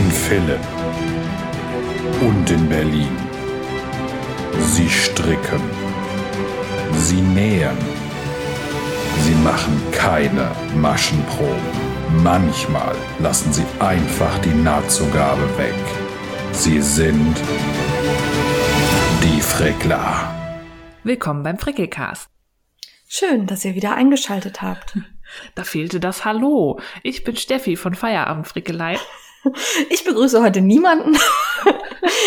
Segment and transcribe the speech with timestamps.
[0.00, 0.66] In Philipp
[2.22, 3.14] und in Berlin.
[4.58, 5.60] Sie stricken.
[6.94, 7.76] Sie nähen.
[9.24, 11.70] Sie machen keine Maschenproben.
[12.22, 15.84] Manchmal lassen sie einfach die Nahtzugabe weg.
[16.52, 17.36] Sie sind
[19.22, 20.34] die Frickler.
[21.04, 22.30] Willkommen beim Frickelcast.
[23.06, 24.96] Schön, dass ihr wieder eingeschaltet habt.
[25.54, 26.80] Da fehlte das Hallo.
[27.04, 28.98] Ich bin Steffi von Feierabend Frickelei.
[29.88, 31.16] Ich begrüße heute niemanden.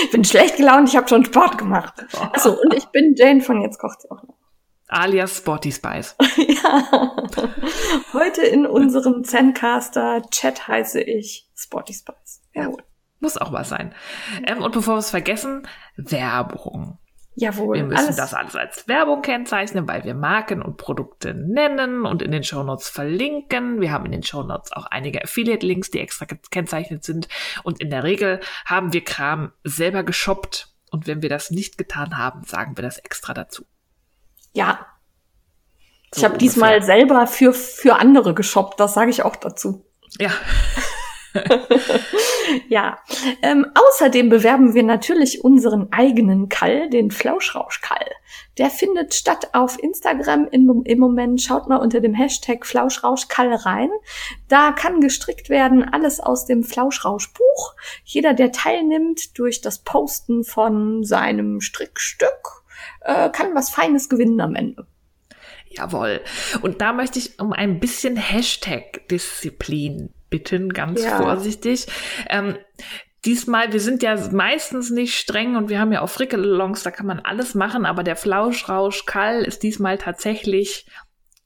[0.04, 2.06] ich bin schlecht gelaunt, ich habe schon Sport gemacht.
[2.34, 4.36] Achso, und ich bin Jane von Jetzt kocht sie auch noch.
[4.88, 6.16] Alias Sporty Spice.
[6.38, 7.16] ja.
[8.14, 12.42] Heute in unserem Zencaster-Chat heiße ich Sporty Spice.
[12.54, 12.84] Jawohl.
[13.20, 13.96] Muss auch was sein.
[14.46, 17.00] Ähm, und bevor wir es vergessen, Werbung.
[17.36, 17.78] Jawohl.
[17.78, 18.16] Wir müssen alles.
[18.16, 22.90] das alles als Werbung kennzeichnen, weil wir Marken und Produkte nennen und in den Shownotes
[22.90, 23.82] verlinken.
[23.82, 27.28] Wir haben in den Shownotes auch einige Affiliate-Links, die extra gekennzeichnet sind.
[27.64, 30.70] Und in der Regel haben wir Kram selber geshoppt.
[30.92, 33.66] Und wenn wir das nicht getan haben, sagen wir das extra dazu.
[34.54, 34.86] Ja.
[36.14, 39.86] So ich habe diesmal selber für, für andere geshoppt, das sage ich auch dazu.
[40.20, 40.30] Ja.
[42.70, 42.98] ja.
[43.42, 48.06] Ähm, außerdem bewerben wir natürlich unseren eigenen Kall, den Flauschrauschkall.
[48.58, 51.42] Der findet statt auf Instagram im, im Moment.
[51.42, 53.90] Schaut mal unter dem Hashtag Flauschrauschkall rein.
[54.48, 57.76] Da kann gestrickt werden alles aus dem Flauschrauschbuch.
[58.04, 62.64] Jeder, der teilnimmt durch das Posten von seinem Strickstück
[63.02, 64.86] äh, kann was Feines gewinnen am Ende.
[65.70, 66.22] Jawohl.
[66.62, 71.18] Und da möchte ich um ein bisschen Hashtag-Disziplin bitten, ganz ja.
[71.18, 71.86] vorsichtig.
[72.28, 72.58] Ähm,
[73.24, 77.06] diesmal, wir sind ja meistens nicht streng und wir haben ja auch Frickelongs, da kann
[77.06, 80.88] man alles machen, aber der Flauschrausch Kall ist diesmal tatsächlich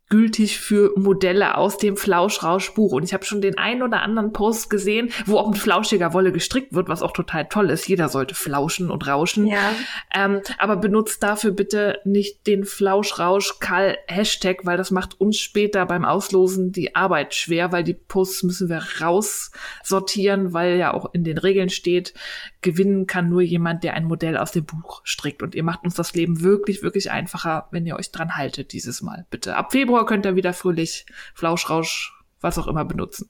[0.10, 2.94] gültig für Modelle aus dem Flauschrauschbuch.
[2.94, 6.32] Und ich habe schon den einen oder anderen Post gesehen, wo auch mit flauschiger Wolle
[6.32, 7.90] gestrickt wird, was auch total toll ist.
[7.90, 9.48] Jeder sollte flauschen und rauschen.
[9.48, 9.74] Ja.
[10.14, 16.72] Ähm, aber benutzt dafür bitte nicht den Flauschrausch-Hashtag, weil das macht uns später beim Auslosen
[16.72, 21.70] die Arbeit schwer, weil die Posts müssen wir raussortieren, weil ja auch in den Regeln
[21.70, 22.14] steht,
[22.62, 25.44] gewinnen kann nur jemand, der ein Modell aus dem Buch strickt.
[25.44, 29.02] Und ihr macht uns das Leben wirklich, wirklich einfacher, wenn ihr euch dran haltet dieses
[29.02, 29.26] Mal.
[29.30, 29.58] Bitte.
[29.58, 33.30] Ab Februar könnt ihr wieder fröhlich Flauschrausch, was auch immer benutzen.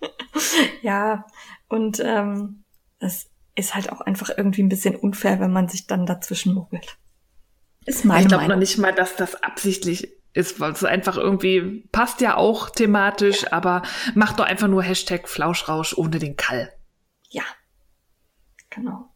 [0.82, 1.26] ja,
[1.68, 2.64] und ähm,
[2.98, 6.96] es ist halt auch einfach irgendwie ein bisschen unfair, wenn man sich dann dazwischen mogelt.
[7.86, 11.88] Ist meine Ich glaube noch nicht mal, dass das absichtlich ist, weil es einfach irgendwie
[11.90, 13.52] passt ja auch thematisch, ja.
[13.52, 13.82] aber
[14.14, 16.72] macht doch einfach nur Hashtag Flauschrausch ohne den Kall.
[17.30, 17.42] Ja,
[18.70, 19.12] genau.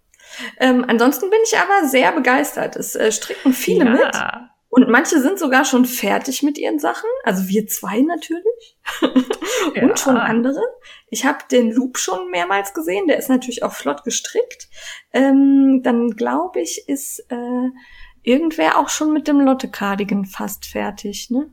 [0.58, 2.76] Ähm, ansonsten bin ich aber sehr begeistert.
[2.76, 3.90] Es äh, stricken viele ja.
[3.90, 4.51] mit.
[4.74, 7.10] Und manche sind sogar schon fertig mit ihren Sachen.
[7.24, 8.78] Also wir zwei natürlich.
[9.74, 9.82] Ja.
[9.82, 10.62] Und schon andere.
[11.08, 13.06] Ich habe den Loop schon mehrmals gesehen.
[13.06, 14.70] Der ist natürlich auch flott gestrickt.
[15.12, 17.68] Ähm, dann glaube ich, ist äh,
[18.22, 21.50] irgendwer auch schon mit dem Lotte Cardigan fast fertig, ne?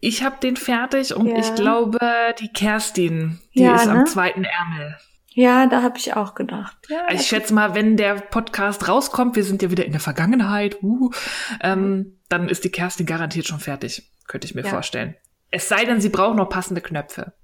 [0.00, 1.38] Ich habe den fertig und ja.
[1.38, 1.98] ich glaube,
[2.38, 4.00] die Kerstin, die ja, ist ne?
[4.00, 4.98] am zweiten Ärmel.
[5.38, 6.76] Ja, da habe ich auch gedacht.
[6.88, 10.00] Ja, also ich schätze mal, wenn der Podcast rauskommt, wir sind ja wieder in der
[10.00, 11.12] Vergangenheit, uh,
[11.60, 14.68] ähm, dann ist die Kerstin garantiert schon fertig, könnte ich mir ja.
[14.68, 15.14] vorstellen.
[15.52, 17.34] Es sei denn, sie braucht noch passende Knöpfe.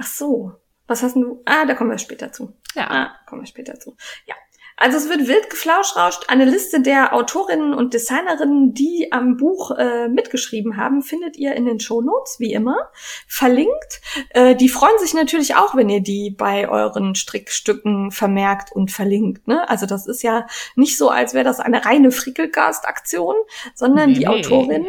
[0.00, 0.54] Ach so.
[0.88, 1.42] Was hast du?
[1.44, 2.56] Ah, da kommen wir später zu.
[2.74, 2.90] Ja.
[2.90, 3.96] Ah, kommen wir später zu.
[4.26, 4.34] Ja.
[4.78, 6.24] Also es wird wild geflauschrauscht.
[6.28, 11.64] Eine Liste der Autorinnen und Designerinnen, die am Buch äh, mitgeschrieben haben, findet ihr in
[11.64, 12.90] den Shownotes, wie immer,
[13.26, 14.02] verlinkt.
[14.30, 19.48] Äh, die freuen sich natürlich auch, wenn ihr die bei euren Strickstücken vermerkt und verlinkt.
[19.48, 19.66] Ne?
[19.68, 23.34] Also das ist ja nicht so, als wäre das eine reine Frickelcast-Aktion,
[23.74, 24.18] sondern nee.
[24.18, 24.86] die Autorinnen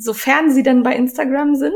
[0.00, 1.74] sofern sie denn bei Instagram sind,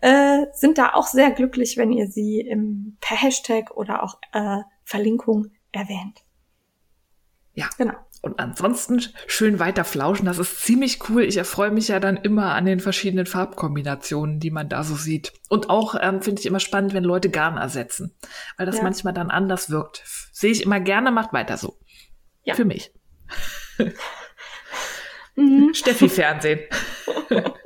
[0.00, 4.62] äh, sind da auch sehr glücklich, wenn ihr sie im, per Hashtag oder auch äh,
[4.84, 6.24] Verlinkung erwähnt.
[7.54, 7.68] Ja.
[7.76, 7.94] Genau.
[8.20, 10.26] Und ansonsten schön weiter flauschen.
[10.26, 11.22] Das ist ziemlich cool.
[11.22, 15.32] Ich erfreue mich ja dann immer an den verschiedenen Farbkombinationen, die man da so sieht.
[15.48, 18.14] Und auch ähm, finde ich immer spannend, wenn Leute Garn ersetzen,
[18.56, 18.82] weil das ja.
[18.82, 20.02] manchmal dann anders wirkt.
[20.32, 21.78] Sehe ich immer gerne, macht weiter so.
[22.42, 22.54] Ja.
[22.54, 22.92] Für mich.
[25.36, 25.72] mhm.
[25.74, 26.60] Steffi Fernsehen.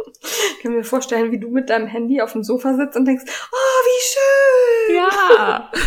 [0.56, 3.24] Ich kann mir vorstellen, wie du mit deinem Handy auf dem Sofa sitzt und denkst,
[3.52, 4.96] oh, wie schön!
[4.96, 5.70] Ja!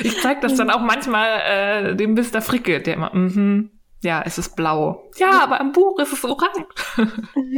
[0.00, 2.40] Ich zeig das dann auch manchmal äh, dem Mr.
[2.40, 5.10] Fricke, der immer, mhm, ja, es ist blau.
[5.16, 6.66] Ja, aber im Buch ist es orange.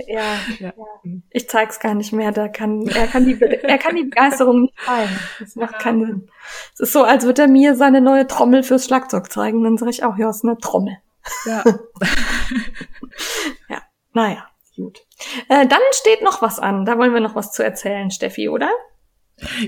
[0.07, 0.23] Ja,
[0.59, 0.73] ja.
[0.77, 1.11] ja.
[1.31, 2.33] Ich zeig's gar nicht mehr.
[2.33, 5.19] Da kann, er kann die, er kann die Begeisterung nicht teilen.
[5.39, 5.79] Das macht ja.
[5.79, 6.31] keinen Sinn.
[6.73, 9.63] Es ist so, als würde er mir seine neue Trommel fürs Schlagzeug zeigen.
[9.63, 10.97] Dann sage ich auch, ja, ist eine Trommel.
[11.45, 11.63] Ja.
[13.69, 13.83] ja.
[14.15, 15.07] Naja, gut.
[15.49, 16.85] Äh, dann steht noch was an.
[16.85, 18.71] Da wollen wir noch was zu erzählen, Steffi, oder?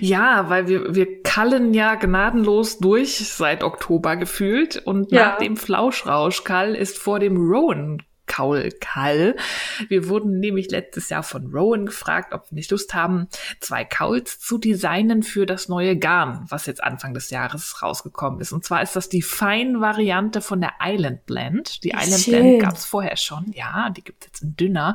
[0.00, 4.76] Ja, weil wir, wir kallen ja gnadenlos durch seit Oktober gefühlt.
[4.76, 5.30] Und ja.
[5.30, 9.36] nach dem Flauschrauschkall ist vor dem Rowan Kaulkall.
[9.88, 13.26] Wir wurden nämlich letztes Jahr von Rowan gefragt, ob wir nicht Lust haben,
[13.58, 18.52] zwei Kauls zu designen für das neue Garn, was jetzt Anfang des Jahres rausgekommen ist.
[18.52, 21.82] Und zwar ist das die Fein-Variante von der Island Blend.
[21.82, 22.34] Die Island Schön.
[22.34, 24.94] Blend gab es vorher schon, ja, die gibt es jetzt in dünner.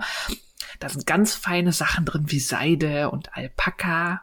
[0.80, 4.22] Da sind ganz feine Sachen drin wie Seide und Alpaka.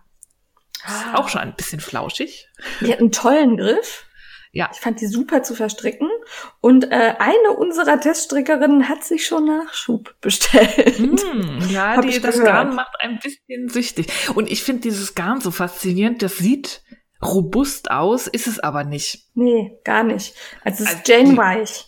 [0.84, 1.14] Ah.
[1.14, 2.48] Auch schon ein bisschen flauschig.
[2.80, 4.06] Die hat einen tollen Griff.
[4.54, 4.68] Ja.
[4.72, 6.10] Ich fand die super zu verstricken.
[6.60, 10.98] Und äh, eine unserer Teststrickerinnen hat sich schon Nachschub bestellt.
[10.98, 12.52] Mm, ja, die, das gehört.
[12.52, 14.08] Garn macht ein bisschen süchtig.
[14.34, 16.20] Und ich finde dieses Garn so faszinierend.
[16.20, 16.82] Das sieht
[17.24, 19.30] robust aus, ist es aber nicht.
[19.34, 20.34] Nee, gar nicht.
[20.64, 21.86] Also es ist also Jane Weich.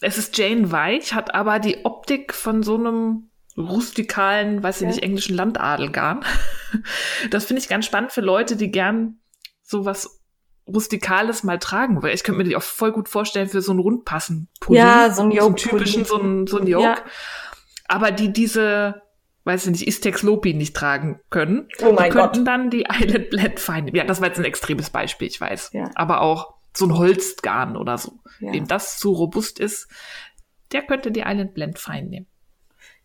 [0.00, 3.27] Es ist Jane Weich, hat aber die Optik von so einem
[3.58, 4.88] rustikalen, weiß ich ja.
[4.88, 6.24] nicht, englischen Landadelgarn.
[7.30, 9.20] Das finde ich ganz spannend für Leute, die gern
[9.62, 10.20] sowas
[10.66, 13.80] Rustikales mal tragen weil Ich könnte mir die auch voll gut vorstellen für so einen
[13.80, 14.78] rundpassen Pulli.
[14.78, 15.40] Ja, so ein Yoke.
[15.40, 16.84] So einen typischen, so ein, so ein Yoke.
[16.84, 16.96] Ja.
[17.86, 19.00] Aber die diese,
[19.44, 22.46] weiß ich nicht, Istex Lopi nicht tragen können, oh mein könnten Gott.
[22.46, 23.88] dann die Island Blend fein.
[23.94, 25.70] Ja, das war jetzt ein extremes Beispiel, ich weiß.
[25.72, 25.90] Ja.
[25.94, 28.20] Aber auch so ein Holzgarn oder so.
[28.40, 28.52] Ja.
[28.52, 29.88] Wem das zu robust ist,
[30.72, 32.26] der könnte die Island Blend fein nehmen.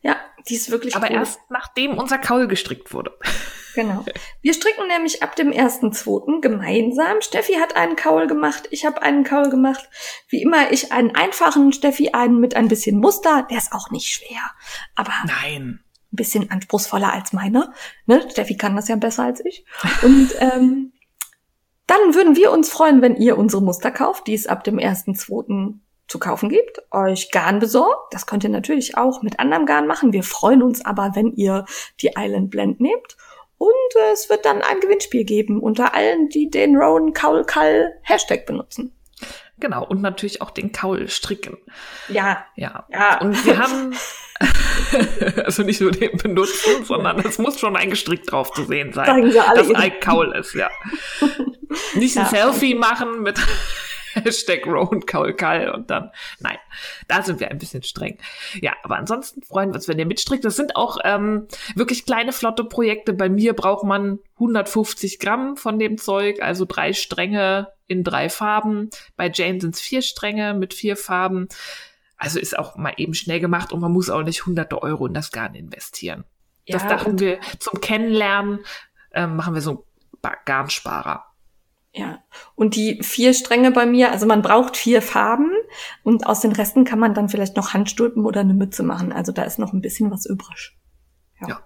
[0.03, 0.17] Ja,
[0.47, 1.15] die ist wirklich Aber cool.
[1.15, 3.17] erst nachdem unser Kaul gestrickt wurde.
[3.75, 4.05] Genau.
[4.41, 6.41] Wir stricken nämlich ab dem 1.2.
[6.41, 7.21] gemeinsam.
[7.21, 9.89] Steffi hat einen Kaul gemacht, ich habe einen Kaul gemacht.
[10.27, 13.47] Wie immer, ich einen einfachen, Steffi einen mit ein bisschen Muster.
[13.49, 14.41] Der ist auch nicht schwer.
[14.93, 15.79] Aber Nein.
[16.11, 17.73] ein bisschen anspruchsvoller als meiner.
[18.05, 18.23] Ne?
[18.29, 19.65] Steffi kann das ja besser als ich.
[20.03, 20.93] Und ähm,
[21.87, 25.79] dann würden wir uns freuen, wenn ihr unsere Muster kauft, die es ab dem 1.2
[26.13, 28.13] zu kaufen gibt, euch Garn besorgt.
[28.13, 30.13] Das könnt ihr natürlich auch mit anderem Garn machen.
[30.13, 31.65] Wir freuen uns aber, wenn ihr
[32.01, 33.17] die Island Blend nehmt.
[33.57, 37.93] Und äh, es wird dann ein Gewinnspiel geben unter allen, die den Rowan Kaul Kall
[38.03, 38.95] Hashtag benutzen.
[39.57, 41.57] Genau, und natürlich auch den Kaul stricken.
[42.09, 42.45] Ja.
[42.55, 42.85] Ja.
[42.91, 43.19] ja.
[43.19, 43.95] Und wir haben
[45.45, 49.31] also nicht nur den benutzen, sondern es muss schon ein Gestrick drauf zu sehen sein.
[49.55, 50.69] Dass ein Kaul ist, ja.
[51.95, 52.29] Nicht ein ja.
[52.29, 53.39] Selfie machen mit
[54.23, 56.57] Hashtag Rowan Kaul Kall und dann, nein,
[57.07, 58.17] da sind wir ein bisschen streng.
[58.61, 60.45] Ja, aber ansonsten freuen wir uns, wenn ihr mitstrickt.
[60.45, 63.13] Das sind auch ähm, wirklich kleine, flotte Projekte.
[63.13, 68.89] Bei mir braucht man 150 Gramm von dem Zeug, also drei Stränge in drei Farben.
[69.15, 71.47] Bei Jane sind es vier Stränge mit vier Farben.
[72.17, 75.13] Also ist auch mal eben schnell gemacht und man muss auch nicht hunderte Euro in
[75.13, 76.23] das Garn investieren.
[76.65, 78.59] Ja, das dachten wir zum Kennenlernen,
[79.13, 79.85] ähm, machen wir so
[80.45, 81.25] Garnsparer.
[81.95, 82.23] Ja,
[82.55, 85.51] und die vier Stränge bei mir, also man braucht vier Farben
[86.01, 89.13] und aus den Resten kann man dann vielleicht noch Handstulpen oder eine Mütze machen.
[89.13, 90.75] Also da ist noch ein bisschen was übrig.
[91.39, 91.61] Ja.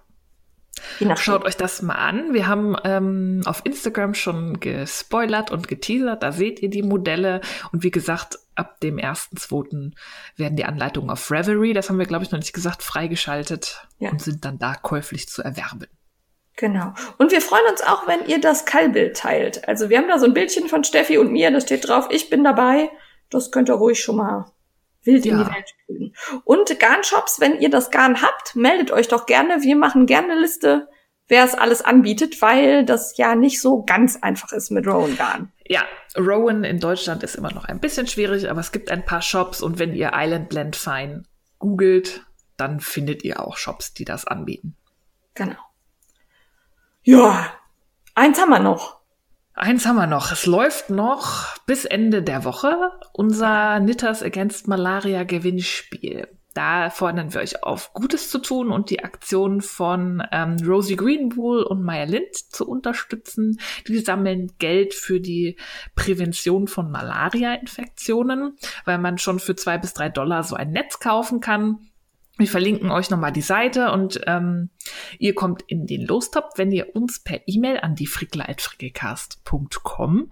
[1.00, 1.16] ja.
[1.16, 2.34] Schaut euch das mal an.
[2.34, 6.22] Wir haben ähm, auf Instagram schon gespoilert und geteasert.
[6.22, 7.40] Da seht ihr die Modelle.
[7.72, 9.94] Und wie gesagt, ab dem 1.2.
[10.36, 14.10] werden die Anleitungen auf Reverie, das haben wir, glaube ich, noch nicht gesagt, freigeschaltet ja.
[14.10, 15.86] und sind dann da käuflich zu erwerben.
[16.58, 16.92] Genau.
[17.18, 19.68] Und wir freuen uns auch, wenn ihr das Kallbild teilt.
[19.68, 22.30] Also wir haben da so ein Bildchen von Steffi und mir, da steht drauf, ich
[22.30, 22.90] bin dabei.
[23.30, 24.50] Das könnt ihr ruhig schon mal
[25.04, 25.32] wild ja.
[25.32, 26.16] in die Welt spielen.
[26.44, 29.62] Und Garnshops, wenn ihr das Garn habt, meldet euch doch gerne.
[29.62, 30.88] Wir machen gerne eine Liste,
[31.28, 35.52] wer es alles anbietet, weil das ja nicht so ganz einfach ist mit Rowan Garn.
[35.64, 35.84] Ja,
[36.16, 39.62] Rowan in Deutschland ist immer noch ein bisschen schwierig, aber es gibt ein paar Shops
[39.62, 41.22] und wenn ihr Island Blend Fine
[41.60, 44.74] googelt, dann findet ihr auch Shops, die das anbieten.
[45.34, 45.67] Genau.
[47.10, 47.50] Ja,
[48.14, 49.00] eins haben wir noch.
[49.54, 50.30] Eins haben wir noch.
[50.30, 56.28] Es läuft noch bis Ende der Woche unser Knitters Against Malaria Gewinnspiel.
[56.52, 61.62] Da fordern wir euch auf, Gutes zu tun und die Aktion von ähm, Rosie Greenwool
[61.62, 63.58] und Maya Lind zu unterstützen.
[63.86, 65.56] Die sammeln Geld für die
[65.94, 71.40] Prävention von Malaria-Infektionen, weil man schon für zwei bis drei Dollar so ein Netz kaufen
[71.40, 71.87] kann.
[72.38, 74.70] Wir verlinken euch nochmal die Seite und ähm,
[75.18, 80.30] ihr kommt in den Lostop, wenn ihr uns per E-Mail an die frickler.frickecast.com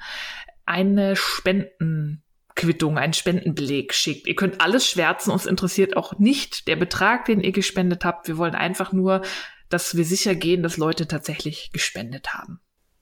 [0.64, 4.28] eine Spendenquittung, einen Spendenbeleg schickt.
[4.28, 8.28] Ihr könnt alles schwärzen, uns interessiert auch nicht der Betrag, den ihr gespendet habt.
[8.28, 9.22] Wir wollen einfach nur,
[9.68, 12.60] dass wir sicher gehen, dass Leute tatsächlich gespendet haben.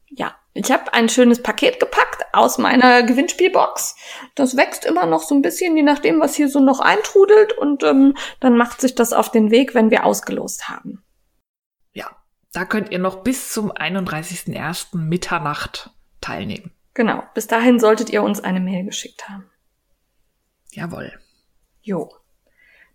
[0.08, 3.96] Ja, ich habe ein schönes Paket gepackt aus meiner Gewinnspielbox.
[4.37, 7.52] Das wächst immer noch so ein bisschen, je nachdem, was hier so noch eintrudelt.
[7.58, 11.04] Und ähm, dann macht sich das auf den Weg, wenn wir ausgelost haben.
[11.92, 12.06] Ja,
[12.52, 14.96] da könnt ihr noch bis zum 31.01.
[14.96, 16.70] Mitternacht teilnehmen.
[16.94, 19.50] Genau, bis dahin solltet ihr uns eine Mail geschickt haben.
[20.70, 21.18] Jawohl.
[21.82, 22.14] Jo.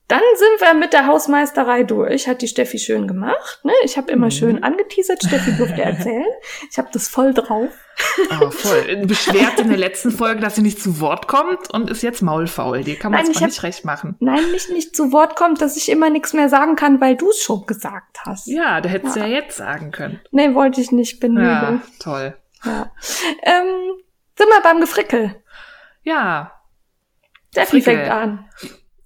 [0.09, 2.27] Dann sind wir mit der Hausmeisterei durch.
[2.27, 3.59] Hat die Steffi schön gemacht.
[3.63, 3.71] Ne?
[3.83, 4.31] Ich habe immer mhm.
[4.31, 5.23] schön angeteasert.
[5.23, 6.25] Steffi durfte erzählen.
[6.71, 7.69] Ich habe das voll drauf.
[8.31, 8.95] Aber voll.
[9.05, 12.83] Beschwert in der letzten Folge, dass sie nicht zu Wort kommt und ist jetzt maulfaul.
[12.83, 14.15] Die kann man zwar nicht recht machen.
[14.19, 17.29] Nein, nicht nicht zu Wort kommt, dass ich immer nichts mehr sagen kann, weil du
[17.29, 18.47] es schon gesagt hast.
[18.47, 19.27] Ja, da hättest du ja.
[19.27, 20.19] ja jetzt sagen können.
[20.31, 21.19] Nee, wollte ich nicht.
[21.19, 21.81] Bin ja, müde.
[21.99, 22.35] toll.
[22.65, 22.91] Ja.
[23.43, 24.01] Ähm,
[24.35, 25.35] sind wir beim Gefrickel.
[26.01, 26.51] Ja.
[27.51, 28.49] Steffi fängt an.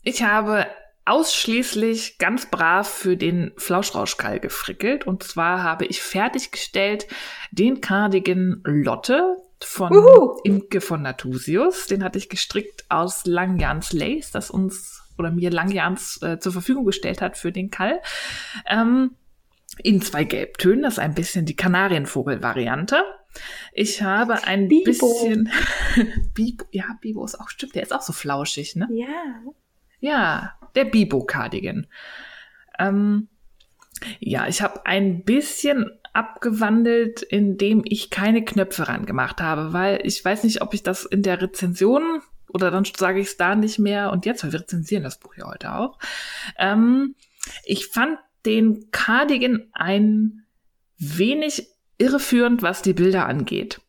[0.04, 0.66] Ich habe
[1.06, 5.06] ausschließlich ganz brav für den Flauschrauschkall gefrickelt.
[5.06, 7.08] Und zwar habe ich fertiggestellt
[7.52, 10.40] den Cardigan Lotte von Uhu.
[10.44, 11.88] Imke von Natusius.
[11.88, 16.86] Den hatte ich gestrickt aus Langjans Lace, das uns oder mir Langjans äh, zur Verfügung
[16.86, 18.02] gestellt hat für den Kall.
[18.68, 19.16] Ähm,
[19.80, 23.04] in zwei Gelbtönen, das ist ein bisschen die Kanarienvogel-Variante.
[23.74, 24.86] Ich habe ein Bibo.
[24.86, 25.52] bisschen
[26.34, 28.88] Bibo, ja, Bibo ist auch stimmt, der ist auch so flauschig, ne?
[28.92, 29.42] Ja.
[30.00, 31.88] Ja, der Bibo-Cardigan.
[32.80, 33.28] Ähm,
[34.20, 40.24] ja, ich habe ein bisschen abgewandelt, indem ich keine Knöpfe ran gemacht habe, weil ich
[40.24, 42.22] weiß nicht, ob ich das in der Rezension
[42.54, 45.36] oder dann sage ich es da nicht mehr und jetzt, weil wir rezensieren das Buch
[45.36, 45.98] ja heute auch.
[46.58, 47.16] Ähm,
[47.66, 50.46] ich fand den Cardigan ein
[50.98, 53.82] wenig irreführend, was die Bilder angeht.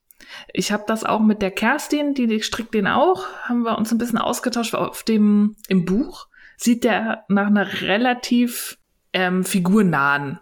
[0.52, 3.92] Ich habe das auch mit der Kerstin, die, die strickt den auch, haben wir uns
[3.92, 6.28] ein bisschen ausgetauscht auf dem im Buch.
[6.56, 8.78] Sieht der nach einer relativ
[9.12, 10.40] ähm, figurnahen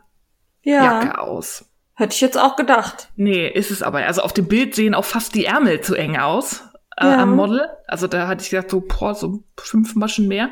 [0.63, 0.85] ja.
[0.85, 1.69] Jacke aus.
[1.95, 3.11] Hätte ich jetzt auch gedacht.
[3.17, 3.99] Nee, ist es aber.
[4.07, 6.63] Also auf dem Bild sehen auch fast die Ärmel zu eng aus
[6.97, 7.19] äh, ja.
[7.23, 7.69] am Model.
[7.87, 10.51] Also da hatte ich gedacht, so, boah, so fünf Maschen mehr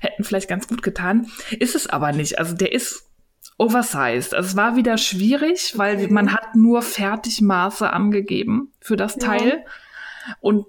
[0.00, 1.26] hätten vielleicht ganz gut getan.
[1.58, 2.38] Ist es aber nicht.
[2.38, 3.10] Also der ist
[3.58, 4.34] oversized.
[4.34, 6.08] Also es war wieder schwierig, weil okay.
[6.08, 9.64] man hat nur Fertigmaße angegeben für das Teil.
[10.28, 10.34] Ja.
[10.40, 10.66] Und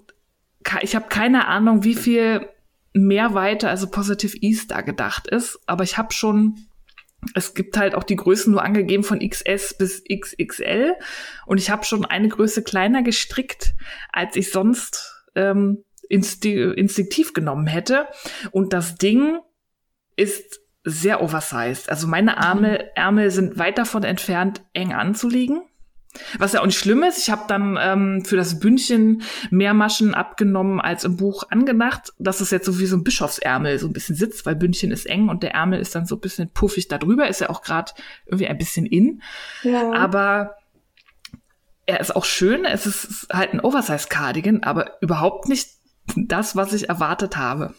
[0.82, 2.48] ich habe keine Ahnung, wie viel
[3.04, 5.58] mehr weiter, also Positive East da gedacht ist.
[5.66, 6.66] Aber ich habe schon,
[7.34, 10.94] es gibt halt auch die Größen nur angegeben von XS bis XXL.
[11.46, 13.74] Und ich habe schon eine Größe kleiner gestrickt,
[14.12, 18.06] als ich sonst ähm, instinktiv genommen hätte.
[18.50, 19.38] Und das Ding
[20.16, 21.90] ist sehr oversized.
[21.90, 22.88] Also meine Arme, mhm.
[22.94, 25.62] Ärmel sind weit davon entfernt, eng anzulegen.
[26.38, 27.18] Was ja auch nicht schlimm ist.
[27.18, 32.40] Ich habe dann ähm, für das Bündchen mehr Maschen abgenommen als im Buch angedacht, dass
[32.40, 35.28] es jetzt so wie so ein Bischofsärmel so ein bisschen sitzt, weil Bündchen ist eng
[35.28, 37.28] und der Ärmel ist dann so ein bisschen puffig da drüber.
[37.28, 37.92] Ist ja auch gerade
[38.26, 39.22] irgendwie ein bisschen in.
[39.62, 39.92] Ja.
[39.92, 40.56] Aber
[41.86, 42.64] er ist auch schön.
[42.64, 45.68] Es ist halt ein Oversize-Cardigan, aber überhaupt nicht
[46.16, 47.74] das, was ich erwartet habe.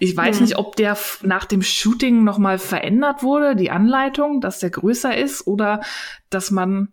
[0.00, 0.42] Ich weiß mhm.
[0.42, 5.46] nicht, ob der nach dem Shooting nochmal verändert wurde, die Anleitung, dass der größer ist
[5.46, 5.80] oder
[6.30, 6.92] dass man,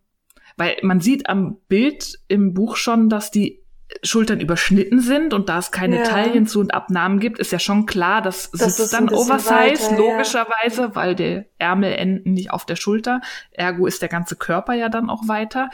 [0.60, 3.64] weil man sieht am Bild im Buch schon, dass die
[4.04, 6.04] Schultern überschnitten sind und da es keine ja.
[6.04, 9.98] Taillen zu und Abnahmen gibt, ist ja schon klar, das, das sitzt dann Oversize, weiter,
[9.98, 10.96] logischerweise, ja.
[10.96, 13.22] weil der Ärmel enden nicht auf der Schulter.
[13.52, 15.70] Ergo ist der ganze Körper ja dann auch weiter.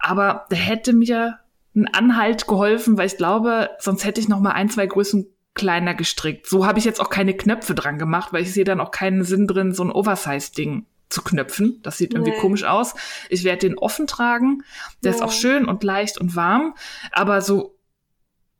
[0.00, 1.38] Aber der hätte mir
[1.76, 5.94] einen Anhalt geholfen, weil ich glaube, sonst hätte ich noch mal ein, zwei Größen kleiner
[5.94, 6.48] gestrickt.
[6.48, 9.22] So habe ich jetzt auch keine Knöpfe dran gemacht, weil ich sehe dann auch keinen
[9.22, 11.80] Sinn drin, so ein Oversize-Ding zu knöpfen.
[11.82, 12.40] Das sieht irgendwie nee.
[12.40, 12.94] komisch aus.
[13.28, 14.62] Ich werde den offen tragen.
[15.02, 15.16] Der ja.
[15.16, 16.74] ist auch schön und leicht und warm,
[17.12, 17.78] aber so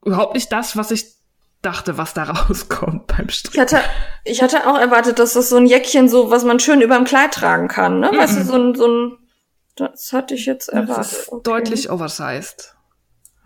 [0.05, 1.19] überhaupt nicht das, was ich
[1.63, 3.57] dachte, was da rauskommt beim Stricken.
[3.57, 3.81] Ich hatte,
[4.25, 7.05] ich hatte auch erwartet, dass das so ein Jäckchen so, was man schön über dem
[7.05, 8.11] Kleid tragen kann, ne?
[8.11, 8.19] Mm -mm.
[8.19, 9.19] Weißt du, so ein, so ein,
[9.77, 10.97] das hatte ich jetzt erwartet.
[10.97, 11.43] Das ist okay.
[11.45, 12.75] deutlich oversized.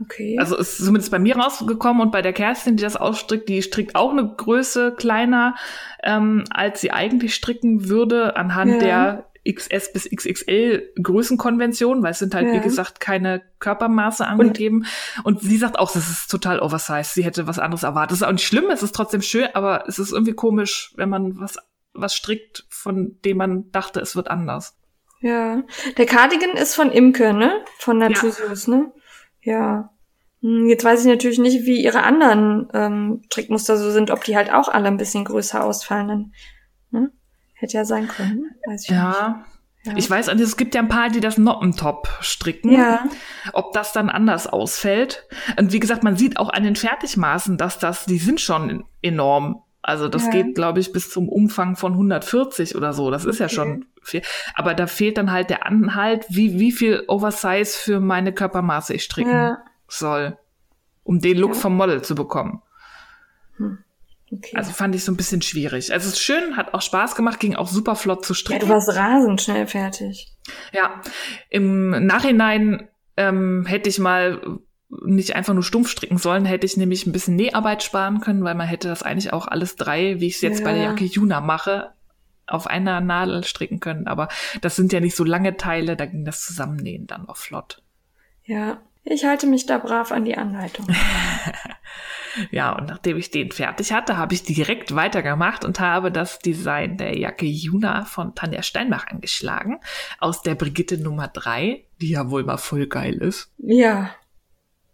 [0.03, 0.37] Okay.
[0.39, 3.95] Also ist zumindest bei mir rausgekommen und bei der Kerstin, die das ausstrickt, die strickt
[3.95, 5.55] auch eine Größe kleiner,
[6.03, 8.79] ähm, als sie eigentlich stricken würde, anhand ja.
[8.79, 12.55] der XS bis XXL Größenkonvention, weil es sind halt, ja.
[12.55, 14.87] wie gesagt, keine Körpermaße angegeben.
[15.25, 17.15] Und, und, sie sagt auch, das ist total oversized.
[17.15, 18.13] Sie hätte was anderes erwartet.
[18.13, 21.09] Das ist auch nicht schlimm, es ist trotzdem schön, aber es ist irgendwie komisch, wenn
[21.09, 21.59] man was,
[21.93, 24.77] was strickt, von dem man dachte, es wird anders.
[25.21, 25.63] Ja.
[25.97, 27.65] Der Cardigan ist von Imke, ne?
[27.79, 28.77] Von Natursius, ja.
[28.77, 28.93] ne?
[29.43, 29.91] Ja.
[30.41, 34.37] Hm, jetzt weiß ich natürlich nicht, wie ihre anderen ähm, Trickmuster so sind, ob die
[34.37, 36.35] halt auch alle ein bisschen größer ausfallen.
[36.91, 37.11] Ne?
[37.55, 38.51] Hätte ja sein können.
[38.67, 39.07] Weiß ich ja.
[39.09, 39.47] Nicht.
[39.85, 39.97] Ja.
[39.97, 42.71] Ich weiß, es gibt ja ein paar, die das Noppentop stricken.
[42.71, 43.05] Ja.
[43.53, 45.27] Ob das dann anders ausfällt.
[45.59, 49.63] Und wie gesagt, man sieht auch an den Fertigmaßen, dass das, die sind schon enorm.
[49.81, 50.31] Also das ja.
[50.31, 53.11] geht, glaube ich, bis zum Umfang von 140 oder so.
[53.11, 54.23] Das ist ja schon viel.
[54.55, 59.05] Aber da fehlt dann halt der Anhalt, wie, wie viel Oversize für meine Körpermaße ich
[59.05, 59.59] stricken ja.
[59.89, 60.37] soll,
[61.05, 61.61] um den Look ja.
[61.61, 62.63] vom Model zu bekommen.
[63.57, 63.79] Hm.
[64.33, 64.57] Okay.
[64.57, 65.93] Also fand ich so ein bisschen schwierig.
[65.93, 68.63] Also es ist schön, hat auch Spaß gemacht, ging auch super flott zu stricken.
[68.63, 70.33] Ja, du warst rasend schnell fertig.
[70.73, 71.03] Ja,
[71.51, 74.41] im Nachhinein ähm, hätte ich mal
[75.05, 78.55] nicht einfach nur stumpf stricken sollen, hätte ich nämlich ein bisschen Näharbeit sparen können, weil
[78.55, 80.65] man hätte das eigentlich auch alles drei, wie ich es jetzt ja.
[80.65, 81.93] bei der Jacke Juna mache,
[82.47, 84.07] auf einer Nadel stricken können.
[84.07, 84.29] Aber
[84.61, 87.83] das sind ja nicht so lange Teile, da ging das Zusammennähen dann auch flott.
[88.45, 90.87] Ja, ich halte mich da brav an die Anleitung.
[92.51, 96.99] ja, und nachdem ich den fertig hatte, habe ich direkt weitergemacht und habe das Design
[96.99, 99.81] der Jacke Juna von Tanja Steinbach angeschlagen.
[100.19, 103.53] Aus der Brigitte Nummer drei, die ja wohl mal voll geil ist.
[103.59, 104.11] Ja.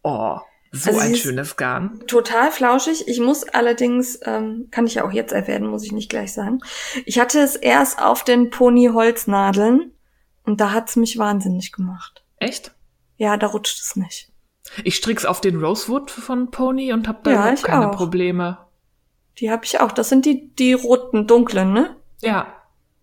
[0.02, 0.38] Oh,
[0.70, 2.00] so also ein schönes Garn.
[2.06, 3.08] Total flauschig.
[3.08, 6.60] Ich muss allerdings, ähm, kann ich ja auch jetzt erwähnen, muss ich nicht gleich sagen.
[7.06, 9.92] Ich hatte es erst auf den Pony-Holznadeln
[10.44, 12.24] und da hat's mich wahnsinnig gemacht.
[12.38, 12.74] Echt?
[13.16, 14.30] Ja, da rutscht es nicht.
[14.84, 17.96] Ich strick's auf den Rosewood von Pony und hab da ja, keine auch.
[17.96, 18.58] Probleme.
[19.38, 19.92] Die hab ich auch.
[19.92, 21.96] Das sind die, die roten, dunklen, ne?
[22.20, 22.57] Ja.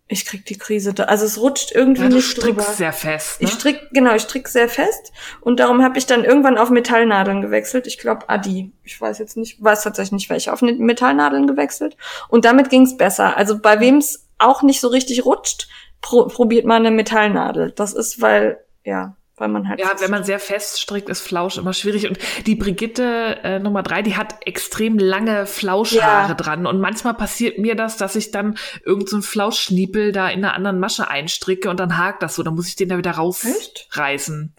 [0.07, 1.05] Ich krieg die Krise da.
[1.05, 2.61] Also es rutscht irgendwie ja, du nicht drüber.
[2.61, 3.41] sehr fest.
[3.41, 3.47] Ne?
[3.47, 5.11] Ich strick, genau, ich strick sehr fest.
[5.41, 7.87] Und darum habe ich dann irgendwann auf Metallnadeln gewechselt.
[7.87, 8.71] Ich glaube Adi.
[8.83, 10.53] Ich weiß jetzt nicht, weiß tatsächlich nicht welche.
[10.53, 11.97] Auf Metallnadeln gewechselt.
[12.29, 13.35] Und damit ging's besser.
[13.35, 15.67] Also bei wem's auch nicht so richtig rutscht,
[16.01, 17.71] pro probiert man eine Metallnadel.
[17.71, 19.79] Das ist, weil, ja, weil man halt.
[19.79, 22.07] Ja, wenn man sehr fest strickt, ist Flausch immer schwierig.
[22.07, 26.33] Und die Brigitte äh, Nummer drei, die hat extrem lange Flauschhaare ja.
[26.33, 26.65] dran.
[26.65, 30.79] Und manchmal passiert mir das, dass ich dann irgendeinen so Flauschschniepel da in einer anderen
[30.79, 32.43] Masche einstricke und dann hakt das so.
[32.43, 34.53] Dann muss ich den da wieder rausreißen.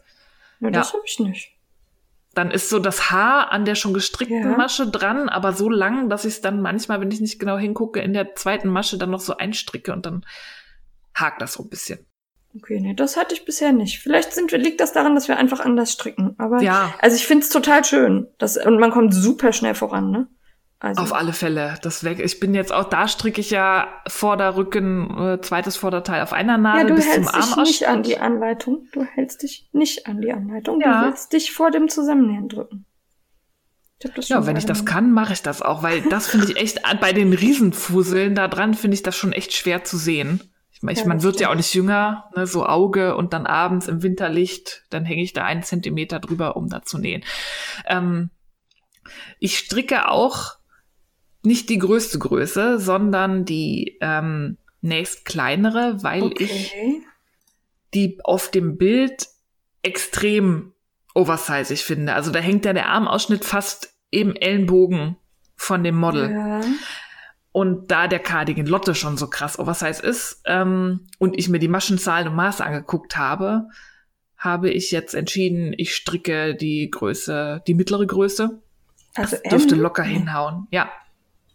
[0.60, 0.94] Ja, das ja.
[0.94, 1.52] habe ich nicht.
[2.34, 4.56] Dann ist so das Haar an der schon gestrickten ja.
[4.58, 8.00] Masche dran, aber so lang, dass ich es dann manchmal, wenn ich nicht genau hingucke,
[8.00, 10.26] in der zweiten Masche dann noch so einstricke und dann
[11.14, 12.04] hakt das so ein bisschen.
[12.56, 13.98] Okay, nee, das hatte ich bisher nicht.
[13.98, 16.34] Vielleicht sind, liegt das daran, dass wir einfach anders stricken.
[16.38, 16.94] Aber ja.
[17.00, 18.28] also ich finde es total schön.
[18.38, 20.28] Das, und man kommt super schnell voran, ne?
[20.78, 21.02] Also.
[21.02, 21.78] Auf alle Fälle.
[21.82, 22.20] Das weg.
[22.20, 26.82] Ich bin jetzt auch, da stricke ich ja Vorderrücken, äh, zweites Vorderteil auf einer Nadel
[26.82, 28.88] ja, du bis hältst zum Arm dich nicht an die Anleitung.
[28.92, 30.80] Du hältst dich nicht an die Anleitung.
[30.80, 31.00] Ja.
[31.00, 32.84] Du willst dich vor dem Zusammennähen drücken.
[34.20, 37.14] ja, wenn ich das kann, mache ich das auch, weil das finde ich echt, bei
[37.14, 40.42] den Riesenfuseln da dran finde ich das schon echt schwer zu sehen.
[40.76, 43.88] Ich meine, ja, man wird ja auch nicht jünger, ne, so Auge und dann abends
[43.88, 47.24] im Winterlicht, dann hänge ich da einen Zentimeter drüber, um da zu nähen.
[47.86, 48.30] Ähm,
[49.38, 50.56] ich stricke auch
[51.42, 56.44] nicht die größte Größe, sondern die ähm, nächst kleinere, weil okay.
[56.44, 56.74] ich
[57.94, 59.28] die auf dem Bild
[59.82, 60.74] extrem
[61.14, 62.12] oversizig finde.
[62.14, 65.16] Also da hängt ja der Armausschnitt fast im Ellenbogen
[65.54, 66.30] von dem Model.
[66.30, 66.60] Ja.
[67.56, 71.68] Und da der Cardigan Lotte schon so krass oversize ist ähm, und ich mir die
[71.68, 73.68] Maschenzahlen und Maße angeguckt habe,
[74.36, 78.60] habe ich jetzt entschieden, ich stricke die Größe, die mittlere Größe.
[79.14, 80.66] Also das dürfte locker hinhauen.
[80.70, 80.90] Ja.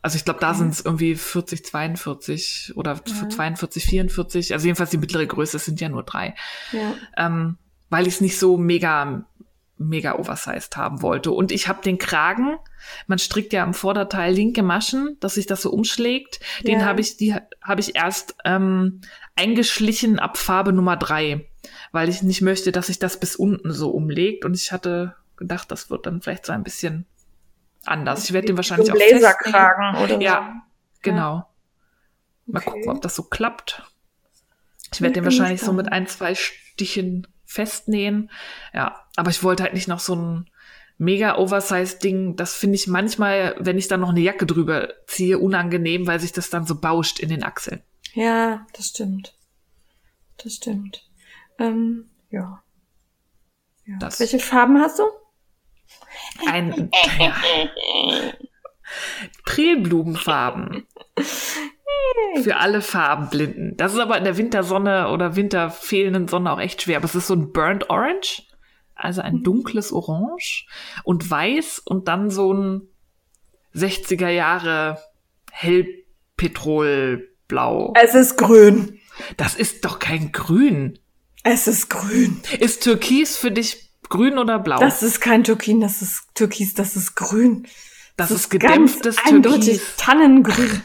[0.02, 0.58] Also ich glaube, da okay.
[0.58, 3.30] sind es irgendwie 40, 42 oder ja.
[3.30, 4.54] 42, 44.
[4.54, 6.34] Also jedenfalls die mittlere Größe sind ja nur drei.
[6.72, 6.96] Ja.
[7.16, 7.58] Ähm,
[7.92, 9.24] weil ich es nicht so mega
[9.88, 11.32] mega oversized haben wollte.
[11.32, 12.58] Und ich habe den Kragen,
[13.08, 16.39] man strickt ja am Vorderteil linke Maschen, dass sich das so umschlägt.
[16.65, 16.86] Den ja.
[16.86, 19.02] habe ich, die habe ich erst ähm,
[19.36, 21.48] eingeschlichen ab Farbe Nummer drei,
[21.91, 24.46] weil ich nicht möchte, dass sich das bis unten so umlegt.
[24.46, 27.06] Und ich hatte gedacht, das wird dann vielleicht so ein bisschen
[27.86, 28.26] anders.
[28.26, 30.63] Ich werde den wahrscheinlich so auch Laserkragen oder Ja,
[31.02, 31.48] genau.
[32.46, 32.70] Mal okay.
[32.72, 33.84] gucken, ob das so klappt.
[34.94, 38.30] Ich werde den wahrscheinlich so mit ein, zwei Stichen festnähen.
[38.74, 40.50] Ja, aber ich wollte halt nicht noch so ein
[40.97, 42.36] mega oversized Ding.
[42.36, 46.32] Das finde ich manchmal, wenn ich dann noch eine Jacke drüber ziehe, unangenehm, weil sich
[46.32, 47.82] das dann so bauscht in den Achseln.
[48.13, 49.34] Ja, das stimmt.
[50.38, 51.10] Das stimmt.
[51.60, 52.63] Ähm, ja.
[53.86, 53.97] ja.
[54.00, 54.19] Das.
[54.19, 55.04] Welche Farben hast du?
[56.47, 57.36] Ein ja.
[59.45, 60.88] Prilblumenfarben.
[62.43, 63.76] Für alle Farbenblinden.
[63.78, 66.97] Das ist aber in der Wintersonne oder winterfehlenden Sonne auch echt schwer.
[66.97, 68.43] Aber es ist so ein Burnt Orange,
[69.04, 69.44] also ein mhm.
[69.44, 70.66] dunkles Orange
[71.04, 72.88] und Weiß und dann so ein
[73.76, 74.98] 60er Jahre
[75.52, 77.94] hellpetrolblau.
[78.02, 78.98] Es ist grün.
[79.38, 80.98] Das ist doch kein Grün.
[81.44, 82.42] Es ist grün.
[82.60, 84.80] Ist Türkis für dich grün oder blau?
[84.80, 87.64] Das ist kein Türkin, das ist Türkis, das ist grün.
[88.18, 89.96] Das, das ist gedämpftes Türkis.
[89.98, 90.82] Tannengrün.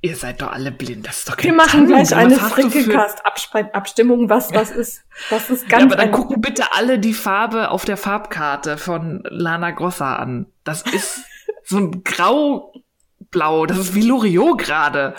[0.00, 4.52] Ihr seid doch alle blind, das ist doch kein Wir machen gleich eine Frickelcast-Abstimmung, was
[4.54, 5.02] was ist.
[5.28, 9.24] Das ist ganz ja, aber dann gucken bitte alle die Farbe auf der Farbkarte von
[9.28, 10.46] Lana Grossa an.
[10.62, 11.24] Das ist
[11.64, 15.16] so ein grau-blau, das ist wie Loriot gerade.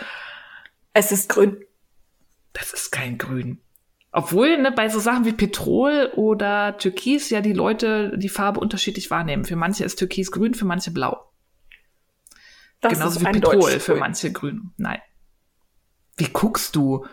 [0.94, 1.58] Es ist grün.
[2.54, 3.60] Das ist kein grün.
[4.12, 9.12] Obwohl ne, bei so Sachen wie Petrol oder Türkis ja die Leute die Farbe unterschiedlich
[9.12, 9.46] wahrnehmen.
[9.46, 11.29] Für manche ist Türkis grün, für manche blau.
[12.82, 14.72] Das Genauso wie Petrol für manche grün.
[14.78, 15.00] Nein.
[16.18, 17.06] Wie guckst du?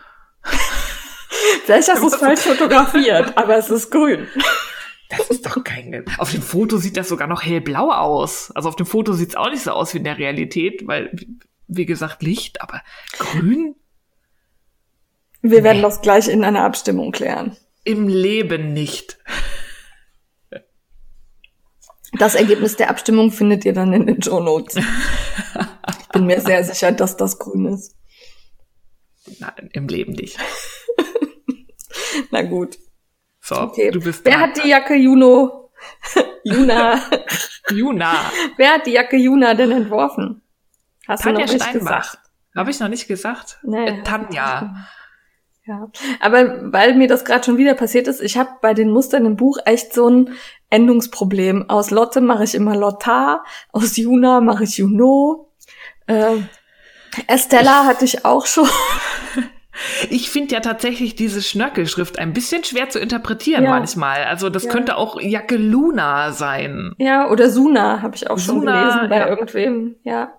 [1.64, 4.26] Vielleicht hast du es falsch fotografiert, aber es ist grün.
[5.08, 6.04] Das ist doch kein.
[6.18, 8.50] Auf dem Foto sieht das sogar noch hellblau aus.
[8.54, 11.14] Also auf dem Foto sieht es auch nicht so aus wie in der Realität, weil,
[11.68, 12.82] wie gesagt, Licht, aber
[13.18, 13.76] grün?
[15.42, 17.56] Wir werden das gleich in einer Abstimmung klären.
[17.84, 19.18] Im Leben nicht.
[22.18, 24.76] Das Ergebnis der Abstimmung findet ihr dann in den Show Notes.
[24.76, 27.94] Ich bin mir sehr sicher, dass das grün ist.
[29.40, 30.38] Nein, im Leben nicht.
[32.30, 32.78] Na gut.
[33.40, 33.90] So, Okay.
[33.90, 34.42] du bist Wer dran.
[34.50, 35.70] hat die Jacke Juno?
[36.44, 37.00] Juna.
[37.70, 38.14] Juna.
[38.56, 40.42] Wer hat die Jacke Juna denn entworfen?
[41.06, 42.02] Hast Tanja du noch nicht Steinbach.
[42.12, 42.18] gesagt.
[42.56, 43.58] Habe ich noch nicht gesagt?
[43.62, 43.86] Nee.
[43.86, 44.74] Äh, Tanja.
[45.66, 49.26] Ja, aber weil mir das gerade schon wieder passiert ist, ich habe bei den Mustern
[49.26, 50.30] im Buch echt so ein
[50.70, 51.68] Endungsproblem.
[51.70, 55.52] Aus Lotte mache ich immer Lotta, aus Juna mache ich Juno.
[56.06, 56.36] Äh,
[57.28, 58.68] Estella hatte ich auch schon.
[60.08, 63.68] Ich finde ja tatsächlich diese Schnörkelschrift ein bisschen schwer zu interpretieren Ja.
[63.70, 64.24] manchmal.
[64.24, 64.70] Also das Ja.
[64.70, 66.94] könnte auch Jacke Luna sein.
[66.96, 69.28] Ja, oder Suna habe ich auch schon Suna, gelesen bei ja.
[69.28, 69.96] irgendwem.
[70.02, 70.32] Ja.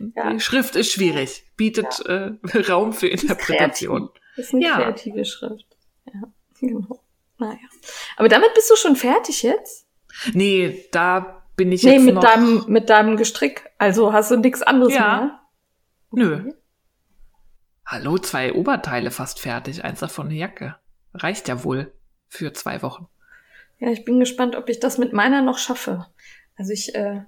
[0.00, 2.32] Die Schrift ist schwierig, bietet äh,
[2.68, 4.10] Raum für Interpretation.
[4.36, 5.66] das ist eine kreative Schrift.
[6.06, 6.22] Ja,
[6.60, 7.00] genau.
[7.40, 7.58] Naja.
[8.16, 9.88] Aber damit bist du schon fertig jetzt?
[10.32, 12.22] Nee, da bin ich nee, jetzt mit noch.
[12.22, 13.68] deinem, mit deinem Gestrick.
[13.78, 15.16] Also hast du nichts anderes Ja.
[15.16, 15.40] mehr?
[16.12, 16.52] Nö.
[17.86, 20.76] Hallo, zwei Oberteile fast fertig, eins davon eine Jacke.
[21.14, 21.92] Reicht ja wohl
[22.28, 23.08] für zwei Wochen.
[23.78, 26.06] Ja, ich bin gespannt, ob ich das mit meiner noch schaffe.
[26.56, 27.22] Also ich äh,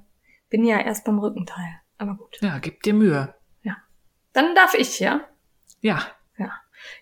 [0.51, 1.81] bin ja erst beim Rückenteil.
[1.99, 2.39] Aber gut.
[2.41, 3.35] Ja, gib dir Mühe.
[4.35, 5.21] Dann darf ich, ja?
[5.81, 6.07] Ja.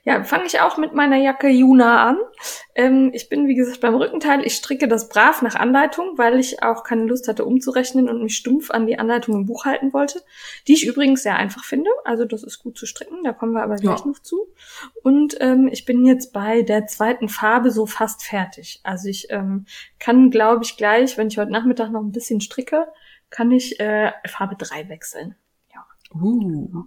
[0.05, 2.19] Ja, fange ich auch mit meiner Jacke Juna an.
[2.75, 4.45] Ähm, ich bin, wie gesagt, beim Rückenteil.
[4.47, 8.37] Ich stricke das brav nach Anleitung, weil ich auch keine Lust hatte umzurechnen und mich
[8.37, 10.23] stumpf an die Anleitung im Buch halten wollte.
[10.67, 11.91] Die ich übrigens sehr einfach finde.
[12.05, 14.07] Also das ist gut zu stricken, da kommen wir aber gleich Ja.
[14.07, 14.49] noch zu.
[15.03, 18.81] Und ähm, ich bin jetzt bei der zweiten Farbe so fast fertig.
[18.83, 19.67] Also ich ähm,
[19.99, 22.87] kann, glaube ich, gleich, wenn ich heute Nachmittag noch ein bisschen stricke,
[23.29, 25.37] kann ich äh, Farbe 3 wechseln.
[26.13, 26.85] Uh.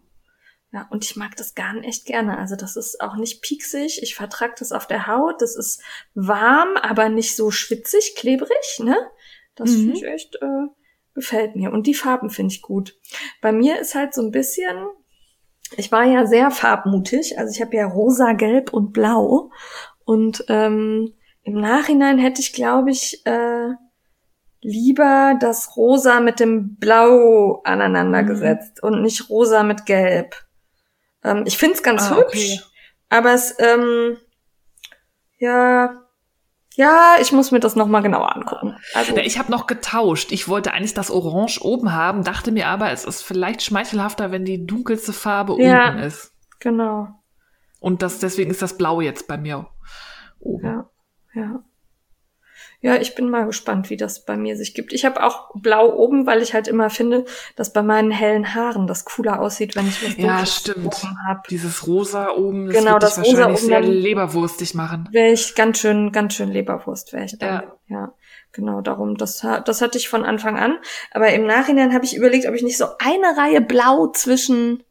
[0.74, 2.38] Ja, und ich mag das Garn echt gerne.
[2.40, 4.02] Also das ist auch nicht pieksig.
[4.02, 5.40] Ich vertrage das auf der Haut.
[5.42, 5.82] Das ist
[6.16, 8.98] warm, aber nicht so schwitzig, klebrig, ne?
[9.56, 9.76] Das Mhm.
[9.76, 10.68] finde ich echt, äh,
[11.14, 11.72] gefällt mir.
[11.72, 12.96] Und die Farben finde ich gut.
[13.40, 14.88] Bei mir ist halt so ein bisschen,
[15.78, 17.38] ich war ja sehr farbmutig.
[17.38, 19.52] Also ich habe ja rosa, gelb und blau.
[20.06, 23.68] Und ähm, im Nachhinein hätte ich, glaube ich, äh,
[24.62, 28.28] lieber das Rosa mit dem Blau aneinander Mhm.
[28.28, 30.36] gesetzt und nicht Rosa mit Gelb.
[31.24, 32.60] Ähm, ich find's ganz Ah, hübsch, okay.
[33.10, 34.18] aber es, ähm,
[35.38, 36.00] ja,
[36.76, 38.76] ja, ich muss mir das nochmal genauer angucken.
[38.96, 40.32] Also, Ja, Ich habe noch getauscht.
[40.32, 44.44] Ich wollte eigentlich das Orange oben haben, dachte mir aber, es ist vielleicht schmeichelhafter, wenn
[44.46, 45.90] die dunkelste Farbe Ja.
[45.90, 46.32] unten ist.
[46.60, 47.10] genau,
[47.80, 49.68] Und das, deswegen ist das Blau jetzt bei mir
[50.40, 50.66] oben.
[50.66, 50.90] ja,
[51.36, 51.64] ja.
[52.84, 54.92] Ja, ich bin mal gespannt, wie das bei mir sich gibt.
[54.92, 57.24] Ich habe auch blau oben, weil ich halt immer finde,
[57.56, 60.88] dass bei meinen hellen Haaren das cooler aussieht, wenn ich was Ja, stimmt.
[60.88, 61.40] oben habe.
[61.50, 65.08] Dieses Rosa oben, das Genau, das Rosa wahrscheinlich oben sehr leberwurstig machen.
[65.12, 67.64] Wäre ich ganz schön, ganz schön Leberwurst, wäre ich dann.
[67.64, 67.78] Ja.
[67.88, 68.14] Ja.
[68.52, 70.78] genau, darum, das, das hatte ich von Anfang an.
[71.12, 74.84] Aber im Nachhinein habe ich überlegt, ob ich nicht so eine Reihe blau zwischen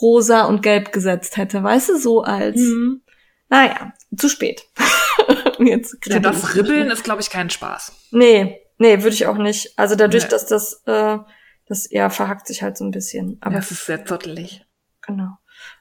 [0.00, 1.62] rosa und gelb gesetzt hätte.
[1.62, 3.00] Weißt du, so als, Mhm.
[3.48, 4.62] Naja, zu spät.
[5.58, 6.54] Jetzt kribbel das.
[6.56, 7.92] Ribbeln ist, glaube ich, kein Spaß.
[8.10, 9.78] Nee, nee, würde ich auch nicht.
[9.78, 10.30] Also dadurch, Nee.
[10.30, 11.18] dass das, äh,
[11.66, 13.38] das ja verhackt sich halt so ein bisschen.
[13.40, 14.64] Aber das ist sehr zottelig.
[15.02, 15.36] Genau.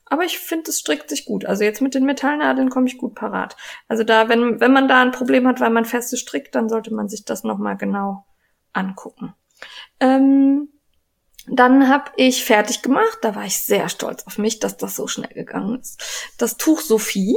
[0.05, 1.45] Aber ich finde, es strickt sich gut.
[1.45, 3.55] Also jetzt mit den Metallnadeln komme ich gut parat.
[3.87, 6.93] Also da, wenn, wenn man da ein Problem hat, weil man feste strickt, dann sollte
[6.93, 8.25] man sich das nochmal genau
[8.73, 9.33] angucken.
[9.99, 10.69] Ähm,
[11.47, 13.19] dann habe ich fertig gemacht.
[13.21, 16.01] Da war ich sehr stolz auf mich, dass das so schnell gegangen ist.
[16.37, 17.35] Das Tuch Sophie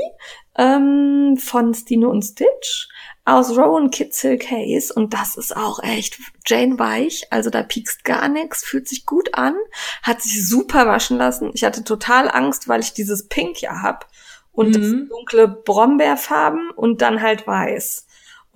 [0.56, 2.88] ähm, von Stine und Stitch
[3.24, 4.92] aus Rowan Kitzel Case.
[4.94, 7.26] Und das ist auch echt Jane Weich.
[7.30, 9.54] Also da piekst gar nichts, fühlt sich gut an
[10.02, 11.50] hat sich super waschen lassen.
[11.54, 14.06] Ich hatte total Angst, weil ich dieses Pink ja hab
[14.52, 15.08] und das Mhm.
[15.08, 18.05] dunkle Brombeerfarben und dann halt weiß.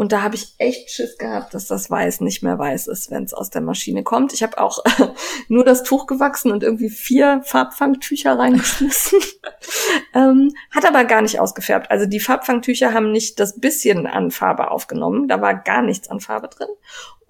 [0.01, 3.25] Und da habe ich echt Schiss gehabt, dass das Weiß nicht mehr weiß ist, wenn
[3.25, 4.33] es aus der Maschine kommt.
[4.33, 4.83] Ich habe auch
[5.49, 9.19] nur das Tuch gewachsen und irgendwie vier Farbfangtücher reingeschmissen.
[10.15, 11.91] ähm, hat aber gar nicht ausgefärbt.
[11.91, 15.29] Also die Farbfangtücher haben nicht das bisschen an Farbe aufgenommen.
[15.29, 16.71] Da war gar nichts an Farbe drin.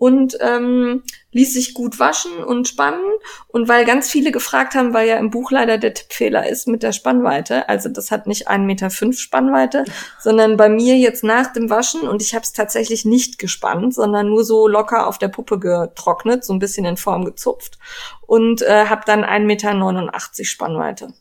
[0.01, 3.05] Und ähm, ließ sich gut waschen und spannen.
[3.49, 6.83] Und weil ganz viele gefragt haben, weil ja im Buch leider der Tippfehler ist mit
[6.83, 9.85] der Spannweite, also das hat nicht 1,5 Meter Spannweite,
[10.19, 14.29] sondern bei mir jetzt nach dem Waschen, und ich habe es tatsächlich nicht gespannt, sondern
[14.29, 17.79] nur so locker auf der Puppe getrocknet, so ein bisschen in Form gezupft
[18.27, 21.13] und äh, habe dann 1,89 Meter Spannweite.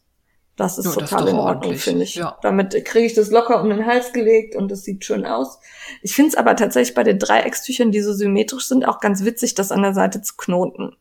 [0.59, 2.15] Das ist Ja, das ist total in Ordnung, finde ich.
[2.15, 2.37] Ja.
[2.41, 5.59] Damit kriege ich das locker um den Hals gelegt und das sieht schön aus.
[6.01, 9.55] Ich finde es aber tatsächlich bei den Dreieckstüchern, die so symmetrisch sind, auch ganz witzig,
[9.55, 10.97] das an der Seite zu knoten.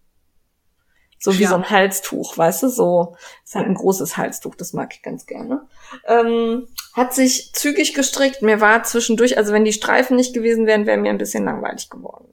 [1.18, 1.48] So wie Ja.
[1.48, 2.68] so ein Halstuch, weißt du?
[2.68, 5.66] So ist halt ein großes Halstuch, das mag ich ganz gerne.
[6.06, 8.42] Ähm, hat sich zügig gestrickt.
[8.42, 11.90] Mir war zwischendurch, also wenn die Streifen nicht gewesen wären, wäre mir ein bisschen langweilig
[11.90, 12.32] geworden.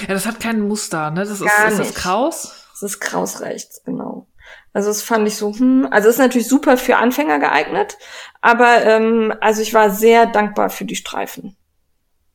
[0.00, 1.20] Ja, das hat kein Muster, ne?
[1.20, 1.94] Das ist, Gar ist das nicht.
[1.94, 2.66] Kraus?
[2.72, 4.26] Das ist kraus rechts, genau.
[4.72, 7.98] Also das fand ich so, hm, also ist natürlich super für Anfänger geeignet,
[8.40, 11.56] aber ähm, also ich war sehr dankbar für die Streifen,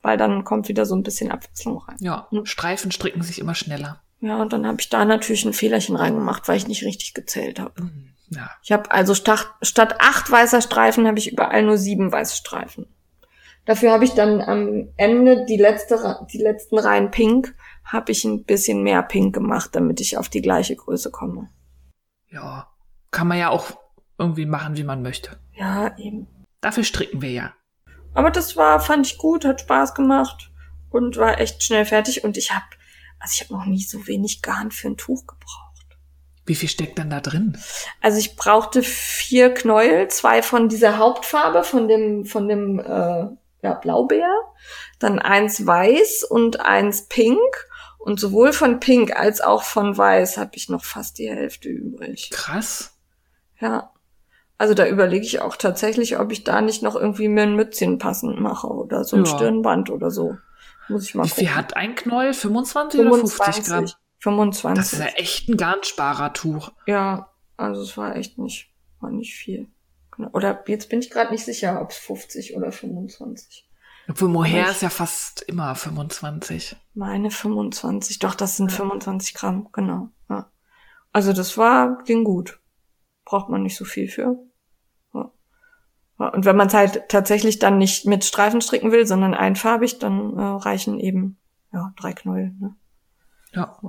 [0.02, 1.96] weil dann kommt wieder so ein bisschen Abwechslung rein.
[2.00, 2.46] Ja, Hm.
[2.46, 4.02] Streifen stricken sich immer schneller.
[4.20, 7.60] Ja, und dann habe ich da natürlich ein Fehlerchen reingemacht, weil ich nicht richtig gezählt
[7.60, 7.84] habe.
[7.84, 8.10] Mhm.
[8.30, 8.50] Ja.
[8.64, 12.88] Ich habe also statt, statt acht weißer Streifen habe ich überall nur sieben weiße Streifen.
[13.66, 18.44] Dafür habe ich dann am Ende die letzte, die letzten Reihen Pink, habe ich ein
[18.44, 21.50] bisschen mehr Pink gemacht, damit ich auf die gleiche Größe komme.
[22.36, 22.68] Ja.
[23.12, 23.72] Kann man ja auch
[24.18, 25.40] irgendwie machen, wie man möchte.
[25.54, 26.28] Ja, eben.
[26.60, 27.54] Dafür stricken wir ja.
[28.14, 30.52] Aber das war, fand ich gut, hat Spaß gemacht
[30.90, 32.24] und war echt schnell fertig.
[32.26, 32.66] Und ich habe,
[33.20, 35.98] also ich habe noch nie so wenig Garn für ein Tuch gebraucht.
[36.46, 37.58] Wie viel steckt denn da drin?
[38.02, 43.28] Also ich brauchte vier Knäuel, zwei von dieser Hauptfarbe, von dem, von dem äh,
[43.64, 44.32] ja, Blaubeer,
[45.00, 47.40] dann eins weiß und eins pink.
[48.06, 52.30] Und sowohl von pink als auch von weiß habe ich noch fast die Hälfte übrig.
[52.32, 52.96] Krass.
[53.60, 53.92] Ja.
[54.60, 57.98] Also da überlege ich auch tatsächlich, ob ich da nicht noch irgendwie mir ein Mützchen
[57.98, 59.36] passend mache oder so ein Ja.
[59.36, 60.38] Stirnband oder so.
[60.88, 61.48] Muss ich mal Wie gucken.
[61.48, 62.34] viel hat ein Knäuel?
[62.36, 63.90] 25, oder 50 Gramm?
[64.20, 64.78] 25.
[64.84, 66.74] Das ist ja echt ein Garnsparertuch.
[66.86, 69.68] Ja, also es war echt nicht, war nicht viel.
[70.32, 73.68] Oder jetzt bin ich gerade nicht sicher, ob es 50 oder 25.
[74.08, 76.76] Obwohl Mohair ich- ist ja fast immer 25.
[76.94, 80.10] Meine 25, doch, das sind 25 Gramm, genau.
[80.30, 80.52] Ja.
[81.12, 82.60] Also das war, ging gut.
[83.26, 84.38] Braucht man nicht so viel für.
[85.14, 85.32] Ja.
[86.20, 89.98] Ja, Und wenn man es halt tatsächlich dann nicht mit Streifen stricken will, sondern einfarbig,
[90.00, 91.38] dann äh, reichen eben
[91.74, 92.54] ja drei Knäuel.
[92.60, 92.76] Ne?
[93.54, 93.80] Ja.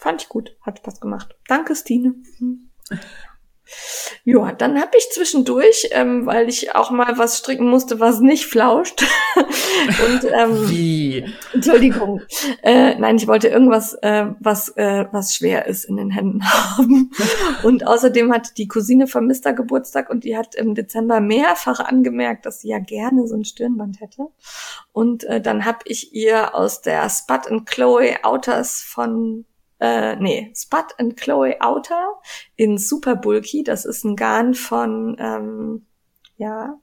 [0.00, 1.36] Fand ich gut, hat Spaß gemacht.
[1.48, 2.14] Danke, Stine.
[4.24, 8.46] Ja, dann habe ich zwischendurch, ähm, weil ich auch mal was stricken musste, was nicht
[8.46, 9.04] flauscht.
[9.36, 11.24] Und ähm, Wie?
[11.52, 12.22] Entschuldigung.
[12.62, 17.10] Äh, nein, ich wollte irgendwas, äh, was, äh, was schwer ist in den Händen haben.
[17.62, 22.46] Und außerdem hat die Cousine von Mister Geburtstag und die hat im Dezember mehrfach angemerkt,
[22.46, 24.28] dass sie ja gerne so ein Stirnband hätte.
[24.92, 29.44] Und äh, dann habe ich ihr aus der Spud and Chloe Outers von
[29.80, 32.14] äh, nee, Spud and Chloe Outer
[32.56, 33.62] in Super Bulky.
[33.64, 35.86] Das ist ein Garn von, ähm,
[36.36, 36.74] ja,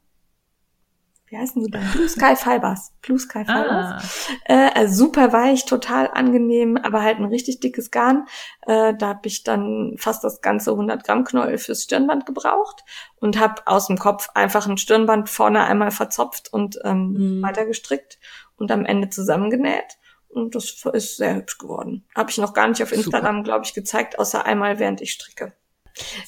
[1.27, 1.81] wie heißen die denn?
[1.91, 2.93] Blue Sky Fibers.
[3.01, 3.49] Blue Sky Fibers.
[3.57, 4.01] Ah,
[4.45, 8.27] Äh, also super weich, total angenehm, aber halt ein richtig dickes Garn.
[8.67, 12.83] Äh, da habe ich dann fast das ganze 100 Gramm Knäuel fürs Stirnband gebraucht
[13.15, 17.41] und habe aus dem Kopf einfach ein Stirnband vorne einmal verzopft und ähm, Mhm.
[17.43, 18.19] weitergestrickt
[18.57, 19.97] und am Ende zusammengenäht.
[20.35, 22.05] Und das ist sehr hübsch geworden.
[22.13, 22.91] Habe ich noch gar nicht auf.
[22.91, 25.53] Instagram, glaube ich, gezeigt, außer einmal, während ich stricke.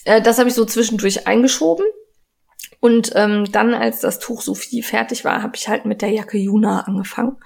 [0.06, 1.86] Äh, das habe ich so zwischendurch eingeschoben.
[2.80, 6.10] Und ähm, dann, als das Tuch so viel fertig war, habe ich halt mit der
[6.10, 7.38] Jacke Juna angefangen.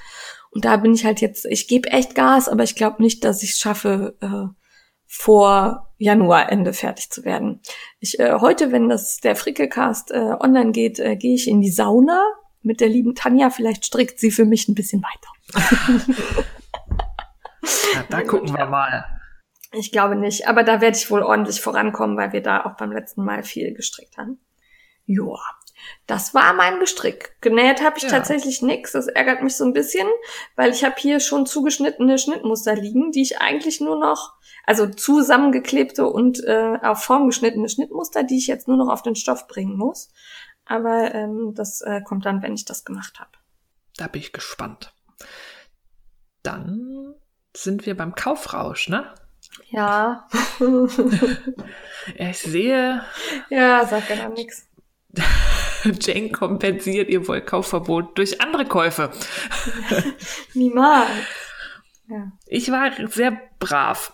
[0.52, 3.42] Und da bin ich halt jetzt, ich gebe echt Gas, aber ich glaube nicht, dass
[3.42, 4.54] ich es schaffe, äh,
[5.08, 7.62] vor Januarende fertig zu werden.
[8.00, 11.72] Ich, äh, heute, wenn das der Frickelcast äh, online geht, äh, gehe ich in die
[11.72, 12.24] Sauna
[12.62, 13.50] mit der lieben Tanja.
[13.50, 16.44] Vielleicht strickt sie für mich ein bisschen weiter.
[18.02, 19.06] ja, da gucken wir mal.
[19.74, 22.92] Ich glaube nicht, aber da werde ich wohl ordentlich vorankommen, weil wir da auch beim
[22.92, 24.40] letzten Mal viel gestrickt haben.
[25.06, 25.42] Joa,
[26.08, 27.38] das war mein Gestrick.
[27.42, 28.10] Genäht habe ich Ja.
[28.10, 28.92] tatsächlich nix.
[28.92, 30.08] Das ärgert mich so ein bisschen,
[30.56, 34.34] weil ich habe hier schon zugeschnittene Schnittmuster liegen, die ich eigentlich nur noch,
[34.66, 39.16] also zusammengeklebte und äh, auf Form geschnittene Schnittmuster, die ich jetzt nur noch auf den
[39.16, 40.12] Stoff bringen muss.
[40.66, 43.32] Aber ähm, das äh, kommt dann, wenn ich das gemacht habe.
[43.98, 44.94] Da bin ich gespannt.
[46.44, 47.16] Dann
[47.56, 49.14] sind wir beim Kaufrausch, ne?
[49.70, 50.28] Ja,
[50.60, 50.68] Ja,
[52.32, 53.04] Ich sehe,
[53.50, 54.68] ja, sag ja dann nix.
[56.00, 59.12] Jane kompensiert ihr Wollkaufverbot durch andere Käufe.
[60.54, 61.10] Niemals.
[62.08, 62.32] Ja.
[62.48, 64.14] Ich war sehr brav.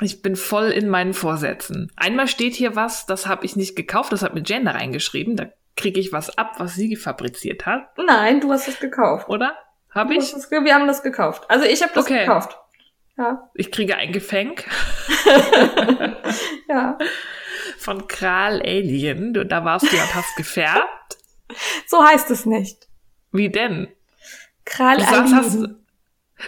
[0.00, 1.90] Ich bin voll in meinen Vorsätzen.
[1.96, 5.36] Einmal steht hier was, das habe ich nicht gekauft, das hat mir Jane da reingeschrieben.
[5.36, 9.28] Da kriege ich was ab, was sie fabriziert hat, Nein, du hast es gekauft.
[9.28, 9.56] oder?
[9.96, 10.32] Habe Du ich?
[10.48, 11.44] ge- wir haben das gekauft.
[11.48, 12.20] Also ich habe das Okay.
[12.26, 12.56] gekauft.
[13.18, 14.66] Ja, Ich kriege ein Gefänk
[16.68, 16.98] ja.
[17.78, 19.32] von Kral Alien.
[19.48, 21.16] Da warst du ja hast gefärbt.
[21.86, 22.88] So heißt es nicht.
[23.32, 23.88] Wie denn?
[24.64, 25.86] Kral Du, sagst, hast, Alien.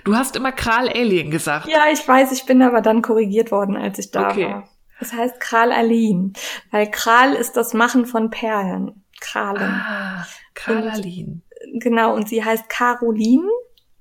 [0.04, 1.68] du hast immer Kral Alien gesagt.
[1.68, 4.44] Ja, ich weiß, ich bin aber dann korrigiert worden, als ich da Okay.
[4.46, 4.68] war.
[5.00, 6.32] Es heißt Kralalin,
[6.72, 9.04] weil Kral ist das Machen von Perlen.
[9.20, 9.62] Kralen.
[9.62, 11.42] Ah, Kralalin.
[11.74, 13.48] Genau, und sie heißt Caroline,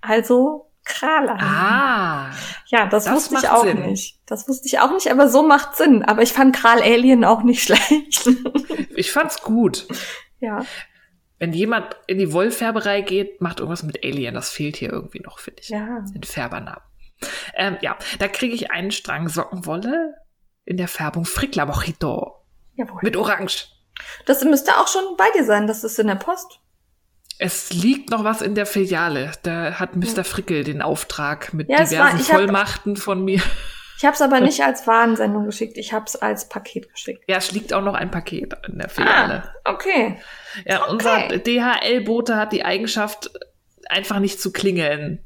[0.01, 1.41] also Kralalin.
[1.41, 2.31] Ah.
[2.67, 3.81] Ja, das, das wusste ich auch Sinn.
[3.81, 4.19] nicht.
[4.25, 6.03] Das wusste ich auch nicht, aber so macht Sinn.
[6.03, 8.29] Aber ich fand Kral Alien auch nicht schlecht.
[8.95, 9.87] Ich fand's gut.
[10.39, 10.65] ja.
[11.39, 14.33] Wenn jemand in die Wollfärberei geht, macht irgendwas mit Alien.
[14.33, 15.69] Das fehlt hier irgendwie noch, finde ich.
[15.69, 15.99] Ja.
[16.13, 16.81] Den Färbernamen.
[17.53, 20.15] Ähm, ja, da kriege ich einen Strang Sockenwolle
[20.65, 22.43] in der Färbung Frickler Mojito
[22.75, 22.99] Jawohl.
[23.03, 23.67] mit Orange.
[24.25, 25.67] Das müsste auch schon bei dir sein.
[25.67, 26.59] Das ist in der Post.
[27.39, 29.31] Es liegt noch was in der Filiale.
[29.43, 30.23] Da hat Mr.
[30.23, 33.41] Frickel den Auftrag mit Ja, es war- diversen ich hab- Vollmachten von mir.
[33.97, 35.77] Ich habe es aber nicht als Warensendung geschickt.
[35.77, 37.23] Ich habe es als Paket geschickt.
[37.27, 39.43] Ja, es liegt auch noch ein Paket in der Filiale.
[39.63, 40.17] Ah, okay.
[40.65, 40.91] Ja, Okay.
[40.91, 43.29] unser DHL-Bote hat die Eigenschaft,
[43.89, 45.19] einfach nicht zu klingeln,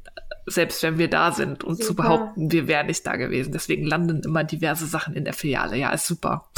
[0.46, 2.02] selbst wenn wir da sind und zu Super.
[2.02, 3.52] behaupten, wir wären nicht da gewesen.
[3.52, 5.76] Deswegen landen immer diverse Sachen in der Filiale.
[5.76, 6.48] Ja, ist super.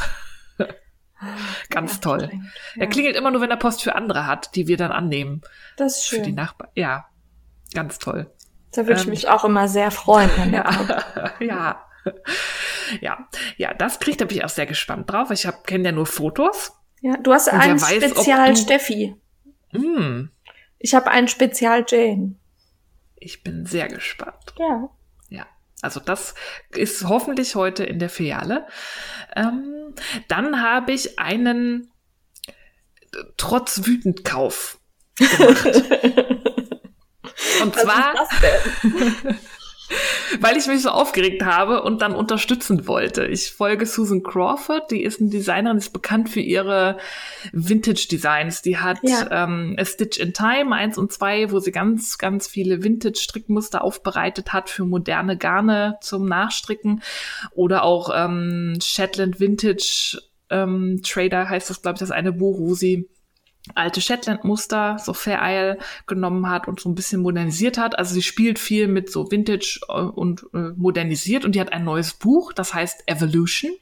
[1.71, 2.21] Ganz toll.
[2.23, 2.47] Anstrengend.
[2.77, 2.87] Er Ja.
[2.89, 5.43] klingelt immer nur, wenn er Post für andere hat, die wir dann annehmen.
[5.77, 6.35] Das ist Für die schön.
[6.35, 6.71] Nachbarn.
[6.75, 7.07] Ja,
[7.75, 8.31] ganz toll.
[8.73, 10.53] Da würde ich Ähm, mich auch immer sehr freuen, wenn.
[10.55, 11.05] Ja,
[11.41, 11.81] ja.
[13.01, 15.31] Ja, ja, das kriegt, da bin ich auch sehr gespannt drauf.
[15.31, 16.73] Ich kenne ja nur Fotos.
[17.01, 19.17] Ja, du hast einen weiß, Spezial du- Steffi.
[19.71, 20.31] Hm,
[20.79, 22.35] Ich habe einen Spezial Jane.
[23.17, 24.55] ich bin sehr gespannt.
[24.59, 24.91] Ja.
[25.85, 26.35] Also das
[26.71, 28.67] ist hoffentlich heute in der Filiale.
[29.37, 29.95] Ähm,
[30.29, 31.93] dann habe ich einen
[32.47, 34.79] äh, trotz Wütendkauf
[35.17, 35.67] gemacht.
[37.63, 39.39] Und zwar, Was denn?
[40.41, 43.27] weil ich mich so aufgeregt habe und dann unterstützen wollte.
[43.27, 46.99] Ich folge Susan Crawford, die ist eine Designerin, ist bekannt für ihre
[47.53, 48.63] Vintage-Designs.
[48.63, 49.45] Die hat Ja.
[49.45, 54.53] ähm, A Stitch in Time 1 und 2, wo sie ganz, ganz viele Vintage-Strickmuster aufbereitet
[54.53, 57.03] hat für moderne Garne zum Nachstricken.
[57.53, 60.19] Oder auch ähm, Shetland Vintage
[60.51, 63.09] ähm, Trader heißt das, glaube ich, das eine Buch, wo sie
[63.75, 67.99] alte Shetland-Muster, so Fair Isle genommen hat und so ein bisschen modernisiert hat.
[67.99, 71.85] Also sie spielt viel mit so Vintage äh, und äh, modernisiert und die hat ein
[71.85, 73.73] neues Buch, das heißt Evolution.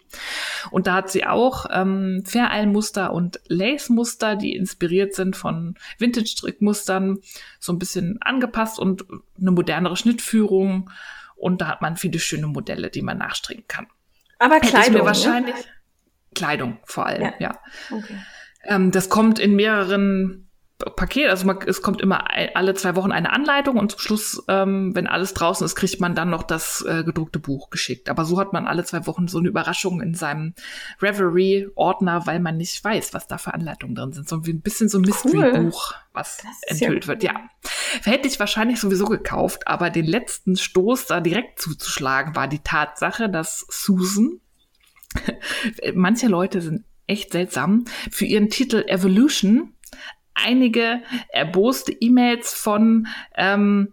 [0.71, 7.19] Und da hat sie auch ähm, Fair Isle-Muster und Lace-Muster, die inspiriert sind von Vintage-Strickmustern,
[7.59, 9.05] so ein bisschen angepasst und
[9.41, 10.91] eine modernere Schnittführung.
[11.35, 13.89] Und da hat man viele schöne Modelle, die man nachstricken kann.
[14.39, 14.93] Aber Hätte ich Kleidung.
[14.95, 15.55] mir wahrscheinlich
[16.37, 17.33] Kleidung vor allem, Ja.
[17.41, 17.49] ja.
[17.91, 17.97] Ne?
[17.99, 18.17] Okay.
[18.65, 20.43] Ähm, das kommt in mehreren
[20.91, 24.95] Paketen, also man, es kommt immer alle zwei Wochen eine Anleitung und zum Schluss, ähm,
[24.95, 28.09] wenn alles draußen ist, kriegt man dann noch das äh, gedruckte Buch geschickt.
[28.09, 30.55] Aber so hat man alle zwei Wochen so eine Überraschung in seinem
[31.01, 34.29] Reverie-Ordner, weil man nicht weiß, was da für Anleitungen drin sind.
[34.29, 37.23] So ein bisschen so ein Mystery-Buch, was ist ja enthüllt wird.
[37.23, 37.35] Ja,
[38.03, 43.29] hätte ich wahrscheinlich sowieso gekauft, aber den letzten Stoß da direkt zuzuschlagen war die Tatsache,
[43.29, 44.41] dass Susan
[45.95, 49.75] manche Leute sind echt seltsam, für ihren Titel Evolution
[50.35, 53.93] einige erboste E-Mails von ähm,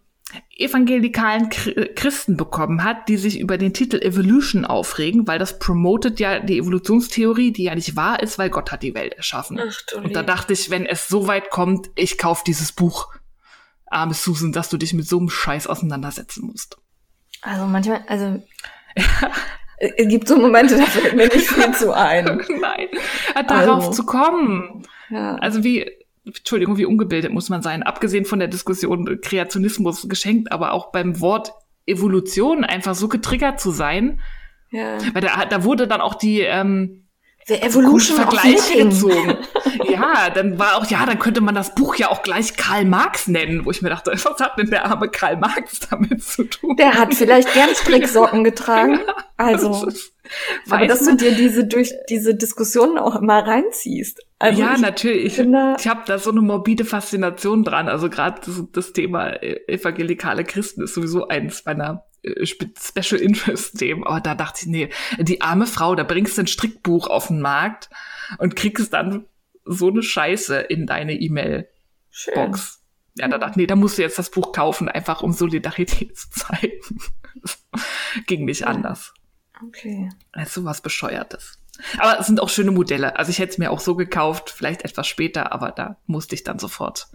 [0.58, 6.20] evangelikalen Chri- Christen bekommen hat, die sich über den Titel Evolution aufregen, weil das promotet
[6.20, 9.60] ja die Evolutionstheorie, die ja nicht wahr ist, weil Gott hat die Welt erschaffen.
[9.60, 13.08] Ach Und da dachte ich, wenn es so weit kommt, ich kauf dieses Buch.
[13.88, 16.78] Arme Susan, dass du dich mit so einem Scheiß auseinandersetzen musst.
[17.42, 18.44] Also manchmal, also
[19.80, 22.26] es gibt so Momente, da fällt mir nicht viel zu ein.
[22.62, 22.88] Nein,
[23.48, 23.92] darauf Also.
[23.92, 24.84] zu kommen.
[25.10, 25.36] Ja.
[25.36, 25.90] Also wie,
[26.26, 27.84] Entschuldigung, wie ungebildet muss man sein.
[27.84, 31.54] Abgesehen von der Diskussion äh, Kreationismus geschenkt, aber auch beim Wort
[31.86, 34.22] Evolution einfach so getriggert zu sein.
[34.72, 34.98] ja.
[35.14, 37.08] Weil da, da wurde dann auch die ähm,
[37.50, 39.38] The Evolution Vergleiche gezogen.
[39.90, 43.28] ja, dann war auch, ja, dann könnte man das Buch ja auch gleich Karl Marx
[43.28, 46.76] nennen, wo ich mir dachte, was hat denn der arme Karl Marx damit zu tun?
[46.78, 49.00] Der hat vielleicht gern Stricksocken getragen.
[49.38, 50.14] Das Also, ist-
[50.70, 54.20] aber dass du dir diese durch diese Diskussionen auch immer reinziehst.
[54.38, 55.38] Also ja, ich natürlich.
[55.38, 57.90] da- Ich habe da so eine morbide Faszination dran.
[57.90, 62.04] Also gerade das, das Thema äh, evangelikale Christen ist sowieso eins meiner
[62.44, 64.04] Special Interest Themen.
[64.04, 67.42] Aber da dachte ich, nee, die arme Frau, da bringst du ein Strickbuch auf den
[67.42, 67.90] Markt
[68.38, 69.26] und kriegst dann
[69.66, 72.82] so eine Scheiße in deine E-Mail-Box.
[73.16, 76.18] Ja, da dachte ich, nee, da musst du jetzt das Buch kaufen, einfach um Solidarität
[76.18, 76.80] zu zeigen.
[77.42, 77.66] Das
[78.28, 79.14] ging nicht anders.
[79.66, 80.10] Okay.
[80.34, 81.60] Das ist sowas Bescheuertes.
[81.98, 83.18] Aber es sind auch schöne Modelle.
[83.18, 86.44] Also ich hätte es mir auch so gekauft, vielleicht etwas später, aber da musste ich
[86.44, 87.10] dann sofort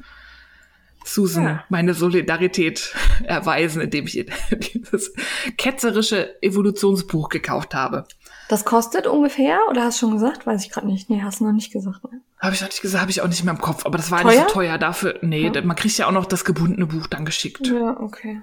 [1.04, 1.64] Susan Ja.
[1.68, 2.94] meine Solidarität
[3.24, 5.12] erweisen, indem ich ihr dieses
[5.58, 8.06] ketzerische Evolutionsbuch gekauft habe.
[8.48, 10.46] Das kostet ungefähr, oder hast du schon gesagt?
[10.46, 11.08] Weiß ich gerade nicht.
[11.10, 12.04] Nee, hast du noch nicht gesagt.
[12.04, 12.20] Ne?
[12.40, 14.20] Habe ich noch nicht gesagt, habe ich auch nicht mehr im Kopf, aber das war
[14.22, 14.30] Teuer?
[14.32, 15.18] nicht so teuer dafür.
[15.22, 15.62] Nee, Ja.
[15.62, 17.66] man kriegt ja auch noch das gebundene Buch dann geschickt.
[17.66, 18.42] Ja, okay.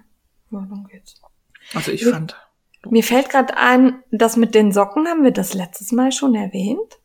[0.50, 1.22] Ja, dann geht's.
[1.74, 2.12] Also ich Ja.
[2.14, 2.36] fand.
[2.90, 6.98] Mir fällt gerade ein, das mit den Socken haben wir das letztes Mal schon erwähnt.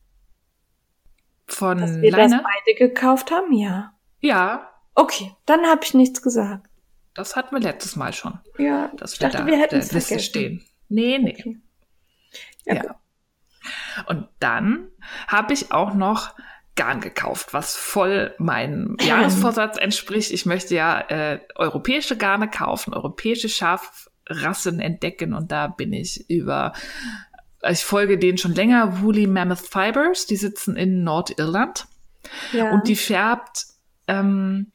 [1.47, 2.37] Von Dass wir Leine?
[2.37, 3.93] das beide gekauft haben, ja.
[4.21, 6.67] Ja, Okay, dann habe ich nichts gesagt.
[7.15, 8.39] das hatten wir letztes Mal schon.
[8.59, 10.19] Ja, Dass ich wir dachte, da wir hätten es vergessen.
[10.21, 10.65] stehen.
[10.89, 11.37] Nee, nee.
[11.39, 11.59] Okay.
[12.65, 13.01] Ja, Ja.
[14.07, 14.89] Und dann
[15.29, 16.35] habe ich auch noch
[16.77, 20.31] Garn gekauft, was voll meinem Jahresvorsatz entspricht.
[20.31, 26.73] Ich möchte ja äh, europäische Garne kaufen, europäische Schafrassen entdecken und da bin ich über
[27.69, 31.87] ich folge denen schon länger, Woolly Mammoth Fibers, die sitzen in Nordirland
[32.53, 32.71] Ja.
[32.73, 33.67] und die färbt
[34.07, 34.71] ähm,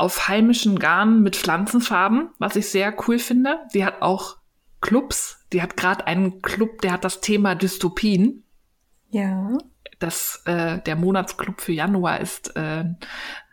[0.00, 3.58] auf heimischen Garn mit Pflanzenfarben, was ich sehr cool finde.
[3.74, 4.38] Die hat auch
[4.80, 5.44] Clubs.
[5.52, 8.44] Die hat gerade einen Club, der hat das Thema Dystopien.
[9.10, 9.58] ja.
[9.98, 12.84] Das, äh, der Monatsclub für Januar ist äh,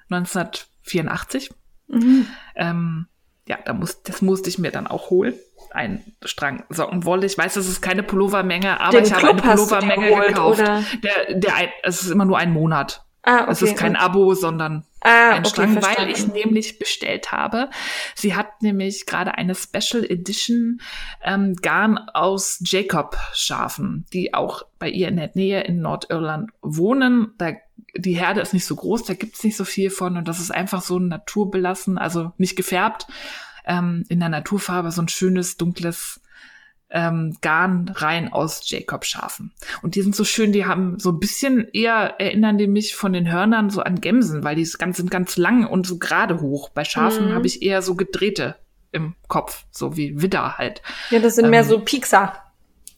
[0.09, 1.51] 1984.
[1.87, 2.25] Mhm.
[2.55, 3.07] Ähm,
[3.49, 5.33] ja, da muss, das musste ich mir dann auch holen.
[5.71, 7.25] Ein Strang Sockenwolle.
[7.25, 10.61] Ich weiß, das ist keine Pullovermenge, aber Den ich habe Club eine Pullovermenge gekauft.
[10.61, 10.83] oder?
[11.03, 13.05] Der, der, ein, es ist immer nur ein Monat.
[13.23, 13.51] Ah, okay.
[13.51, 17.69] Es ist kein Abo, sondern ah, ein okay, weil ich nämlich bestellt habe.
[18.15, 20.81] Sie hat nämlich gerade eine Special Edition
[21.23, 27.33] ähm, Garn aus Jacob-Schafen, die auch bei ihr in der Nähe in Nordirland wohnen.
[27.37, 27.53] Da,
[27.95, 30.51] die Herde ist nicht so groß, da gibt's nicht so viel von und das ist
[30.51, 33.07] einfach so naturbelassen, also nicht gefärbt,
[33.65, 36.21] ähm, in der Naturfarbe, so ein schönes, dunkles
[36.89, 39.53] ähm, Garn rein aus Jacob-Schafen.
[39.81, 43.13] Und die sind so schön, die haben so ein bisschen eher, erinnern die mich von
[43.13, 46.69] den Hörnern so an Gämsen, weil die ganz, sind ganz lang und so gerade hoch.
[46.69, 47.33] Bei Schafen Mhm.
[47.33, 48.55] habe ich eher so gedrehte
[48.91, 50.81] im Kopf, so wie Widder halt.
[51.09, 52.33] Ja, das sind mehr ähm, so Piekser.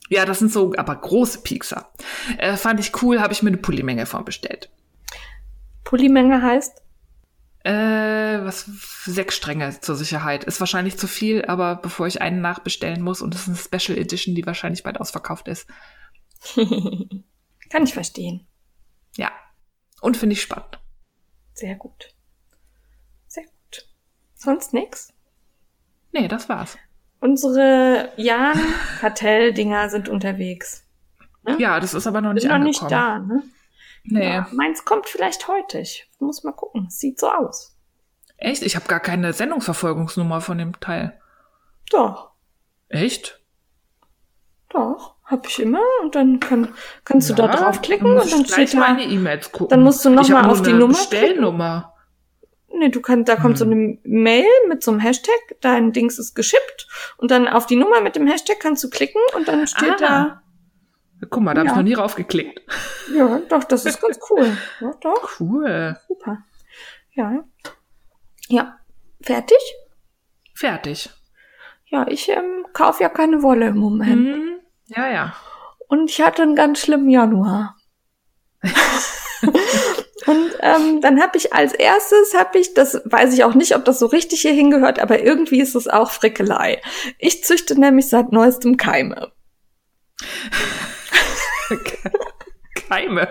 [0.10, 1.90] Ja, das sind so, aber große Piekser.
[2.38, 4.70] Äh, fand ich cool, habe ich mir eine Pullimenge von bestellt.
[5.84, 6.82] Pullimenge heißt?
[7.64, 7.72] Äh,
[8.46, 8.66] was,
[9.06, 10.46] sechs Stränge zur Sicherheit.
[10.46, 13.98] Ist wahrscheinlich zu viel, aber bevor ich einen nachbestellen muss und das ist eine Special
[13.98, 15.68] Edition, die wahrscheinlich bald ausverkauft ist.
[16.56, 18.48] Kann ich verstehen.
[19.18, 19.32] Ja.
[20.02, 20.80] Und finde ich spannend.
[21.54, 22.16] Sehr gut.
[23.28, 23.88] Sehr gut.
[24.36, 25.12] Sonst nix?
[26.14, 26.78] Nee, das war's.
[27.20, 30.86] Unsere Jan-Kartell-Dinger sind unterwegs.
[31.58, 32.66] Ja, das ist aber noch Sind nicht noch angekommen.
[32.66, 33.44] nicht da, ne?
[34.04, 34.28] Nee.
[34.34, 35.80] Ja, meins kommt vielleicht heute.
[35.80, 36.88] Ich muss mal gucken.
[36.90, 37.76] Sieht so aus.
[38.38, 38.64] Echt?
[38.64, 41.20] Ich habe gar keine Sendungsverfolgungsnummer von dem Teil.
[41.92, 42.32] Doch,
[42.88, 43.42] Echt?
[44.70, 45.16] doch.
[45.26, 45.82] Hab ich immer.
[46.02, 46.74] Und dann kann,
[47.06, 49.02] kannst du da draufklicken und dann steht mal da.
[49.02, 49.70] in die E-Mails gucken.
[49.70, 51.94] Dann musst du noch Ich hab mal nur auf die Nummer Bestellnummer.
[52.72, 56.34] Nee, du kannst, da kommt so eine Mail mit so einem Hashtag, dein Dings ist
[56.34, 56.88] geschippt
[57.18, 60.42] und dann auf die Nummer mit dem Hashtag kannst du klicken und dann steht Ah.
[61.30, 61.72] Guck mal, da Ja.
[61.72, 62.62] ich noch nie raufgeklickt.
[63.14, 64.58] ja, doch, das ist ganz cool.
[64.82, 65.98] Ja, doch, Cool.
[66.08, 66.38] super.
[67.12, 67.44] Ja.
[68.48, 68.78] Ja.
[69.22, 69.58] Fertig?
[70.56, 71.10] Fertig.
[71.88, 74.28] Ja, ich ähm, kaufe ja keine Wolle im Moment.
[74.36, 75.36] Hm, ja, ja.
[75.88, 77.76] Und ich hatte einen ganz schlimmen Januar.
[80.28, 83.86] Und ähm, dann habe ich als erstes, habe ich, das weiß ich auch nicht, ob
[83.86, 86.82] das so richtig hier hingehört, aber irgendwie ist es auch Frickelei.
[87.18, 89.32] Ich züchte nämlich seit neuestem Keime.
[92.90, 93.28] Keime.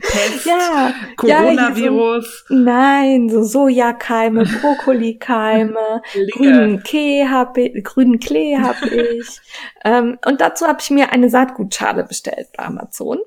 [0.00, 9.40] Pest, Ja, Coronavirus, Nein, so Sojakeime, Brokkolikeime, grünen Klee habe ich, grünen Klee habe ich.
[9.84, 13.18] ähm, und dazu habe ich mir eine Saatgutschale bestellt bei Amazon.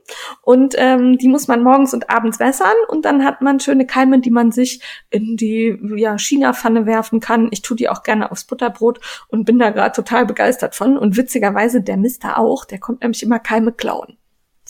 [0.42, 4.20] Und ähm, die muss man morgens und abends wässern und dann hat man schöne Keime,
[4.20, 7.48] die man sich in die ja, China-Pfanne werfen kann.
[7.52, 9.00] Ich tue die auch gerne aufs Butterbrot
[9.30, 10.98] und bin da gerade total begeistert von.
[10.98, 14.19] Und witzigerweise der Mister auch, der kommt nämlich immer Keime klauen.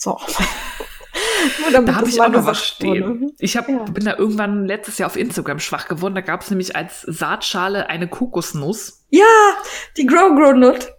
[0.00, 0.18] So.
[1.72, 2.98] Da habe ich auch noch was gesagt wurde.
[3.00, 3.32] stehen.
[3.38, 3.78] Ich hab, Ja.
[3.84, 6.14] bin da irgendwann letztes Jahr auf Instagram schwach geworden.
[6.14, 9.04] Da gab es nämlich als Saatschale eine Kokosnuss.
[9.08, 9.24] Ja,
[9.96, 10.92] die Grow Grow Nut.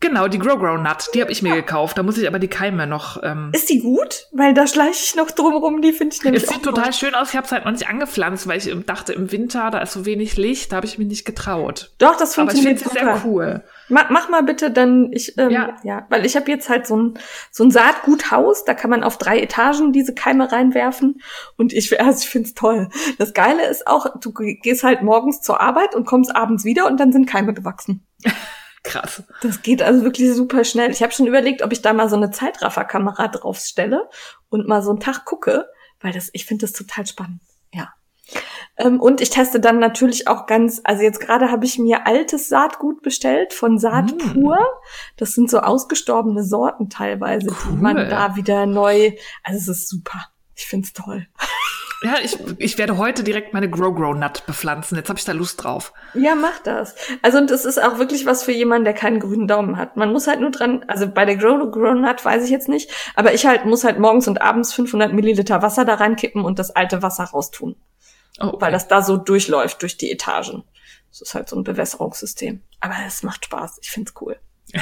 [0.00, 1.08] Genau, die Grow Grow Nut.
[1.14, 1.98] Die habe ich mir gekauft.
[1.98, 3.20] Da muss ich aber die Keime noch.
[3.22, 4.28] Ähm, Ist die gut?
[4.32, 6.94] Weil da schleiche ich noch drum rum, die finde ich nämlich es sieht total gut.
[6.94, 7.30] schön aus.
[7.30, 10.06] Ich habe es halt noch nicht angepflanzt, weil ich dachte, im Winter, da ist so
[10.06, 11.90] wenig Licht, da habe ich mich nicht getraut.
[11.98, 13.00] Doch, das Aber ich funktioniert sie super.
[13.00, 13.64] sehr cool.
[13.88, 15.76] Mach, mach mal bitte dann, ich, ähm, ja.
[15.82, 16.06] Ja.
[16.10, 17.18] weil ich habe jetzt halt so ein,
[17.50, 21.20] so ein Saatguthaus, da kann man auf drei Etagen diese Keime reinwerfen
[21.56, 22.88] und ich, also ich finde es toll.
[23.18, 27.00] Das Geile ist auch, du gehst halt morgens zur Arbeit und kommst abends wieder und
[27.00, 28.06] dann sind Keime gewachsen.
[28.88, 29.22] Krass.
[29.42, 30.90] Das geht also wirklich super schnell.
[30.90, 34.08] Ich habe schon überlegt, ob ich da mal so eine Zeitrafferkamera draufstelle
[34.48, 35.66] und mal so einen Tag gucke,
[36.00, 37.40] weil das, ich finde das total spannend.
[37.72, 37.92] Ja.
[38.78, 42.48] Ähm, und ich teste dann natürlich auch ganz, also jetzt gerade habe ich mir altes
[42.48, 44.32] Saatgut bestellt von Saat Mm.
[44.32, 44.58] pur.
[45.16, 48.08] Das sind so ausgestorbene Sorten teilweise, die man Cool.
[48.08, 49.12] da wieder neu,
[49.42, 50.26] also es ist super.
[50.54, 51.26] Ich find's toll.
[52.02, 54.96] Ja, ich, ich werde heute direkt meine Grow Grow Nut bepflanzen.
[54.96, 55.92] Jetzt habe ich da Lust drauf.
[56.14, 56.94] Ja, mach das.
[57.22, 59.96] Also und das ist auch wirklich was für jemanden, der keinen grünen Daumen hat.
[59.96, 62.90] Man muss halt nur dran, also bei der Grow Grow Nut weiß ich jetzt nicht,
[63.16, 66.70] aber ich halt muss halt morgens und abends 500 Milliliter Wasser da reinkippen und das
[66.70, 67.74] alte Wasser raustun.
[68.40, 68.56] Oh, okay.
[68.60, 70.62] Weil das da so durchläuft durch die Etagen.
[71.10, 72.62] Das ist halt so ein Bewässerungssystem.
[72.78, 73.78] Aber es macht Spaß.
[73.82, 74.38] Ich find's cool.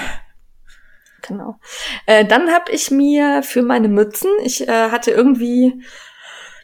[1.22, 1.58] genau.
[2.04, 5.82] Äh, dann habe ich mir für meine Mützen, ich äh, hatte irgendwie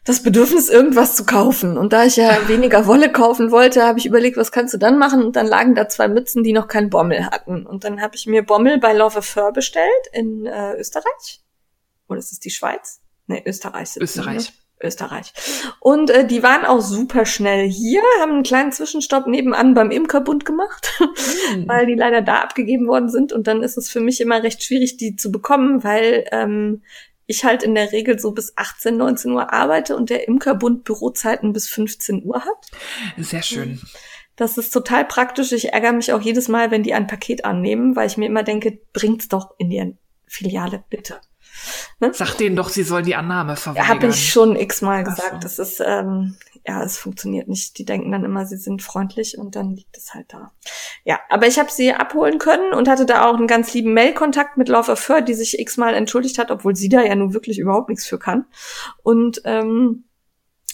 [0.04, 1.78] das Bedürfnis, irgendwas zu kaufen.
[1.78, 4.98] Und da ich ja weniger Wolle kaufen wollte, habe ich überlegt, was kannst du dann
[4.98, 5.22] machen?
[5.22, 7.66] Und dann lagen da zwei Mützen, die noch keinen Bommel hatten.
[7.66, 11.40] Und dann habe ich mir Bommel bei Love Fur bestellt in äh, Österreich.
[12.08, 13.00] Oder ist es die Schweiz?
[13.26, 13.96] Nee, Österreich.
[13.96, 14.46] Österreich.
[14.46, 14.62] Die, ne?
[14.84, 15.32] Österreich.
[15.80, 20.44] Und äh, die waren auch super schnell hier, haben einen kleinen Zwischenstopp nebenan beim Imkerbund
[20.44, 20.92] gemacht,
[21.54, 21.68] mhm.
[21.68, 23.32] weil die leider da abgegeben worden sind.
[23.32, 26.82] Und dann ist es für mich immer recht schwierig, die zu bekommen, weil ähm,
[27.26, 31.52] ich halt in der Regel so bis 18, 19 Uhr arbeite und der Imkerbund Bürozeiten
[31.52, 32.66] bis 15 Uhr hat.
[33.16, 33.80] Sehr schön.
[34.36, 35.52] Das ist total praktisch.
[35.52, 38.42] Ich ärgere mich auch jedes Mal, wenn die ein Paket annehmen, weil ich mir immer
[38.42, 39.94] denke, bringt's doch in die
[40.26, 41.20] Filiale, bitte.
[42.00, 42.12] Ne?
[42.14, 43.88] Sag denen doch, sie sollen die Annahme verweigern.
[43.88, 45.34] Habe ich schon x-mal gesagt.
[45.34, 45.38] So.
[45.38, 46.36] Das ist, ähm,
[46.66, 47.78] ja, es funktioniert nicht.
[47.78, 50.52] Die denken dann immer, sie sind freundlich und dann liegt es halt da.
[51.04, 54.56] Ja, aber ich habe sie abholen können und hatte da auch einen ganz lieben Mail-Kontakt
[54.56, 57.58] mit Love of Her, die sich x-mal entschuldigt hat, obwohl sie da ja nun wirklich
[57.58, 58.46] überhaupt nichts für kann.
[59.02, 60.04] Und ähm,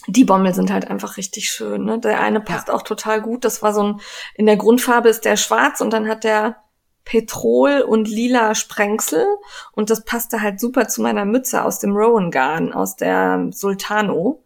[0.06, 1.84] die Bommel sind halt einfach richtig schön.
[1.84, 1.98] Ne?
[1.98, 2.74] Der eine passt ja.
[2.74, 3.44] auch total gut.
[3.44, 4.00] Das war so ein,
[4.34, 6.56] in der Grundfarbe ist der schwarz und dann hat der
[7.08, 9.26] Petrol und lila Sprengsel
[9.72, 14.44] und das passte halt super zu meiner Mütze aus dem Rowan Garn, aus der Sultano.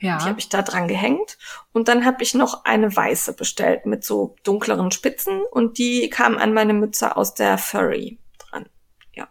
[0.00, 0.18] Ja.
[0.18, 1.38] Die habe ich da dran gehängt.
[1.72, 6.38] Und dann habe ich noch eine weiße bestellt mit so dunkleren Spitzen und die kam
[6.38, 8.66] an meine Mütze aus der Furry dran.
[9.14, 9.28] Ja.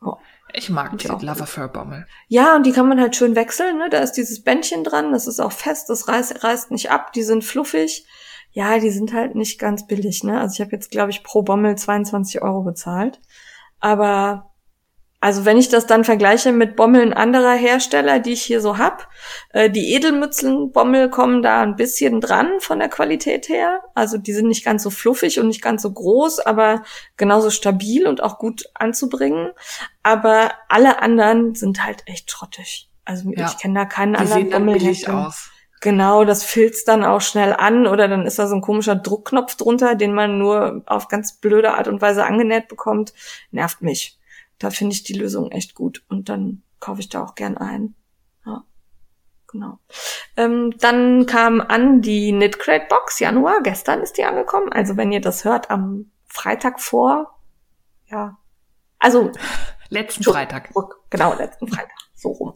[0.00, 0.14] Oh.
[0.52, 2.06] Ich mag die Lava Fur Bommel.
[2.28, 3.78] Ja, und die kann man halt schön wechseln.
[3.78, 3.90] Ne?
[3.90, 7.24] Da ist dieses Bändchen dran, das ist auch fest, das reißt, reißt nicht ab, die
[7.24, 8.06] sind fluffig
[8.54, 10.40] ja, die sind halt nicht ganz billig, ne?
[10.40, 13.20] Also ich habe jetzt, glaube ich, pro Bommel 22 Euro bezahlt.
[13.80, 14.54] Aber
[15.20, 19.08] also wenn ich das dann vergleiche mit Bommeln anderer Hersteller, die ich hier so hab,
[19.50, 23.80] äh, die Edelmützenbommel kommen da ein bisschen dran von der Qualität her.
[23.94, 26.84] Also die sind nicht ganz so fluffig und nicht ganz so groß, aber
[27.16, 29.50] genauso stabil und auch gut anzubringen.
[30.02, 32.90] Aber alle anderen sind halt echt schrottig.
[33.04, 33.48] Also ja.
[33.48, 34.76] ich kenne da keinen die anderen Bommel.
[35.08, 35.50] Aus.
[35.80, 39.56] Genau, das filzt dann auch schnell an oder dann ist da so ein komischer Druckknopf
[39.56, 43.12] drunter, den man nur auf ganz blöde Art und Weise angenäht bekommt.
[43.50, 44.18] Nervt mich.
[44.58, 47.94] Da finde ich die Lösung echt gut und dann kaufe ich da auch gern ein.
[48.46, 48.64] Ja,
[49.46, 49.78] genau.
[50.36, 53.62] Ähm, dann kam an die Knitcrate Box Januar.
[53.62, 54.72] Gestern ist die angekommen.
[54.72, 57.38] Also wenn ihr das hört, am Freitag vor,
[58.06, 58.38] ja,
[58.98, 59.32] also
[59.90, 60.70] letzten Freitag.
[61.10, 62.54] Genau, letzten Freitag so rum.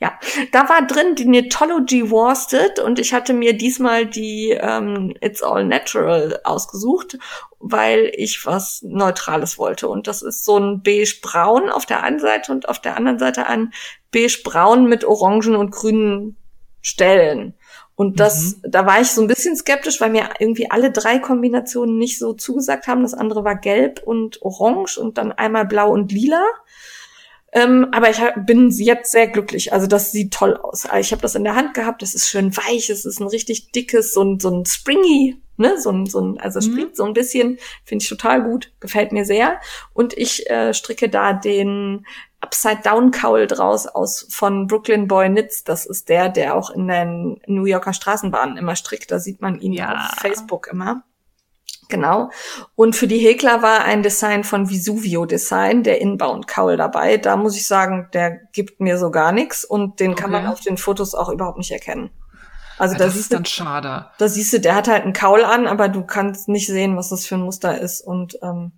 [0.00, 0.18] Ja,
[0.52, 5.64] da war drin die Netology Worsted und ich hatte mir diesmal die ähm, It's All
[5.64, 7.18] Natural ausgesucht,
[7.58, 9.88] weil ich was Neutrales wollte.
[9.88, 13.46] Und das ist so ein beige-braun auf der einen Seite und auf der anderen Seite
[13.46, 13.72] ein
[14.12, 16.36] beige-braun mit orangen und grünen
[16.80, 17.54] Stellen.
[17.96, 18.70] Und das, mhm.
[18.70, 22.32] da war ich so ein bisschen skeptisch, weil mir irgendwie alle drei Kombinationen nicht so
[22.32, 23.02] zugesagt haben.
[23.02, 26.44] Das andere war gelb und orange und dann einmal blau und lila.
[27.52, 29.72] Ähm, aber ich bin jetzt sehr glücklich.
[29.72, 30.84] Also das sieht toll aus.
[30.84, 32.02] Also ich habe das in der Hand gehabt.
[32.02, 32.90] Das ist schön weich.
[32.90, 36.38] Es ist ein richtig dickes, so ein, so ein springy, ne, so ein, so ein,
[36.38, 36.72] also mhm.
[36.72, 37.58] springt so ein bisschen.
[37.84, 38.72] Finde ich total gut.
[38.80, 39.60] Gefällt mir sehr.
[39.94, 42.06] Und ich äh, stricke da den
[42.40, 45.64] Upside Down Cowl draus aus von Brooklyn Boy Knits.
[45.64, 49.10] Das ist der, der auch in den New Yorker Straßenbahnen immer strickt.
[49.10, 49.94] Da sieht man ihn ja.
[49.94, 51.02] auf Facebook immer.
[51.88, 52.30] Genau.
[52.74, 57.16] Und für die Häkler war ein Design von Vesuvio Design, der Inbound Cowl dabei.
[57.16, 60.22] Da muss ich sagen, der gibt mir so gar nichts und den okay.
[60.22, 62.10] kann man auf den Fotos auch überhaupt nicht erkennen.
[62.78, 64.06] Also ja, da das ist dann schade.
[64.18, 67.08] Da siehst du, der hat halt einen Kaul an, aber du kannst nicht sehen, was
[67.08, 68.02] das für ein Muster ist.
[68.02, 68.72] Und ähm,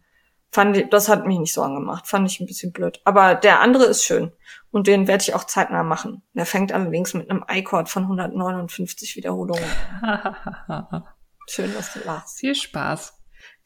[0.53, 2.07] fand ich, das hat mich nicht so angemacht.
[2.07, 3.01] Fand ich ein bisschen blöd.
[3.05, 4.33] Aber der andere ist schön.
[4.71, 6.23] Und den werde ich auch zeitnah machen.
[6.35, 9.65] Der fängt allerdings mit einem I-Chord von 159 Wiederholungen.
[11.51, 12.39] Schön, dass du lachst.
[12.39, 13.13] Viel Spaß.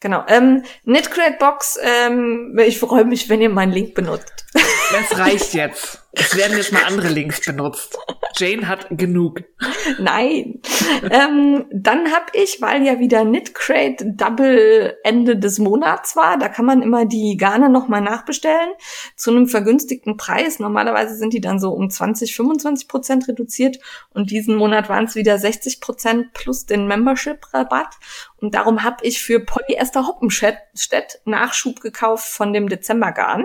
[0.01, 0.25] Genau.
[0.29, 4.44] Ähm, Knitcrate Box, ähm, ich freue mich, wenn ihr meinen Link benutzt.
[4.55, 6.01] Das reicht jetzt.
[6.13, 7.99] Es werden jetzt mal andere Links benutzt.
[8.37, 9.43] Jane hat genug.
[9.99, 10.61] Nein.
[11.11, 16.65] ähm, dann habe ich, weil ja wieder Knitcrate Double Ende des Monats war, da kann
[16.65, 18.71] man immer die Garne nochmal nachbestellen
[19.17, 20.61] zu einem vergünstigten Preis.
[20.61, 23.79] Normalerweise sind die dann so um 20, 25 Prozent reduziert
[24.11, 27.97] und diesen Monat waren es wieder 60 Prozent plus den Membership-Rabatt.
[28.41, 33.45] Und darum habe ich für Polyester Hoppenstedt Nachschub gekauft von dem Dezembergarn.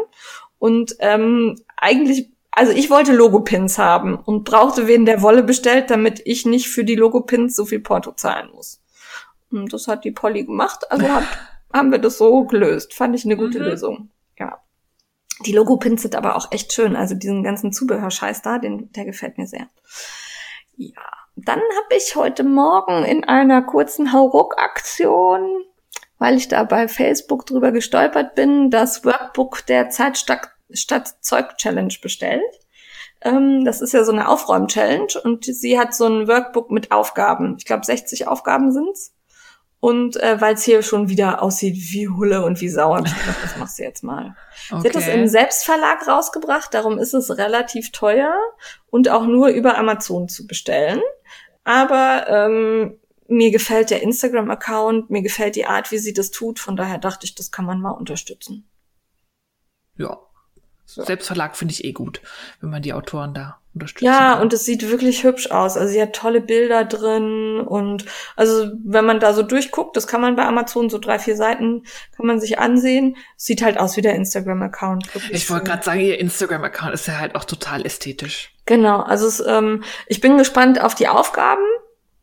[0.59, 6.21] Und ähm, eigentlich also ich wollte Logopins haben und brauchte wen der Wolle bestellt, damit
[6.25, 8.81] ich nicht für die Logopins so viel Porto zahlen muss.
[9.51, 11.23] Und das hat die Polly gemacht, also hat,
[11.73, 12.93] haben wir das so gelöst.
[12.93, 13.65] Fand ich eine gute mhm.
[13.65, 14.09] Lösung.
[14.37, 14.61] Ja.
[15.45, 16.95] Die Logopins sind aber auch echt schön.
[16.95, 19.69] Also diesen ganzen Zubehörscheiß da, den, der gefällt mir sehr.
[20.75, 21.01] Ja.
[21.35, 25.63] Dann habe ich heute Morgen in einer kurzen Hauruck-Aktion,
[26.19, 30.51] weil ich da bei Facebook drüber gestolpert bin, das Workbook der Zeitstadt
[31.21, 32.43] Zeug Challenge bestellt.
[33.21, 37.55] Ähm, das ist ja so eine Aufräum-Challenge und sie hat so ein Workbook mit Aufgaben.
[37.57, 39.15] Ich glaube, 60 Aufgaben sind's.
[39.81, 43.55] Und äh, weil es hier schon wieder aussieht wie Hulle und wie Sauer, ich das
[43.57, 44.35] machst du jetzt mal.
[44.69, 44.81] Okay.
[44.81, 48.35] Sie hat das im Selbstverlag rausgebracht, darum ist es relativ teuer
[48.89, 51.01] und auch nur über Amazon zu bestellen.
[51.63, 52.99] Aber ähm,
[53.29, 57.25] mir gefällt der Instagram-Account, mir gefällt die Art, wie sie das tut, von daher dachte
[57.25, 58.67] ich, das kann man mal unterstützen.
[59.95, 60.19] Ja,
[60.89, 61.03] so.
[61.03, 62.19] Selbstverlag finde ich eh gut,
[62.61, 64.01] wenn man die Autoren da unterstützt.
[64.01, 64.41] Ja, kann.
[64.41, 65.77] und es sieht wirklich hübsch aus.
[65.77, 68.05] Also sie hat tolle Bilder drin und
[68.35, 71.83] also wenn man da so durchguckt, das kann man bei Amazon so drei, vier Seiten
[72.17, 73.17] kann man sich ansehen.
[73.37, 75.07] Sieht halt aus wie der Instagram-Account.
[75.29, 78.51] Ich wollte gerade sagen, ihr Instagram-Account ist ja halt auch total ästhetisch.
[78.65, 81.61] Genau, also es, ähm, ich bin gespannt auf die Aufgaben,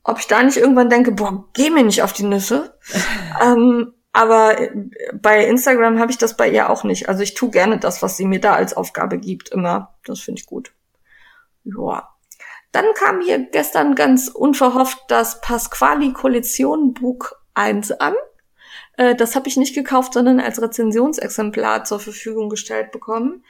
[0.07, 2.79] ob ich da nicht irgendwann denke, boah, geh mir nicht auf die Nüsse.
[3.43, 4.71] ähm, aber äh,
[5.13, 7.09] bei Instagram habe ich das bei ihr auch nicht.
[7.09, 9.95] Also ich tue gerne das, was sie mir da als Aufgabe gibt, immer.
[10.05, 10.73] Das finde ich gut.
[11.65, 12.09] Ja.
[12.73, 18.15] Dann kam hier gestern ganz unverhofft das Pasquali Kollektion Buch 1 an.
[18.97, 23.45] Äh, das habe ich nicht gekauft, sondern als Rezensionsexemplar zur Verfügung gestellt bekommen.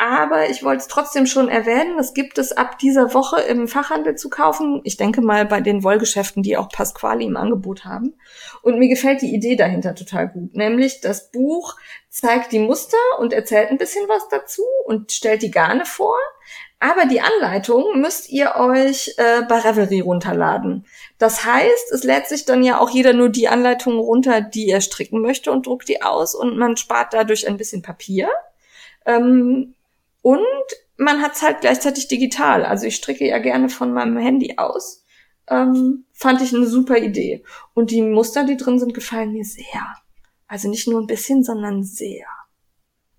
[0.00, 4.14] Aber ich wollte es trotzdem schon erwähnen, das gibt es ab dieser Woche im Fachhandel
[4.14, 4.80] zu kaufen.
[4.82, 8.14] Ich denke mal bei den Wollgeschäften, die auch Pasquali im Angebot haben.
[8.62, 10.56] Und mir gefällt die Idee dahinter total gut.
[10.56, 11.76] Nämlich das Buch
[12.08, 16.16] zeigt die Muster und erzählt ein bisschen was dazu und stellt die Garne vor.
[16.78, 20.86] Aber die Anleitung müsst ihr euch äh, bei Revelry runterladen.
[21.18, 24.80] Das heißt, es lädt sich dann ja auch jeder nur die Anleitung runter, die er
[24.80, 28.30] stricken möchte und druckt die aus und man spart dadurch ein bisschen Papier.
[29.04, 29.74] Ähm,
[30.22, 30.40] und
[30.96, 32.64] man hat es halt gleichzeitig digital.
[32.64, 35.04] Also ich stricke ja gerne von meinem Handy aus.
[35.48, 37.42] Ähm, fand ich eine super Idee.
[37.74, 39.96] Und die Muster, die drin sind, gefallen mir sehr.
[40.46, 42.26] Also nicht nur ein bisschen, sondern sehr.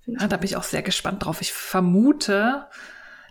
[0.06, 1.42] Ja, da bin ich auch sehr gespannt drauf.
[1.42, 2.68] Ich vermute,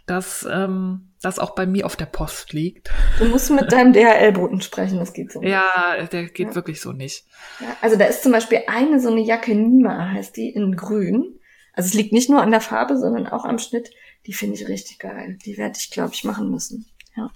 [0.06, 2.90] dass ähm, das auch bei mir auf der Post liegt.
[3.18, 5.50] Du musst mit deinem DHL-Boten sprechen, das geht so nicht.
[5.50, 6.54] Ja, der geht ja.
[6.54, 7.26] wirklich so nicht.
[7.60, 11.39] Ja, also da ist zum Beispiel eine so eine Jacke Nima, heißt die, in grün.
[11.80, 13.90] Also es liegt nicht nur an der Farbe, sondern auch am Schnitt.
[14.26, 15.38] Die finde ich richtig geil.
[15.46, 16.84] Die werde ich, glaube ich, machen müssen.
[17.16, 17.30] Ja.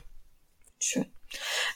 [0.79, 1.07] Schön.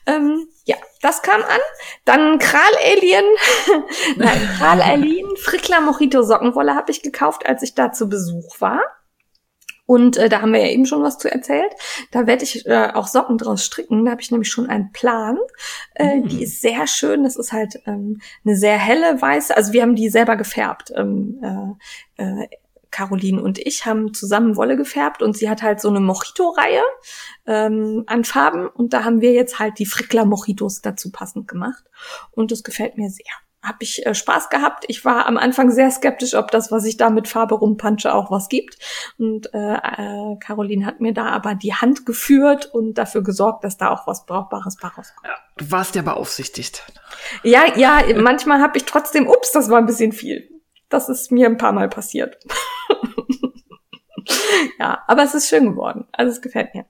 [0.05, 1.61] Ähm, ja, das kam an.
[2.05, 3.25] Dann Kral-Alien.
[4.16, 5.35] Nein, Kral-Alien.
[5.39, 8.83] Frickler Mojito Sockenwolle habe ich gekauft, als ich da zu Besuch war.
[9.89, 11.72] Und äh, da haben wir ja eben schon was zu erzählt.
[12.11, 14.05] Da werde ich äh, auch Socken draus stricken.
[14.05, 15.39] Da habe ich nämlich schon einen Plan.
[15.95, 16.28] Äh, mhm.
[16.28, 17.24] Die ist sehr schön.
[17.24, 19.57] Das ist halt ähm, eine sehr helle weiße.
[19.57, 20.93] Also wir haben die selber gefärbt.
[20.95, 21.78] Ähm,
[22.18, 22.49] äh, äh,
[22.91, 26.82] Caroline und ich haben zusammen Wolle gefärbt und sie hat halt so eine Mojito-Reihe
[27.47, 31.84] ähm, an Farben und da haben wir jetzt halt die Frickler Mojitos dazu passend gemacht
[32.30, 33.26] und das gefällt mir sehr
[33.69, 34.85] habe ich äh, Spaß gehabt.
[34.89, 38.31] Ich war am Anfang sehr skeptisch, ob das, was ich da mit Farbe rumpanche, auch
[38.31, 38.79] was gibt.
[39.19, 43.77] Und äh, äh, Caroline hat mir da aber die Hand geführt und dafür gesorgt, dass
[43.77, 45.27] da auch was Brauchbares bei rauskommt.
[45.27, 46.85] Ja, du warst ja beaufsichtigt.
[47.43, 50.49] Ja, ja, manchmal habe ich trotzdem, ups, das war ein bisschen viel.
[50.89, 52.39] Das ist mir ein paar Mal passiert.
[54.79, 56.07] ja, aber es ist schön geworden.
[56.12, 56.85] Also es gefällt mir.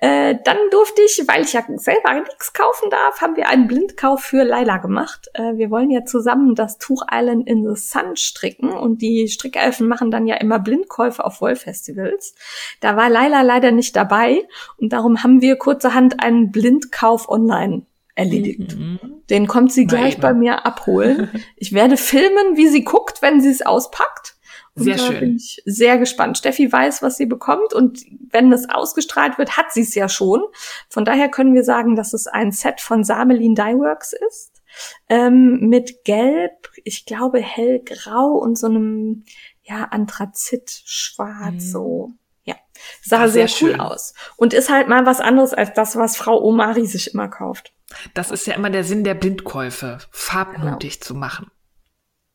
[0.00, 4.20] Äh, dann durfte ich, weil ich ja selber nichts kaufen darf, haben wir einen Blindkauf
[4.20, 5.28] für Laila gemacht.
[5.34, 9.88] Äh, wir wollen ja zusammen das Tuch Island in the Sun stricken und die Strickelfen
[9.88, 12.34] machen dann ja immer Blindkäufe auf Wollfestivals.
[12.80, 17.82] Da war Laila leider nicht dabei und darum haben wir kurzerhand einen Blindkauf online
[18.14, 18.76] erledigt.
[18.76, 18.98] Mhm.
[19.30, 20.20] Den kommt sie gleich Nein.
[20.20, 21.30] bei mir abholen.
[21.56, 24.34] Ich werde filmen, wie sie guckt, wenn sie es auspackt.
[24.76, 25.20] Sehr schön.
[25.20, 26.38] Bin ich sehr gespannt.
[26.38, 30.42] Steffi weiß, was sie bekommt und wenn das ausgestrahlt wird, hat sie es ja schon.
[30.88, 34.62] Von daher können wir sagen, dass es ein Set von Samelin Dyeworks ist.
[35.08, 39.24] Ähm, mit Gelb, ich glaube hellgrau und so einem
[39.62, 41.60] ja Anthrazit-Schwarz mhm.
[41.60, 42.10] so.
[42.44, 42.54] Ja,
[43.02, 43.80] sah sehr, sehr, cool schön.
[43.80, 47.74] aus und ist halt mal was anderes als das, was Frau Omari sich immer kauft.
[48.14, 51.06] Das ist ja immer der Sinn der Blindkäufe, farbmutig genau.
[51.06, 51.50] zu machen.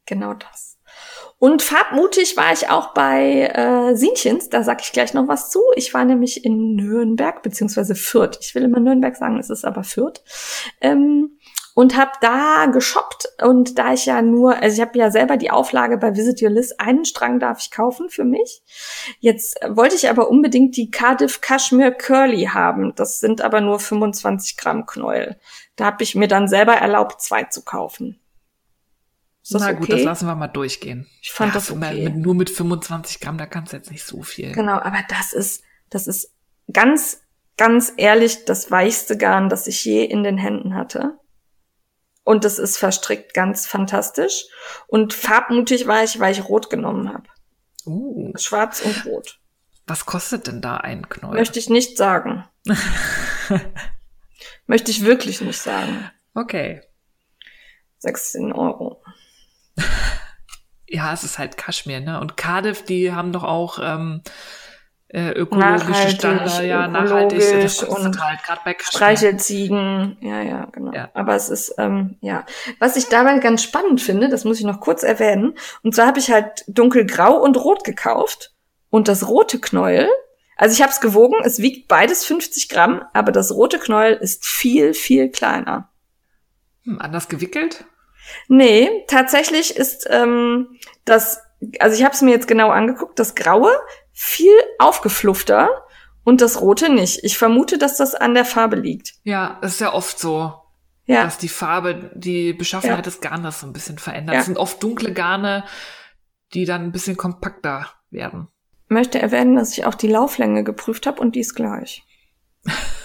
[0.06, 0.75] Genau das.
[1.38, 5.60] Und farbmutig war ich auch bei äh, Sienchens, da sag ich gleich noch was zu.
[5.76, 8.38] Ich war nämlich in Nürnberg, beziehungsweise Fürth.
[8.42, 10.22] Ich will immer Nürnberg sagen, es ist aber Fürth.
[10.80, 11.38] Ähm,
[11.76, 15.52] und habe da geshoppt und da ich ja nur, also ich habe ja selber die
[15.52, 18.64] Auflage bei Visit Your List, einen Strang darf ich kaufen für mich.
[19.20, 22.94] Jetzt wollte ich aber unbedingt die Cardiff Cashmere Curly haben.
[22.96, 25.38] Das sind aber nur 25 Gramm Knäuel.
[25.76, 28.22] Da habe ich mir dann selber erlaubt, zwei zu kaufen.
[29.52, 29.92] Na gut, okay?
[29.92, 31.08] das lassen wir mal durchgehen.
[31.22, 32.10] Ich fand ja, das okay.
[32.10, 34.52] Mit, nur mit 25 Gramm, da kannst du jetzt nicht so viel.
[34.54, 36.34] Genau, aber das ist, das ist
[36.72, 37.22] ganz,
[37.58, 41.20] ganz ehrlich das weichste Garn, das ich je in den Händen hatte.
[42.24, 44.46] Und es ist verstrickt ganz fantastisch.
[44.88, 47.28] Und farbmutig war ich, weil ich rot genommen habe.
[47.86, 48.34] Uh.
[48.36, 49.40] Schwarz und rot.
[49.86, 51.36] Was kostet denn da ein Knäuel?
[51.36, 52.46] Möchte ich nicht sagen.
[54.66, 56.10] Möchte ich wirklich nicht sagen.
[56.34, 56.82] Okay.
[58.00, 59.04] 16 Euro.
[60.88, 62.20] Ja, es ist halt Kaschmir, ne?
[62.20, 64.22] Und Cardiff, die haben doch auch ähm,
[65.08, 67.40] äh, ökologische nachhaltig, Standard, ja, nachhaltig.
[67.40, 70.92] Das und halt, gerade bei Streichelziegen, ja, ja, genau.
[70.94, 71.10] Ja.
[71.14, 72.46] Aber es ist, ähm, ja.
[72.80, 76.20] Was ich dabei ganz spannend finde, das muss ich noch kurz erwähnen, und zwar habe
[76.20, 78.54] ich halt dunkelgrau und rot gekauft
[78.90, 80.10] und das rote Knäuel,
[80.58, 84.46] also ich habe es gewogen, es wiegt beides 50 Gramm, aber das rote Knäuel ist
[84.46, 85.90] viel, viel kleiner.
[86.84, 87.86] Hm, anders gewickelt?
[88.48, 91.42] Nee, tatsächlich ist ähm, das,
[91.80, 93.72] also ich habe es mir jetzt genau angeguckt, das Graue
[94.12, 95.70] viel aufgefluffter
[96.24, 97.24] und das Rote nicht.
[97.24, 99.14] Ich vermute, dass das an der Farbe liegt.
[99.24, 100.54] Ja, ist ja oft so.
[101.06, 101.24] Ja.
[101.24, 103.04] Dass die Farbe, die Beschaffenheit ja.
[103.04, 104.34] des Garnes so ein bisschen verändert.
[104.34, 104.40] Ja.
[104.40, 105.64] Das sind oft dunkle Garne,
[106.54, 108.48] die dann ein bisschen kompakter werden.
[108.88, 112.04] Möchte erwähnen, dass ich auch die Lauflänge geprüft habe und die ist gleich.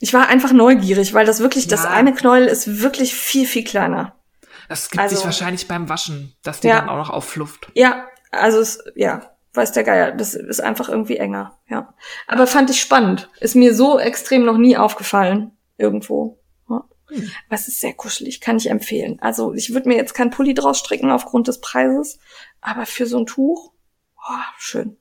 [0.00, 1.70] Ich war einfach neugierig, weil das wirklich, ja.
[1.70, 4.14] das eine Knäuel ist wirklich viel, viel kleiner.
[4.68, 6.80] Das gibt also, sich wahrscheinlich beim Waschen, dass die ja.
[6.80, 7.70] dann auch noch aufflufft.
[7.74, 11.94] Ja, also es, ja, weiß der Geier, das ist einfach irgendwie enger, ja.
[12.26, 13.30] Aber fand ich spannend.
[13.40, 16.40] Ist mir so extrem noch nie aufgefallen, irgendwo.
[16.68, 16.84] Ja.
[17.08, 17.30] Hm.
[17.48, 19.18] Was ist sehr kuschelig, kann ich empfehlen.
[19.20, 22.18] Also ich würde mir jetzt kein Pulli draus stricken aufgrund des Preises,
[22.60, 23.72] aber für so ein Tuch,
[24.18, 24.96] oh, schön.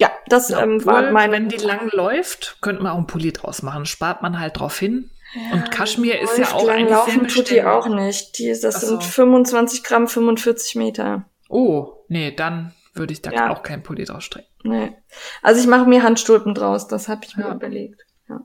[0.00, 1.32] Ja, das ja, ähm, war meine.
[1.32, 3.84] Wenn die lang läuft, könnte man auch einen Pulli draus machen.
[3.84, 5.10] Spart man halt drauf hin.
[5.34, 8.38] Ja, und Kaschmir ist ja auch lang eigentlich laufen sehr tut die auch nicht.
[8.38, 8.86] Die, das so.
[8.86, 11.26] sind 25 Gramm, 45 Meter.
[11.48, 13.50] Oh, nee, dann würde ich da ja.
[13.50, 14.48] auch keinen Pulli draus strecken.
[14.64, 14.96] Nee.
[15.42, 18.04] Also ich mache mir Handstulpen draus, das habe ich mir überlegt.
[18.28, 18.40] Ja.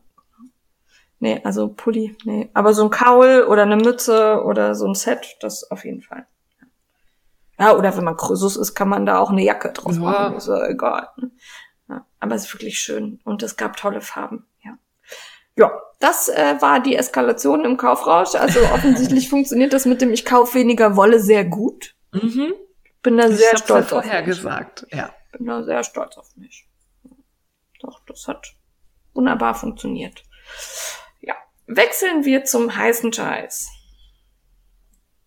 [1.19, 2.49] Nee, also Pulli, nee.
[2.53, 6.27] Aber so ein Kaul oder eine Mütze oder so ein Set, das auf jeden Fall.
[7.63, 10.01] Ja, oder wenn man Krösus ist, kann man da auch eine Jacke draus ja.
[10.01, 10.35] machen.
[10.35, 11.09] Ist ja egal.
[11.89, 13.19] Ja, aber es ist wirklich schön.
[13.23, 14.45] Und es gab tolle Farben.
[14.63, 14.77] Ja.
[15.55, 18.35] Ja, das äh, war die Eskalation im Kaufrausch.
[18.35, 21.95] Also offensichtlich funktioniert das mit dem Ich kauf weniger Wolle sehr gut.
[22.11, 22.53] Mhm.
[23.01, 24.35] Bin da sehr stolz ja vorher auf mich.
[24.35, 25.09] gesagt, ja.
[25.31, 26.67] Bin da sehr stolz auf mich.
[27.81, 28.55] Doch, das hat
[29.13, 30.23] wunderbar funktioniert.
[31.21, 31.35] Ja,
[31.67, 33.69] wechseln wir zum heißen Scheiß.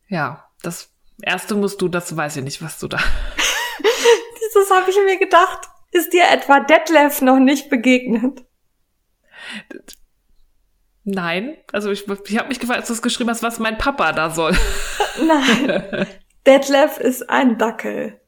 [0.09, 2.99] Ja, das Erste musst du, das weiß ich nicht, was du da.
[4.55, 5.69] das habe ich mir gedacht.
[5.93, 8.45] Ist dir etwa Detlef noch nicht begegnet?
[11.05, 14.13] Nein, also ich, ich habe mich gefragt, als du es geschrieben hast, was mein Papa
[14.13, 14.57] da soll.
[15.27, 16.07] Nein,
[16.47, 18.21] Detlef ist ein Dackel.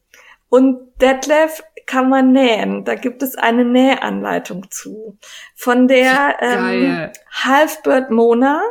[0.49, 2.85] Und Detlef kann man nähen.
[2.85, 5.19] Da gibt es eine Nähanleitung zu.
[5.57, 8.63] Von der ähm, Halfbird Mona.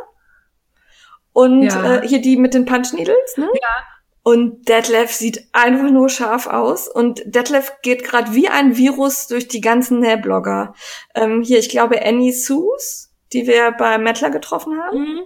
[1.32, 1.96] Und ja.
[1.96, 3.48] äh, hier die mit den Punch Needles, ne?
[3.60, 3.84] Ja.
[4.28, 6.86] Und Detlef sieht einfach nur scharf aus.
[6.86, 10.74] Und Detlef geht gerade wie ein Virus durch die ganzen Nähblogger.
[11.14, 15.20] Ähm, hier, ich glaube, Annie Sues, die wir bei Mettler getroffen haben, mhm.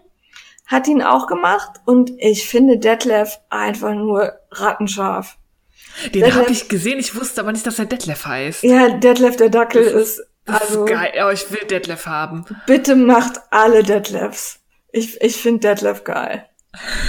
[0.66, 1.80] hat ihn auch gemacht.
[1.84, 5.36] Und ich finde Detlef einfach nur rattenscharf.
[6.14, 8.62] Den habe ich gesehen, ich wusste aber nicht, dass er Detlef heißt.
[8.62, 10.84] Ja, Detlef der Dackel das ist, das also.
[10.84, 12.44] Ist geil, oh, ich will Detlef haben.
[12.68, 14.60] Bitte macht alle Detlefs.
[14.92, 16.46] Ich, ich finde Detlef geil.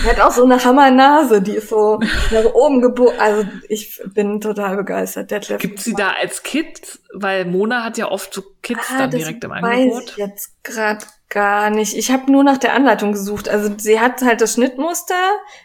[0.04, 2.00] Er hat auch so eine Hammernase, die ist so
[2.32, 3.18] nach oben gebogen.
[3.18, 5.32] Also ich bin total begeistert.
[5.32, 7.00] Detlef Gibt sie da als Kit?
[7.14, 9.96] Weil Mona hat ja oft so Kits ah, dann direkt im Angebot.
[9.96, 11.96] Weiß ich jetzt gerade gar nicht.
[11.96, 13.48] Ich habe nur nach der Anleitung gesucht.
[13.48, 15.16] Also sie hat halt das Schnittmuster.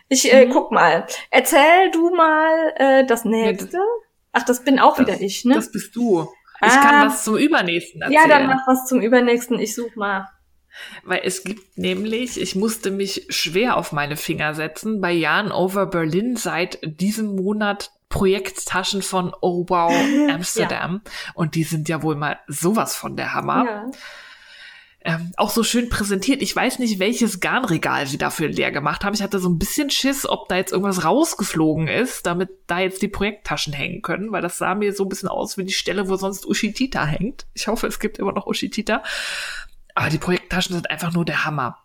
[0.08, 0.50] Ich äh, mhm.
[0.50, 1.06] guck mal.
[1.30, 3.78] Erzähl du mal äh, das nächste.
[4.32, 5.54] Ach, das bin auch das, wieder ich, ne?
[5.54, 6.28] Das bist du.
[6.60, 8.20] Ich ah, kann was zum übernächsten erzählen.
[8.20, 9.58] Ja, dann mach was zum übernächsten.
[9.58, 10.28] Ich such mal.
[11.04, 15.86] Weil es gibt nämlich, ich musste mich schwer auf meine Finger setzen, bei Jan Over
[15.86, 19.92] Berlin seit diesem Monat Projekttaschen von Oh Wow
[20.30, 21.02] Amsterdam.
[21.04, 21.12] ja.
[21.34, 23.64] Und die sind ja wohl mal sowas von der Hammer.
[23.64, 23.90] Ja.
[25.00, 26.42] Ähm, auch so schön präsentiert.
[26.42, 29.14] Ich weiß nicht, welches Garnregal sie dafür leer gemacht haben.
[29.14, 33.00] Ich hatte so ein bisschen Schiss, ob da jetzt irgendwas rausgeflogen ist, damit da jetzt
[33.00, 36.08] die Projekttaschen hängen können, weil das sah mir so ein bisschen aus wie die Stelle,
[36.08, 37.46] wo sonst Ushitita hängt.
[37.54, 39.04] Ich hoffe, es gibt immer noch Ushitita.
[39.98, 41.76] Aber die Projekttaschen sind einfach nur der Hammer.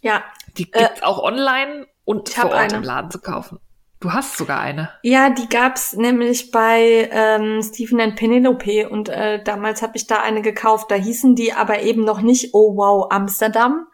[0.00, 0.24] Ja.
[0.56, 2.76] Die gibt's äh, auch online und ich vor hab Ort eine.
[2.76, 3.58] im Laden zu kaufen.
[4.00, 4.88] Du hast sogar eine.
[5.02, 10.22] Ja, die gab's nämlich bei ähm, Stephen and Penelope und äh, damals habe ich da
[10.22, 10.90] eine gekauft.
[10.90, 13.86] Da hießen die aber eben noch nicht Oh wow Amsterdam,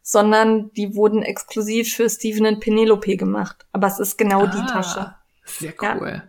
[0.00, 3.66] sondern die wurden exklusiv für Stephen and Penelope gemacht.
[3.72, 5.14] Aber es ist genau die Ah, Tasche.
[5.44, 6.22] Sehr Ja.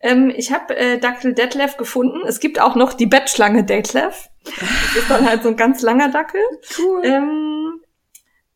[0.00, 2.20] Ähm, ich habe äh, Dackel Detlef gefunden.
[2.26, 4.28] Es gibt auch noch die Bettschlange Detlef.
[4.44, 6.40] Das ist dann halt so ein ganz langer Dackel.
[6.78, 7.02] Cool.
[7.04, 7.82] Ähm,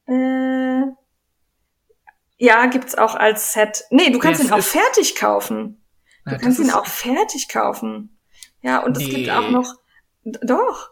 [0.06, 0.92] äh,
[2.38, 3.84] ja, gibt's auch als Set.
[3.90, 5.84] Nee, du kannst Ja, ihn auch es fertig kaufen.
[6.24, 8.18] Du Ja, kannst ihn auch fertig kaufen.
[8.62, 9.10] Ja, und es Nee.
[9.14, 9.74] gibt auch noch.
[10.24, 10.90] Doch.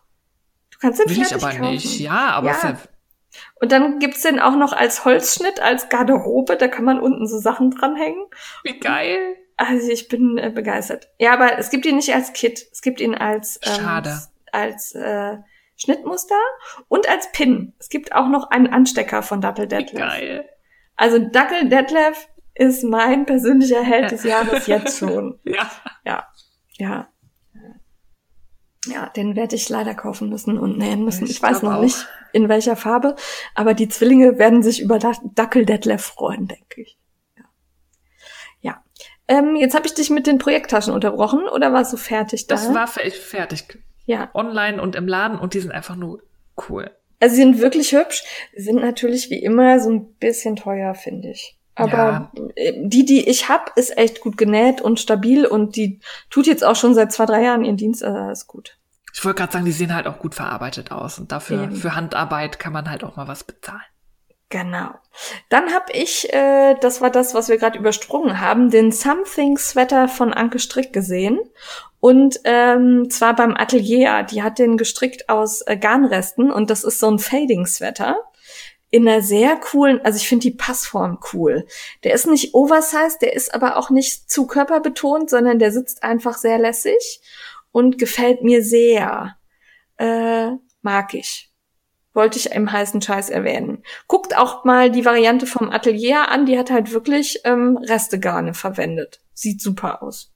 [0.72, 1.70] Du kannst ihn Will ich fertig aber kaufen.
[1.72, 2.00] nicht.
[2.00, 2.78] Ja, aber ja
[3.60, 6.56] Und dann gibt's den auch noch als Holzschnitt, als Garderobe.
[6.56, 8.24] Da kann man unten so Sachen dranhängen.
[8.64, 9.36] wie geil.
[9.62, 11.08] Also ich bin äh, begeistert.
[11.18, 12.66] Ja, aber es gibt ihn nicht als Kit.
[12.72, 14.18] Es gibt ihn als ähm, Schade.
[14.52, 15.36] als äh,
[15.76, 16.38] Schnittmuster
[16.88, 17.74] und als Pin.
[17.78, 20.00] Es gibt auch noch einen Anstecker von Dackel Detlef.
[20.00, 20.48] geil.
[20.96, 25.38] Also Dackel Detlef ist mein persönlicher Held des Jahres jetzt schon.
[25.44, 25.70] Ja.
[26.04, 26.26] Ja.
[26.78, 27.08] Ja.
[28.86, 31.24] Ja, den werde ich leider kaufen müssen und nähen müssen.
[31.24, 31.82] Ich, Ich weiß noch auch.
[31.82, 33.14] nicht, in welcher Farbe,
[33.54, 36.98] aber die Zwillinge werden sich über Da- Dackel Detlef freuen, denke ich.
[39.30, 39.36] Ja.
[39.36, 39.38] ja.
[39.42, 42.56] Ähm, jetzt habe ich dich mit den Projekttaschen unterbrochen oder warst du fertig da?
[42.56, 43.64] Das war fe- fertig.
[44.06, 44.28] ja.
[44.34, 46.22] Online und im Laden und die sind einfach nur
[46.68, 46.90] cool.
[47.20, 48.24] Also sie sind wirklich hübsch,
[48.56, 51.56] sind natürlich wie immer so ein bisschen teuer, finde ich.
[51.74, 56.46] Aber äh, die, die ich hab, ist echt gut genäht und stabil und die tut
[56.46, 58.76] jetzt auch schon seit zwei, drei Jahren ihren Dienst, also ist gut.
[59.14, 61.76] Ich wollte gerade sagen, die sehen halt auch gut verarbeitet aus und dafür Eben.
[61.76, 63.80] für Handarbeit kann man halt auch mal was bezahlen.
[64.50, 64.90] Genau.
[65.48, 70.08] Dann habe ich, äh, das war das, was wir gerade übersprungen haben, den Something Sweater
[70.08, 71.38] von Anke Strick gesehen.
[72.00, 74.24] Und ähm, zwar beim Atelier.
[74.24, 78.16] Die hat den gestrickt aus äh, Garnresten und das ist so ein Fading Sweater.
[78.90, 81.64] In einer sehr coolen, also ich finde die Passform cool.
[82.02, 86.36] Der ist nicht oversized, der ist aber auch nicht zu körperbetont, sondern der sitzt einfach
[86.36, 87.20] sehr lässig
[87.70, 89.36] und gefällt mir sehr.
[89.96, 91.49] Äh, mag ich
[92.12, 93.82] wollte ich im heißen Scheiß erwähnen.
[94.08, 99.20] Guckt auch mal die Variante vom Atelier an, die hat halt wirklich ähm, Restegarne verwendet.
[99.34, 100.32] Sieht super aus.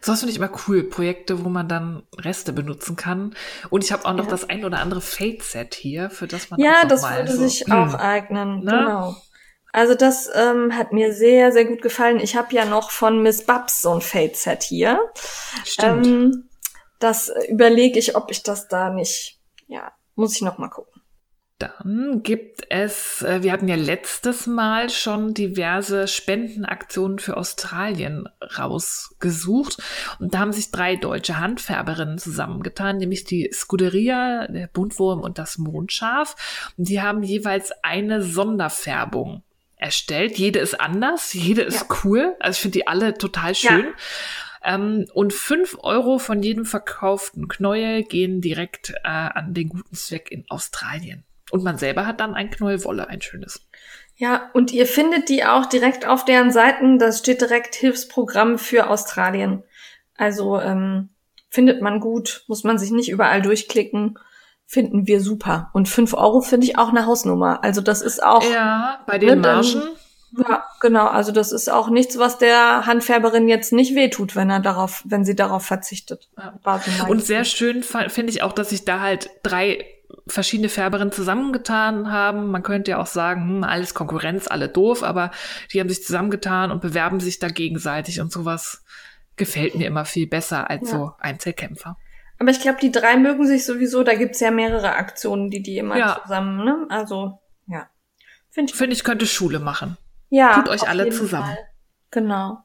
[0.00, 3.34] Sowas finde ich immer cool, Projekte, wo man dann Reste benutzen kann.
[3.70, 4.30] Und ich habe auch noch Ja.
[4.30, 7.32] das ein oder andere Fade-Set hier, für das man auch Ja, noch das mal würde
[7.32, 8.64] so, sich hm, auch eignen.
[8.64, 8.70] Ne?
[8.70, 9.16] Genau.
[9.72, 12.20] Also das ähm, hat mir sehr, sehr gut gefallen.
[12.20, 15.00] Ich habe ja noch von Miss Babs so ein Fade-Set hier.
[15.64, 16.06] Stimmt.
[16.06, 16.48] Ähm,
[17.00, 20.93] das überlege ich, ob ich das da nicht, ja, muss ich noch mal gucken.
[21.58, 28.28] Dann gibt es, äh, wir hatten ja letztes Mal schon diverse Spendenaktionen für Australien
[28.58, 29.80] rausgesucht.
[30.18, 35.56] Und da haben sich drei deutsche Handfärberinnen zusammengetan, nämlich die Scuderia, der Buntwurm und das
[35.58, 36.72] Mondschaf.
[36.76, 39.44] Und die haben jeweils eine Sonderfärbung
[39.76, 40.38] erstellt.
[40.38, 42.34] Jede ist anders, jede ist cool.
[42.40, 43.86] Also ich finde die alle total schön.
[44.64, 50.32] Ähm, und fünf Euro von jedem verkauften Knäuel gehen direkt äh, an den guten Zweck
[50.32, 51.24] in Australien.
[51.54, 53.60] Und man selber hat dann ein Knäuel Wolle, ein schönes.
[54.16, 56.98] Ja, und ihr findet die auch direkt auf deren Seiten.
[56.98, 59.62] Das steht direkt Hilfsprogramm für Australien.
[60.16, 61.10] Also ähm,
[61.50, 64.18] findet man gut, muss man sich nicht überall durchklicken.
[64.66, 65.70] Finden wir super.
[65.74, 67.62] Und fünf Euro finde ich auch eine Hausnummer.
[67.62, 68.50] Also das ist auch, ja.
[68.50, 69.64] Ja, bei den Ne, dann-
[70.32, 70.62] Margen.
[70.80, 71.06] genau.
[71.06, 75.24] Also das ist auch nichts, was der Handfärberin jetzt nicht wehtut, wenn er darauf, wenn
[75.24, 76.28] sie darauf verzichtet.
[76.36, 76.58] Ja.
[77.06, 79.86] Und sehr schön finde ich auch, dass sich da halt drei
[80.26, 82.50] verschiedene Färberinnen zusammengetan haben.
[82.50, 85.30] Man könnte ja auch sagen, hm, alles Konkurrenz, alle doof, aber
[85.72, 88.82] die haben sich zusammengetan und bewerben sich da gegenseitig und sowas
[89.36, 90.96] gefällt mir immer viel besser als Ja.
[90.98, 91.96] so Einzelkämpfer.
[92.38, 94.02] Aber ich glaube, die drei mögen sich sowieso.
[94.02, 96.20] Da gibt's ja mehrere Aktionen, die die immer Ja.
[96.22, 96.86] zusammen, ne?
[96.88, 97.88] Also, ja.
[98.50, 99.96] Finde ich Finde ich, könnte Schule machen.
[100.30, 101.46] Ja, Tut euch alle zusammen.
[101.46, 101.58] Fall.
[102.10, 102.58] Genau.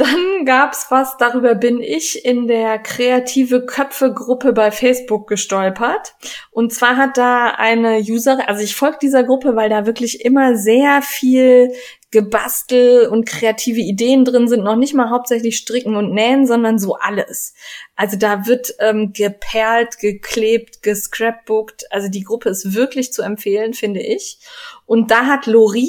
[0.00, 6.14] Dann gab's was, darüber bin ich in der kreative Köpfe-Gruppe bei Facebook gestolpert.
[6.50, 10.56] Und zwar hat da eine Userin, also ich folge dieser Gruppe, weil da wirklich immer
[10.56, 11.74] sehr viel
[12.12, 16.94] Gebastel und kreative Ideen drin sind, noch nicht mal hauptsächlich stricken und nähen, sondern so
[16.94, 17.52] alles.
[17.94, 21.84] Also da wird ähm, geperlt, geklebt, gescrapbookt.
[21.92, 24.38] Also die Gruppe ist wirklich zu empfehlen, finde ich.
[24.86, 25.84] Und da hat Lorin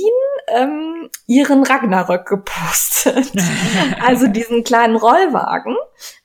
[0.56, 3.32] ähm, ihren Ragnarök gepostet.
[4.06, 5.76] also diesen kleinen Rollwagen,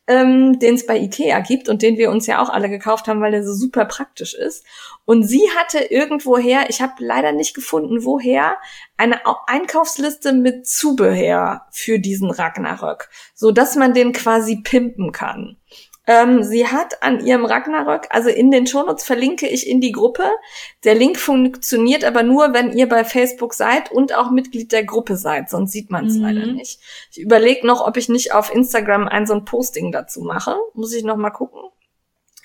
[0.06, 3.20] ähm, den es bei Ikea gibt und den wir uns ja auch alle gekauft haben,
[3.20, 4.64] weil der so super praktisch ist.
[5.04, 8.56] Und sie hatte irgendwoher, ich habe leider nicht gefunden, woher,
[8.96, 15.56] eine Au- Einkaufsliste mit Zubehör für diesen Ragnarök, so dass man den quasi pimpen kann.
[16.06, 20.30] Ähm, sie hat an ihrem Ragnarök, also in den Shownotes verlinke ich in die Gruppe.
[20.84, 25.16] Der Link funktioniert aber nur, wenn ihr bei Facebook seid und auch Mitglied der Gruppe
[25.16, 26.22] seid, sonst sieht man es mhm.
[26.22, 26.80] leider nicht.
[27.10, 30.56] Ich überlege noch, ob ich nicht auf Instagram ein so ein Posting dazu mache.
[30.74, 31.60] Muss ich noch mal gucken.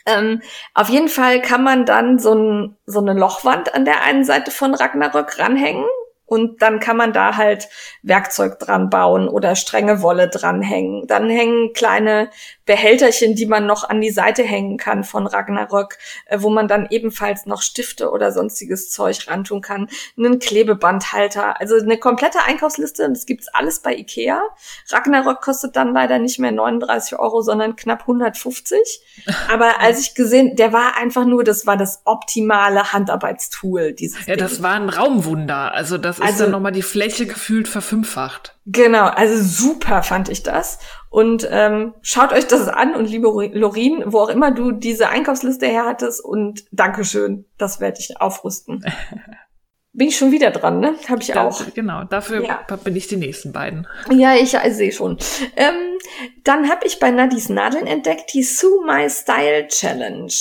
[0.07, 0.41] Ähm,
[0.73, 4.49] auf jeden Fall kann man dann so, ein, so eine Lochwand an der einen Seite
[4.49, 5.85] von Ragnarök ranhängen
[6.31, 7.67] und dann kann man da halt
[8.03, 11.05] Werkzeug dran bauen oder strenge Wolle dranhängen.
[11.05, 12.29] Dann hängen kleine
[12.65, 16.87] Behälterchen, die man noch an die Seite hängen kann von Ragnarök, äh, wo man dann
[16.89, 19.89] ebenfalls noch Stifte oder sonstiges Zeug rantun kann.
[20.17, 23.09] Einen Klebebandhalter, also eine komplette Einkaufsliste.
[23.09, 24.41] Das gibt's alles bei Ikea.
[24.89, 28.79] Ragnarök kostet dann leider nicht mehr 39 Euro, sondern knapp 150.
[29.51, 33.91] Aber als ich gesehen, der war einfach nur, das war das optimale Handarbeitstool.
[33.91, 34.37] Dieses ja, Ding.
[34.37, 35.73] das war ein Raumwunder.
[35.73, 38.57] Also das ist also, dann nochmal die Fläche gefühlt verfünffacht.
[38.65, 40.79] Genau, also super fand ich das.
[41.09, 45.65] Und ähm, schaut euch das an und liebe Lorin, wo auch immer du diese Einkaufsliste
[45.67, 48.85] her hattest und Dankeschön, das werde ich aufrüsten.
[49.93, 50.95] Bin ich schon wieder dran, ne?
[51.09, 51.61] Habe ich ja, auch.
[51.73, 52.65] Genau, dafür ja.
[52.81, 53.87] bin ich die nächsten beiden.
[54.09, 55.17] Ja, ich, ich sehe schon.
[55.57, 55.97] Ähm,
[56.43, 60.33] dann habe ich bei Nadis Nadeln entdeckt die Sue My Style Challenge.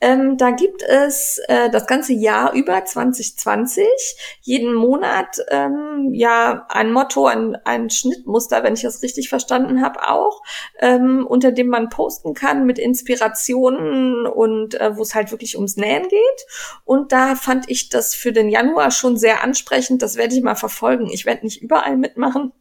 [0.00, 3.84] Ähm, da gibt es äh, das ganze Jahr über 2020
[4.42, 10.08] jeden Monat ähm, ja ein Motto, ein, ein Schnittmuster, wenn ich das richtig verstanden habe,
[10.08, 10.42] auch
[10.78, 15.76] ähm, unter dem man posten kann mit Inspirationen und äh, wo es halt wirklich ums
[15.76, 16.46] Nähen geht.
[16.84, 20.02] Und da fand ich das für den Januar schon sehr ansprechend.
[20.02, 21.08] Das werde ich mal verfolgen.
[21.10, 22.52] Ich werde nicht überall mitmachen,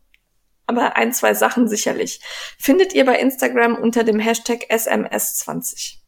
[0.66, 2.22] aber ein, zwei Sachen sicherlich.
[2.58, 6.00] Findet ihr bei Instagram unter dem Hashtag SMS20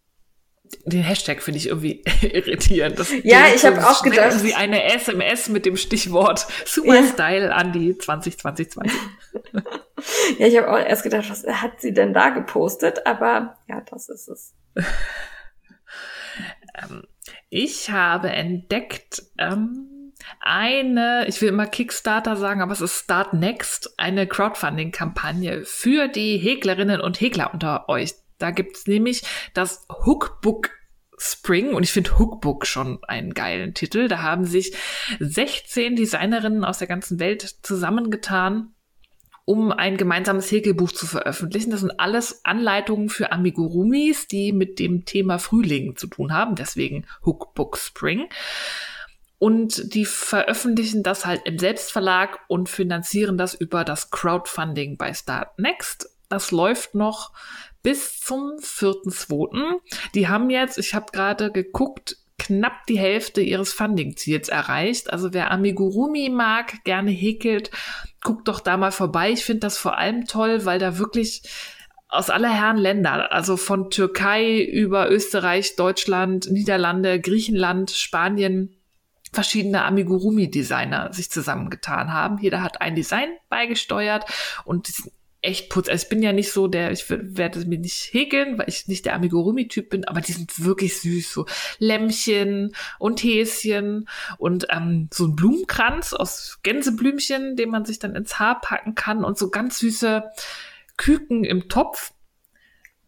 [0.85, 2.99] den Hashtag finde ich irgendwie irritierend.
[2.99, 4.43] Das ja, ich habe auch gedacht.
[4.43, 7.03] wie eine SMS mit dem Stichwort Super ja.
[7.07, 8.91] Style an die 2020.
[10.37, 13.05] ja, ich habe auch erst gedacht, was hat sie denn da gepostet?
[13.05, 14.55] Aber ja, das ist es.
[16.81, 17.03] ähm,
[17.49, 20.00] ich habe entdeckt, ähm,
[20.39, 26.37] eine, ich will immer Kickstarter sagen, aber es ist Start Next, eine Crowdfunding-Kampagne für die
[26.37, 28.13] Häklerinnen und Häkler unter euch.
[28.37, 29.23] Da gibt's nämlich
[29.53, 30.69] das Hookbook
[31.17, 34.07] Spring und ich finde Hookbook schon einen geilen Titel.
[34.07, 34.75] Da haben sich
[35.19, 38.73] 16 Designerinnen aus der ganzen Welt zusammengetan
[39.45, 41.71] um ein gemeinsames Häkelbuch zu veröffentlichen.
[41.71, 47.05] Das sind alles Anleitungen für Amigurumis, die mit dem Thema Frühling zu tun haben, deswegen
[47.25, 48.29] Hookbook Spring.
[49.41, 55.57] Und die veröffentlichen das halt im Selbstverlag und finanzieren das über das Crowdfunding bei Start
[55.57, 56.07] Next.
[56.29, 57.31] Das läuft noch
[57.81, 59.79] bis zum 4.2.
[60.13, 65.11] Die haben jetzt, ich habe gerade geguckt, knapp die Hälfte ihres Funding-Ziels erreicht.
[65.11, 67.71] Also wer Amigurumi mag, gerne häkelt,
[68.23, 69.31] guckt doch da mal vorbei.
[69.31, 71.41] Ich finde das vor allem toll, weil da wirklich
[72.09, 78.77] aus aller Herren Länder, also von Türkei über Österreich, Deutschland, Niederlande, Griechenland, Spanien,
[79.31, 82.37] verschiedene Amigurumi-Designer sich zusammengetan haben.
[82.39, 84.25] Jeder hat ein Design beigesteuert
[84.65, 85.11] und die sind
[85.41, 85.89] echt putz.
[85.89, 88.87] Also ich bin ja nicht so der, ich werde es mir nicht häkeln, weil ich
[88.87, 91.31] nicht der Amigurumi-Typ bin, aber die sind wirklich süß.
[91.33, 91.45] So
[91.79, 94.07] Lämmchen und Häschen
[94.37, 99.23] und ähm, so ein Blumenkranz aus Gänseblümchen, den man sich dann ins Haar packen kann
[99.23, 100.23] und so ganz süße
[100.97, 102.13] Küken im Topf.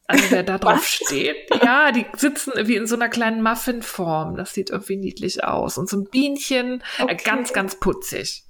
[0.05, 4.35] Also wer da drauf steht, ja, die sitzen wie in so einer kleinen Muffinform.
[4.35, 5.77] Das sieht irgendwie niedlich aus.
[5.77, 7.21] Und so ein Bienchen, äh, okay.
[7.23, 8.43] ganz, ganz putzig.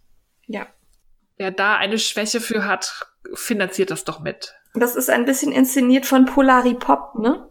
[0.47, 0.67] Ja.
[1.37, 4.55] Wer da eine Schwäche für hat, finanziert das doch mit.
[4.73, 7.49] Das ist ein bisschen inszeniert von Polari Pop, ne?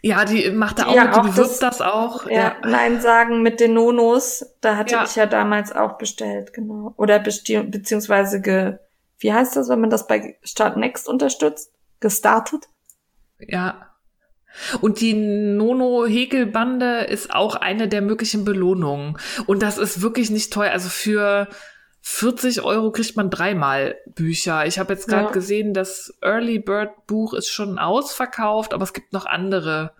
[0.00, 2.26] Ja, die macht da auch, ja, mit, die bewirbt das, das auch.
[2.26, 5.04] Ja, ja, Nein sagen mit den Nonos, da hatte ja.
[5.04, 6.94] ich ja damals auch bestellt, genau.
[6.96, 8.78] Oder beziehungsweise ge,
[9.18, 11.72] wie heißt das, wenn man das bei Start Next unterstützt?
[12.00, 12.68] Gestartet?
[13.40, 13.94] Ja.
[14.80, 19.18] Und die Nono-Häkelbande ist auch eine der möglichen Belohnungen.
[19.46, 20.72] Und das ist wirklich nicht teuer.
[20.72, 21.48] Also für
[22.00, 24.66] 40 Euro kriegt man dreimal Bücher.
[24.66, 25.30] Ich habe jetzt gerade ja.
[25.32, 29.92] gesehen, das Early Bird Buch ist schon ausverkauft, aber es gibt noch andere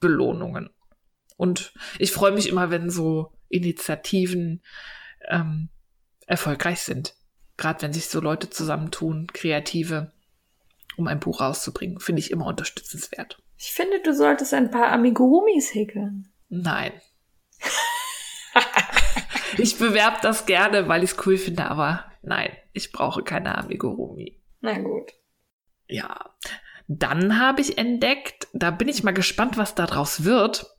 [0.00, 0.70] Belohnungen.
[1.36, 4.62] Und ich freue mich immer, wenn so Initiativen
[5.28, 5.68] ähm,
[6.26, 7.14] erfolgreich sind.
[7.56, 10.12] Gerade wenn sich so Leute zusammentun, Kreative,
[10.96, 13.42] um ein Buch rauszubringen, finde ich immer unterstützenswert.
[13.56, 16.28] Ich finde, du solltest ein paar Amigurumis häkeln.
[16.48, 16.92] Nein.
[19.58, 24.40] Ich bewerbe das gerne, weil ich es cool finde, aber nein, ich brauche keine Amigurumi.
[24.60, 25.12] Na gut.
[25.88, 26.30] Ja.
[26.88, 30.74] Dann habe ich entdeckt, da bin ich mal gespannt, was daraus wird.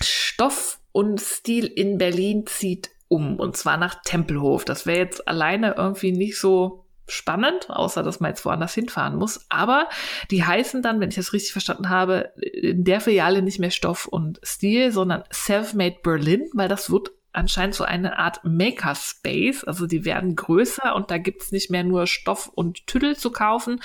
[0.00, 4.64] Stoff und Stil in Berlin zieht um und zwar nach Tempelhof.
[4.64, 9.44] Das wäre jetzt alleine irgendwie nicht so spannend, außer dass man jetzt woanders hinfahren muss.
[9.48, 9.88] Aber
[10.30, 14.06] die heißen dann, wenn ich das richtig verstanden habe, in der Filiale nicht mehr Stoff
[14.06, 19.64] und Stil, sondern Selfmade Berlin, weil das wird anscheinend so eine Art Makerspace.
[19.64, 23.80] Also die werden größer und da gibt's nicht mehr nur Stoff und Tüdel zu kaufen,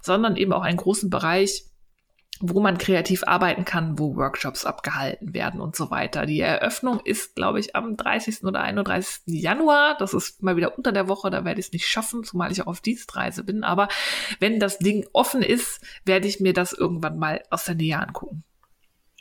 [0.00, 1.64] sondern eben auch einen großen Bereich
[2.44, 6.26] wo man kreativ arbeiten kann, wo Workshops abgehalten werden und so weiter.
[6.26, 8.42] Die Eröffnung ist, glaube ich, am 30.
[8.42, 9.22] oder 31.
[9.26, 9.96] Januar.
[9.96, 12.60] Das ist mal wieder unter der Woche, da werde ich es nicht schaffen, zumal ich
[12.60, 13.62] auch auf Dienstreise bin.
[13.62, 13.86] Aber
[14.40, 18.42] wenn das Ding offen ist, werde ich mir das irgendwann mal aus der Nähe angucken.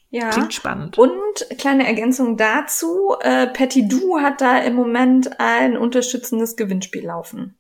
[0.10, 0.32] Ja.
[0.32, 0.98] Klingt spannend.
[0.98, 7.56] Und kleine Ergänzung dazu, äh, Patty Du hat da im Moment ein unterstützendes Gewinnspiel laufen.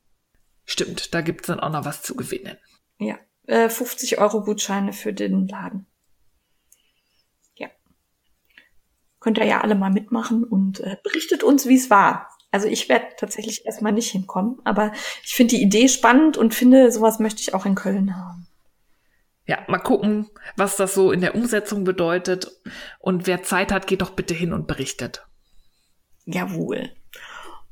[0.66, 2.57] Stimmt, da gibt's dann auch noch was zu gewinnen.
[2.97, 3.18] Ja,
[3.52, 5.86] 50 äh, Euro Gutscheine für den Laden.
[7.56, 7.70] Ja.
[9.20, 12.30] Könnt ihr ja alle mal mitmachen und äh, berichtet uns, wie es war.
[12.52, 14.91] Also ich werde tatsächlich erstmal nicht hinkommen, aber
[15.24, 18.47] ich finde die Idee spannend und finde, sowas möchte ich auch in Köln haben.
[19.47, 22.52] Ja, mal gucken, was das so in der Umsetzung bedeutet.
[22.99, 25.26] Und wer Zeit hat, geht doch bitte hin und berichtet.
[26.26, 26.91] Jawohl.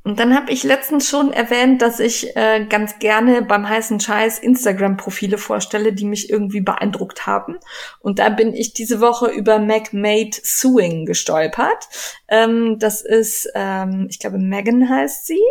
[0.04, 4.40] Und dann habe ich letztens schon erwähnt, dass ich äh, ganz gerne beim heißen Scheiß
[4.40, 7.58] Instagram-Profile vorstelle, die mich irgendwie beeindruckt haben.
[8.00, 11.90] Und da bin ich diese Woche über MacMade Sewing gestolpert.
[12.30, 15.44] Ähm, das ist, ähm, ich glaube, Megan heißt sie.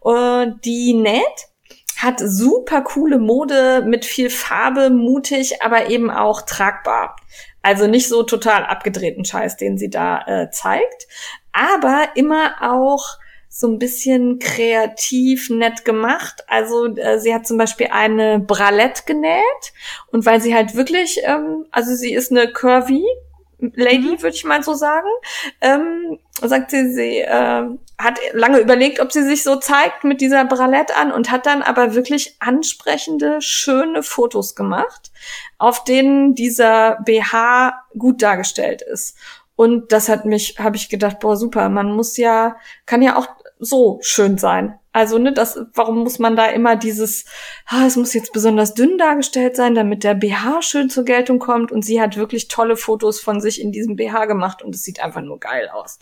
[0.00, 1.50] Und die näht
[1.98, 7.16] hat super coole Mode mit viel Farbe, mutig, aber eben auch tragbar.
[7.62, 11.06] Also nicht so total abgedrehten Scheiß, den sie da äh, zeigt,
[11.52, 13.18] aber immer auch
[13.52, 16.44] so ein bisschen kreativ nett gemacht.
[16.46, 19.72] Also äh, sie hat zum Beispiel eine Bralette genäht
[20.12, 23.04] und weil sie halt wirklich, ähm, also sie ist eine Curvy
[23.74, 24.22] Lady, mhm.
[24.22, 25.08] würde ich mal so sagen,
[25.60, 27.64] ähm, sagt sie, sie äh,
[27.98, 31.62] hat lange überlegt, ob sie sich so zeigt mit dieser Bralette an und hat dann
[31.62, 35.10] aber wirklich ansprechende, schöne Fotos gemacht,
[35.58, 39.16] auf denen dieser BH gut dargestellt ist.
[39.56, 43.28] Und das hat mich, habe ich gedacht, boah, super, man muss ja, kann ja auch
[43.60, 44.78] so schön sein.
[44.92, 47.24] Also, ne, das, warum muss man da immer dieses,
[47.66, 51.70] ah, es muss jetzt besonders dünn dargestellt sein, damit der BH schön zur Geltung kommt?
[51.70, 55.00] Und sie hat wirklich tolle Fotos von sich in diesem BH gemacht und es sieht
[55.00, 55.98] einfach nur geil aus.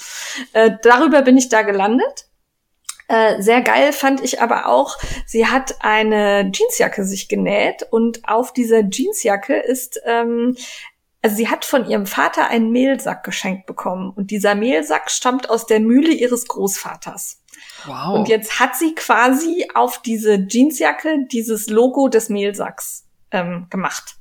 [0.54, 2.28] Äh, darüber bin ich da gelandet.
[3.08, 8.52] Äh, sehr geil fand ich aber auch, sie hat eine Jeansjacke sich genäht und auf
[8.52, 10.56] dieser Jeansjacke ist ähm,
[11.22, 15.66] also sie hat von ihrem Vater einen Mehlsack geschenkt bekommen und dieser Mehlsack stammt aus
[15.66, 17.37] der Mühle ihres Großvaters.
[17.84, 18.18] Wow.
[18.18, 24.18] Und jetzt hat sie quasi auf diese Jeansjacke dieses Logo des Mehlsacks ähm, gemacht.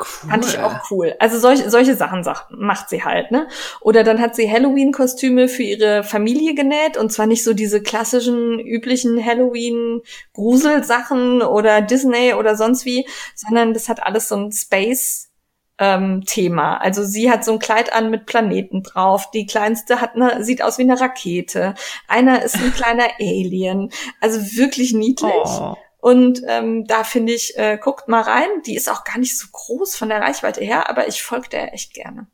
[0.00, 0.30] Cool.
[0.30, 1.14] Fand ich auch cool.
[1.18, 3.48] Also solche, solche Sachen macht sie halt, ne?
[3.82, 8.58] Oder dann hat sie Halloween-Kostüme für ihre Familie genäht und zwar nicht so diese klassischen,
[8.58, 15.29] üblichen Halloween-Gruselsachen oder Disney oder sonst wie, sondern das hat alles so ein Space
[15.80, 16.76] ähm, Thema.
[16.76, 19.30] Also sie hat so ein Kleid an mit Planeten drauf.
[19.30, 21.74] Die kleinste hat eine, sieht aus wie eine Rakete.
[22.06, 23.90] Einer ist ein kleiner Alien.
[24.20, 25.32] Also wirklich niedlich.
[25.32, 25.76] Oh.
[25.98, 28.48] Und ähm, da finde ich, äh, guckt mal rein.
[28.66, 31.72] Die ist auch gar nicht so groß von der Reichweite her, aber ich folge der
[31.74, 32.26] echt gerne.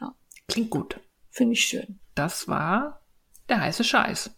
[0.00, 0.14] Ja.
[0.48, 1.00] Klingt gut.
[1.30, 2.00] Finde ich schön.
[2.14, 3.00] Das war
[3.48, 4.30] der heiße Scheiß.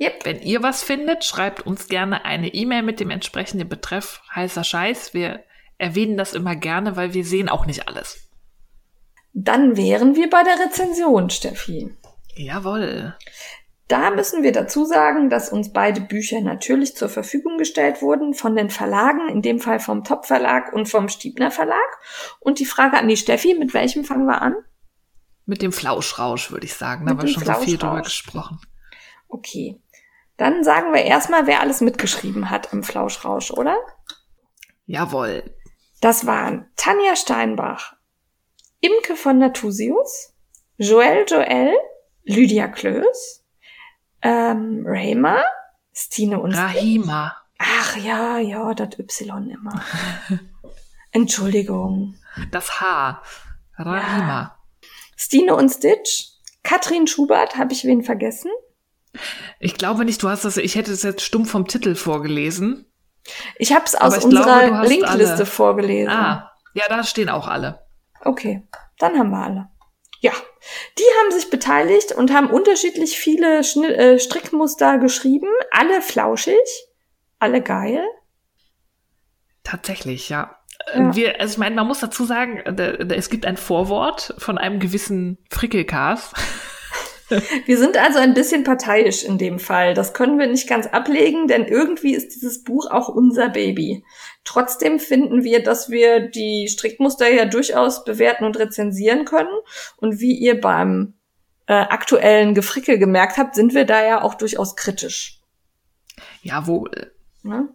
[0.00, 0.24] Yep.
[0.24, 5.14] Wenn ihr was findet, schreibt uns gerne eine E-Mail mit dem entsprechenden Betreff heißer Scheiß.
[5.14, 5.44] Wir
[5.82, 8.30] erwähnen das immer gerne, weil wir sehen auch nicht alles.
[9.34, 11.90] Dann wären wir bei der Rezension, Steffi.
[12.36, 13.16] Jawohl.
[13.88, 18.54] Da müssen wir dazu sagen, dass uns beide Bücher natürlich zur Verfügung gestellt wurden von
[18.54, 21.98] den Verlagen, in dem Fall vom Top Verlag und vom Stiebner Verlag.
[22.38, 24.54] Und die Frage an die Steffi, mit welchem fangen wir an?
[25.46, 27.04] Mit dem Flauschrausch, würde ich sagen.
[27.04, 28.60] Da haben wir schon so viel drüber gesprochen.
[29.28, 29.80] Okay.
[30.36, 33.76] Dann sagen wir erstmal, wer alles mitgeschrieben hat im Flauschrausch, oder?
[34.86, 35.42] Jawohl.
[36.02, 37.94] Das waren Tanja Steinbach,
[38.80, 40.34] Imke von Natusius,
[40.76, 41.76] Joel Joel,
[42.24, 43.44] Lydia Klöß,
[44.20, 45.44] ähm, Rayma,
[45.94, 47.36] Stine und Rahima.
[47.56, 49.80] Ach ja, ja, das Y immer.
[51.12, 52.16] Entschuldigung.
[52.50, 53.22] Das H.
[53.78, 54.28] Rahima.
[54.28, 54.58] Ja.
[55.16, 56.30] Stine und Stitch.
[56.64, 58.50] Katrin Schubert, habe ich wen vergessen?
[59.60, 62.91] Ich glaube nicht, du hast das, ich hätte es jetzt stumpf vom Titel vorgelesen.
[63.56, 65.46] Ich habe es aus unserer glaube, Linkliste alle.
[65.46, 66.12] vorgelesen.
[66.12, 67.80] Ah, ja, da stehen auch alle.
[68.24, 68.66] Okay,
[68.98, 69.68] dann haben wir alle.
[70.20, 70.32] Ja,
[70.98, 75.48] die haben sich beteiligt und haben unterschiedlich viele Schnitt, äh, Strickmuster geschrieben.
[75.72, 76.56] Alle flauschig,
[77.40, 78.04] alle geil.
[79.64, 80.56] Tatsächlich, ja.
[80.94, 81.14] ja.
[81.14, 84.78] Wir, also ich meine, man muss dazu sagen, da, es gibt ein Vorwort von einem
[84.78, 86.34] gewissen Frickelcast.
[87.66, 89.94] Wir sind also ein bisschen parteiisch in dem Fall.
[89.94, 94.04] Das können wir nicht ganz ablegen, denn irgendwie ist dieses Buch auch unser Baby.
[94.44, 99.56] Trotzdem finden wir, dass wir die Strickmuster ja durchaus bewerten und rezensieren können.
[99.96, 101.14] Und wie ihr beim
[101.66, 105.40] äh, aktuellen Gefrickel gemerkt habt, sind wir da ja auch durchaus kritisch.
[106.42, 107.12] Jawohl.
[107.42, 107.68] Ne?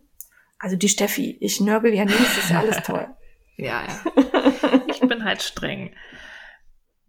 [0.60, 3.08] Also die Steffi, ich nörgel ja nicht, das ist ja alles toll.
[3.58, 4.82] ja, ja.
[4.88, 5.92] Ich bin halt streng.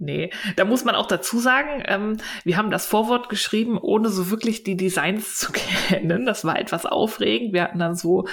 [0.00, 4.30] Nee, da muss man auch dazu sagen, ähm, wir haben das Vorwort geschrieben, ohne so
[4.30, 6.24] wirklich die Designs zu kennen.
[6.24, 7.52] Das war etwas aufregend.
[7.52, 8.26] Wir hatten dann so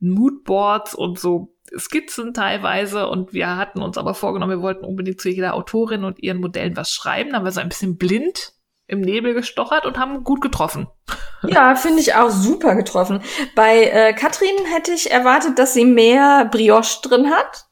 [0.00, 5.28] Moodboards und so Skizzen teilweise und wir hatten uns aber vorgenommen, wir wollten unbedingt zu
[5.28, 7.30] jeder Autorin und ihren Modellen was schreiben.
[7.30, 8.54] Da haben wir so ein bisschen blind
[8.86, 10.86] im Nebel gestochert und haben gut getroffen.
[11.46, 13.22] Ja, finde ich auch super getroffen.
[13.54, 17.66] Bei äh, Katrin hätte ich erwartet, dass sie mehr Brioche drin hat.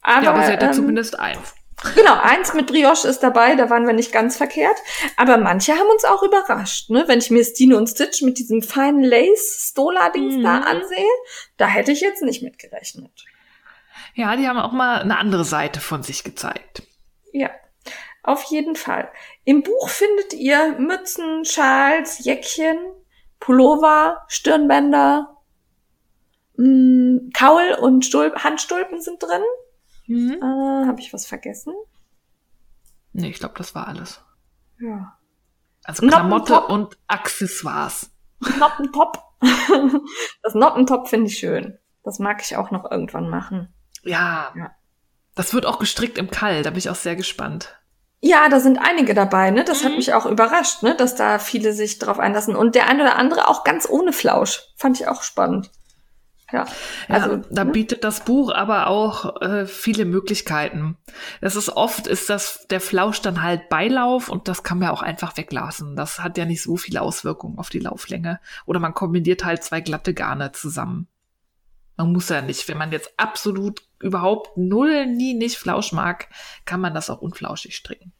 [0.00, 1.54] Aber, ja, aber sie hatte ähm, zumindest eins.
[1.94, 4.76] Genau, eins mit Brioche ist dabei, da waren wir nicht ganz verkehrt.
[5.16, 7.04] Aber manche haben uns auch überrascht, ne?
[7.06, 10.42] Wenn ich mir Stine und Stitch mit diesem feinen Lace-Stola-Dings mhm.
[10.42, 11.10] da ansehe,
[11.56, 13.24] da hätte ich jetzt nicht mit gerechnet.
[14.14, 16.82] Ja, die haben auch mal eine andere Seite von sich gezeigt.
[17.32, 17.50] Ja,
[18.22, 19.10] auf jeden Fall.
[19.44, 22.78] Im Buch findet ihr Mützen, Schals, Jäckchen,
[23.40, 25.36] Pullover, Stirnbänder,
[26.56, 29.42] mh, mm, Kaul und Stulp Handstulpen sind drin.
[30.06, 30.38] Mhm.
[30.40, 31.74] Äh, Habe ich was vergessen?
[33.12, 34.20] Nee, ich glaube, das war alles.
[34.78, 35.16] Ja.
[35.84, 38.10] Also Klamotte und Accessoires.
[38.58, 39.22] Noppentop.
[40.42, 41.78] das Noppentop finde ich schön.
[42.02, 43.72] Das mag ich auch noch irgendwann machen.
[44.02, 44.52] Ja.
[44.56, 44.70] ja.
[45.34, 47.76] Das wird auch gestrickt im Kall, da bin ich auch sehr gespannt.
[48.20, 49.64] Ja, da sind einige dabei, ne?
[49.64, 49.86] Das mhm.
[49.86, 50.96] hat mich auch überrascht, ne?
[50.96, 52.56] Dass da viele sich drauf einlassen.
[52.56, 54.62] Und der eine oder andere auch ganz ohne Flausch.
[54.76, 55.70] Fand ich auch spannend.
[56.52, 56.64] Ja,
[57.08, 57.72] also ja, da ne?
[57.72, 60.96] bietet das Buch aber auch äh, viele Möglichkeiten.
[61.40, 65.02] Das ist oft ist das der Flausch dann halt Beilauf und das kann man auch
[65.02, 65.96] einfach weglassen.
[65.96, 68.38] Das hat ja nicht so viele Auswirkungen auf die Lauflänge.
[68.64, 71.08] Oder man kombiniert halt zwei glatte Garne zusammen.
[71.96, 76.28] Man muss ja nicht, wenn man jetzt absolut überhaupt null nie nicht Flausch mag,
[76.64, 78.12] kann man das auch unflauschig stricken.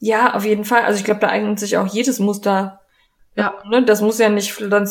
[0.00, 0.82] Ja, auf jeden Fall.
[0.82, 2.80] Also ich glaube, da eignet sich auch jedes Muster
[3.36, 3.62] ja.
[3.68, 4.88] Ne, das muss ja nicht, dann,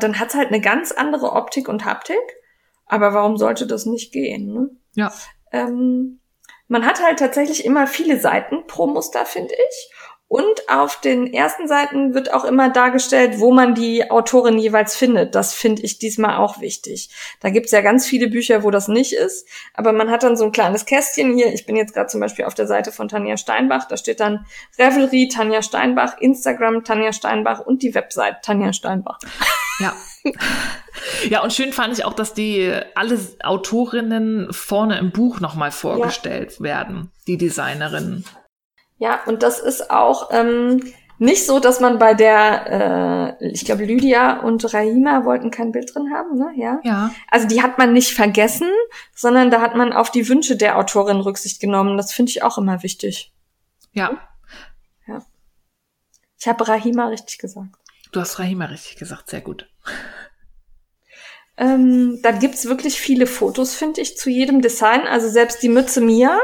[0.00, 2.16] dann hat es halt eine ganz andere Optik und Haptik.
[2.86, 4.52] Aber warum sollte das nicht gehen?
[4.52, 4.70] Ne?
[4.94, 5.12] Ja.
[5.50, 6.20] Ähm,
[6.68, 9.92] man hat halt tatsächlich immer viele Seiten pro Muster, finde ich.
[10.32, 15.34] Und auf den ersten Seiten wird auch immer dargestellt, wo man die Autorin jeweils findet.
[15.34, 17.10] Das finde ich diesmal auch wichtig.
[17.40, 19.46] Da gibt's ja ganz viele Bücher, wo das nicht ist.
[19.74, 21.52] Aber man hat dann so ein kleines Kästchen hier.
[21.52, 23.86] Ich bin jetzt gerade zum Beispiel auf der Seite von Tanja Steinbach.
[23.86, 24.46] Da steht dann
[24.78, 29.18] Revelry Tanja Steinbach, Instagram Tanja Steinbach und die Website Tanja Steinbach.
[29.80, 29.92] Ja.
[31.28, 36.54] Ja, und schön fand ich auch, dass die alle Autorinnen vorne im Buch nochmal vorgestellt
[36.58, 36.64] ja.
[36.64, 38.24] werden, die Designerinnen.
[39.02, 40.80] Ja, und das ist auch ähm,
[41.18, 45.92] nicht so, dass man bei der, äh, ich glaube, Lydia und Rahima wollten kein Bild
[45.92, 46.52] drin haben, ne?
[46.54, 46.78] Ja.
[46.84, 47.10] Ja.
[47.28, 48.70] Also die hat man nicht vergessen,
[49.12, 51.96] sondern da hat man auf die Wünsche der Autorin Rücksicht genommen.
[51.96, 53.32] Das finde ich auch immer wichtig.
[53.90, 54.18] Ja.
[55.08, 55.20] Ja.
[56.38, 57.70] Ich habe Rahima richtig gesagt.
[58.12, 59.68] Du hast Rahima richtig gesagt, sehr gut.
[61.62, 65.06] Ähm, da gibt's wirklich viele Fotos, finde ich, zu jedem Design.
[65.06, 66.36] Also selbst die Mütze Mia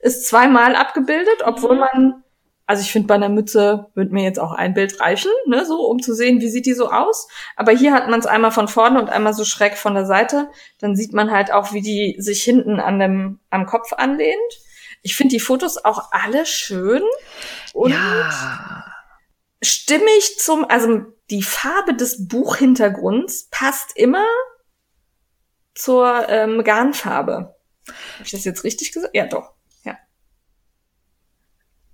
[0.00, 1.80] ist zweimal abgebildet, obwohl mhm.
[1.80, 2.24] man,
[2.66, 5.80] also ich finde, bei einer Mütze wird mir jetzt auch ein Bild reichen, ne, so,
[5.86, 7.26] um zu sehen, wie sieht die so aus.
[7.56, 10.50] Aber hier hat man es einmal von vorne und einmal so schräg von der Seite.
[10.78, 14.36] Dann sieht man halt auch, wie die sich hinten an dem, am Kopf anlehnt.
[15.00, 17.02] Ich finde die Fotos auch alle schön
[17.72, 18.84] und ja.
[19.62, 21.00] stimmig zum, also
[21.30, 24.26] die Farbe des Buchhintergrunds passt immer
[25.76, 27.54] zur ähm, Garnfarbe.
[27.86, 29.14] Habe ich das jetzt richtig gesagt?
[29.14, 29.52] Ja, doch.
[29.84, 29.96] Ja.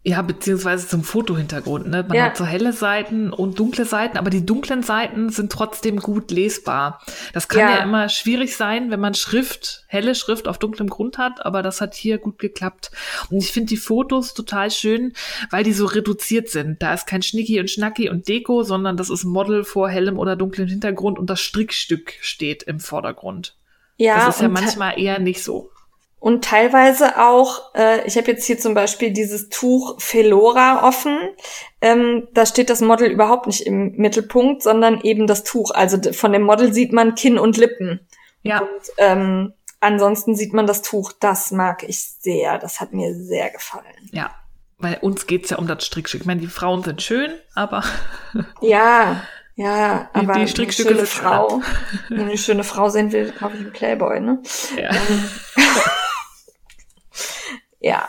[0.04, 1.88] Ja, beziehungsweise zum Fotohintergrund.
[1.88, 2.04] Ne?
[2.08, 2.24] Man ja.
[2.24, 7.02] hat so helle Seiten und dunkle Seiten, aber die dunklen Seiten sind trotzdem gut lesbar.
[7.34, 11.18] Das kann ja, ja immer schwierig sein, wenn man Schrift, helle Schrift auf dunklem Grund
[11.18, 12.90] hat, aber das hat hier gut geklappt.
[13.30, 15.12] Und ich finde die Fotos total schön,
[15.50, 16.82] weil die so reduziert sind.
[16.82, 20.36] Da ist kein Schnicki und Schnacki und Deko, sondern das ist Model vor hellem oder
[20.36, 23.56] dunklem Hintergrund und das Strickstück steht im Vordergrund.
[23.96, 25.70] Ja, das ist ja manchmal eher nicht so.
[26.22, 31.18] Und teilweise auch, äh, ich habe jetzt hier zum Beispiel dieses Tuch Felora offen.
[31.80, 35.72] Ähm, da steht das Model überhaupt nicht im Mittelpunkt, sondern eben das Tuch.
[35.74, 38.06] Also von dem Model sieht man Kinn und Lippen.
[38.42, 38.60] Ja.
[38.60, 41.10] Und ähm, ansonsten sieht man das Tuch.
[41.18, 42.56] Das mag ich sehr.
[42.60, 44.08] Das hat mir sehr gefallen.
[44.12, 44.30] Ja,
[44.78, 46.20] weil uns geht's ja um das Strickstück.
[46.20, 47.82] Ich meine, die Frauen sind schön, aber.
[48.60, 49.22] ja,
[49.54, 51.60] ja, aber die Strickstücke eine schöne Frau,
[52.08, 54.42] wenn eine schöne Frau sehen will, kaufe ich einen Playboy, ne?
[54.76, 54.90] Ja.
[54.90, 55.28] Ähm,
[57.80, 58.08] ja.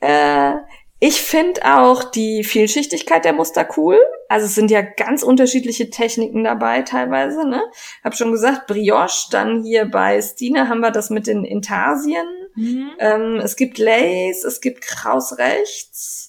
[0.00, 0.58] Äh,
[1.00, 3.98] Ich finde auch die Vielschichtigkeit der Muster cool.
[4.30, 7.46] Also es sind ja ganz unterschiedliche Techniken dabei teilweise.
[7.46, 7.62] Ne?
[8.02, 12.26] Hab schon gesagt, Brioche, dann hier bei Stine haben wir das mit den Intarsien.
[12.54, 12.90] Mhm.
[12.98, 16.23] Ähm, es gibt Lace, es gibt Kraus rechts.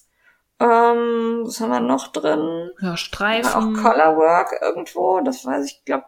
[0.58, 2.70] Ähm, was haben wir noch drin?
[2.80, 3.52] Ja, Streifen.
[3.52, 6.06] Auch Colorwork irgendwo, das weiß ich, glaube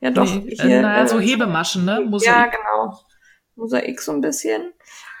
[0.00, 0.24] ja doch.
[0.26, 2.00] Nee, hier, naja, so Hebemaschen, ne?
[2.00, 2.28] Mosaik.
[2.28, 2.98] Ja, genau.
[3.56, 4.74] Mosaik so ein bisschen.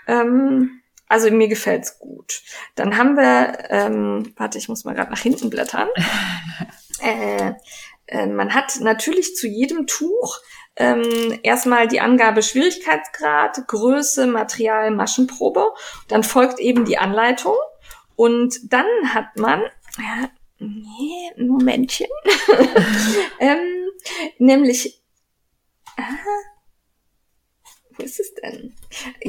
[0.06, 2.42] Ähm, also mir gefällt's gut.
[2.74, 5.88] Dann haben wir, ähm, warte, ich muss mal gerade nach hinten blättern.
[7.00, 7.52] äh,
[8.06, 10.40] äh, man hat natürlich zu jedem Tuch
[10.76, 15.72] ähm, erstmal die Angabe Schwierigkeitsgrad, Größe, Material, Maschenprobe.
[16.08, 17.54] Dann folgt eben die Anleitung.
[18.16, 19.62] Und dann hat man,
[19.98, 22.08] ja, nee, ein Momentchen,
[23.40, 23.90] ähm,
[24.38, 25.02] nämlich,
[25.96, 26.02] ah,
[27.96, 28.74] wo ist es denn?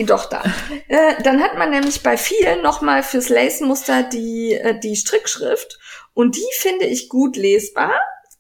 [0.06, 0.44] Doch da.
[0.88, 5.80] Äh, dann hat man nämlich bei vielen nochmal fürs Lace-Muster die, äh, die Strickschrift
[6.14, 7.94] und die finde ich gut lesbar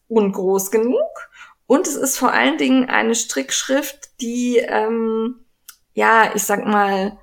[0.07, 1.30] und groß genug.
[1.67, 5.45] Und es ist vor allen Dingen eine Strickschrift, die, ähm,
[5.93, 7.17] ja, ich sag mal,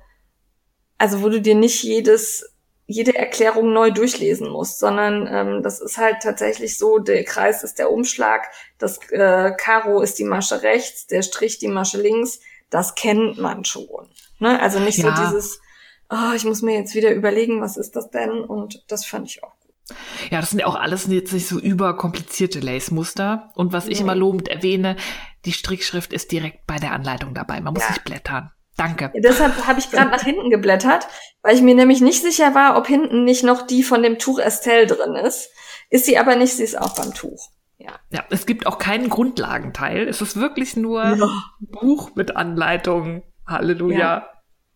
[0.97, 2.52] also wo du dir nicht jedes
[2.85, 7.79] jede Erklärung neu durchlesen musst, sondern ähm, das ist halt tatsächlich so, der Kreis ist
[7.79, 8.47] der Umschlag,
[8.77, 12.39] das äh, Karo ist die Masche rechts, der Strich die Masche links,
[12.69, 14.07] das kennt man schon.
[14.39, 14.59] Ne?
[14.59, 15.15] Also nicht ja.
[15.15, 15.61] so dieses,
[16.09, 18.41] oh, ich muss mir jetzt wieder überlegen, was ist das denn?
[18.41, 19.97] Und das fand ich auch gut.
[20.31, 23.51] Ja, das sind ja auch alles jetzt nicht so überkomplizierte Lace-Muster.
[23.55, 24.97] Und was ich immer lobend erwähne,
[25.45, 27.61] die Strickschrift ist direkt bei der Anleitung dabei.
[27.61, 27.89] Man muss ja.
[27.89, 28.51] nicht blättern.
[28.77, 29.11] Danke.
[29.15, 31.07] Deshalb habe ich gerade nach hinten geblättert,
[31.41, 34.39] weil ich mir nämlich nicht sicher war, ob hinten nicht noch die von dem Tuch
[34.39, 35.49] Estelle drin ist.
[35.89, 37.49] Ist sie aber nicht, sie ist auch beim Tuch.
[37.77, 37.99] Ja.
[38.11, 40.07] ja, es gibt auch keinen Grundlagenteil.
[40.07, 41.29] Es ist wirklich nur ja.
[41.59, 43.23] Buch mit Anleitung.
[43.45, 43.99] Halleluja.
[43.99, 44.29] Ja.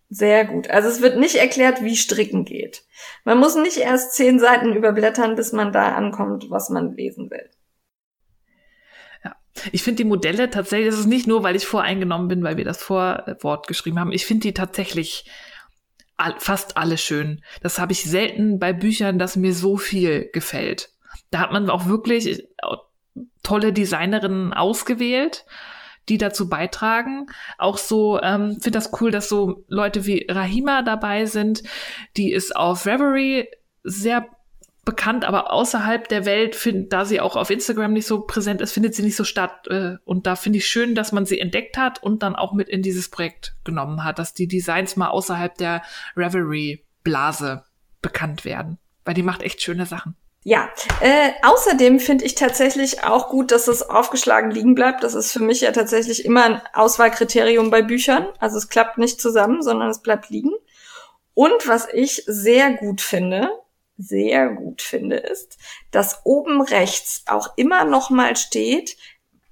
[0.10, 0.70] Sehr gut.
[0.70, 2.84] Also es wird nicht erklärt, wie Stricken geht.
[3.24, 7.50] Man muss nicht erst zehn Seiten überblättern, bis man da ankommt, was man lesen will.
[9.72, 12.66] Ich finde die Modelle tatsächlich, das ist nicht nur, weil ich voreingenommen bin, weil wir
[12.66, 14.12] das Vorwort geschrieben haben.
[14.12, 15.26] Ich finde die tatsächlich
[16.40, 17.44] fast alle schön.
[17.62, 20.90] Das habe ich selten bei Büchern, dass mir so viel gefällt.
[21.30, 22.48] Da hat man auch wirklich
[23.44, 25.46] tolle Designerinnen ausgewählt,
[26.10, 27.28] die dazu beitragen.
[27.58, 31.64] Auch so, ähm, finde das cool, dass so Leute wie Rahima dabei sind.
[32.16, 33.48] Die ist auf Reverie
[33.84, 34.28] sehr
[34.88, 38.72] bekannt, aber außerhalb der Welt, find, da sie auch auf Instagram nicht so präsent ist,
[38.72, 39.68] findet sie nicht so statt.
[39.68, 42.70] Äh, und da finde ich schön, dass man sie entdeckt hat und dann auch mit
[42.70, 45.84] in dieses Projekt genommen hat, dass die Designs mal außerhalb der
[46.16, 47.66] Reverie-Blase
[48.02, 48.78] bekannt werden.
[49.04, 50.16] Weil die macht echt schöne Sachen.
[50.44, 50.70] Ja,
[51.02, 55.04] äh, außerdem finde ich tatsächlich auch gut, dass es aufgeschlagen liegen bleibt.
[55.04, 58.26] Das ist für mich ja tatsächlich immer ein Auswahlkriterium bei Büchern.
[58.40, 60.54] Also es klappt nicht zusammen, sondern es bleibt liegen.
[61.34, 63.52] Und was ich sehr gut finde,
[63.98, 65.58] sehr gut finde, ist,
[65.92, 68.98] dass oben rechts auch immer noch mal steht,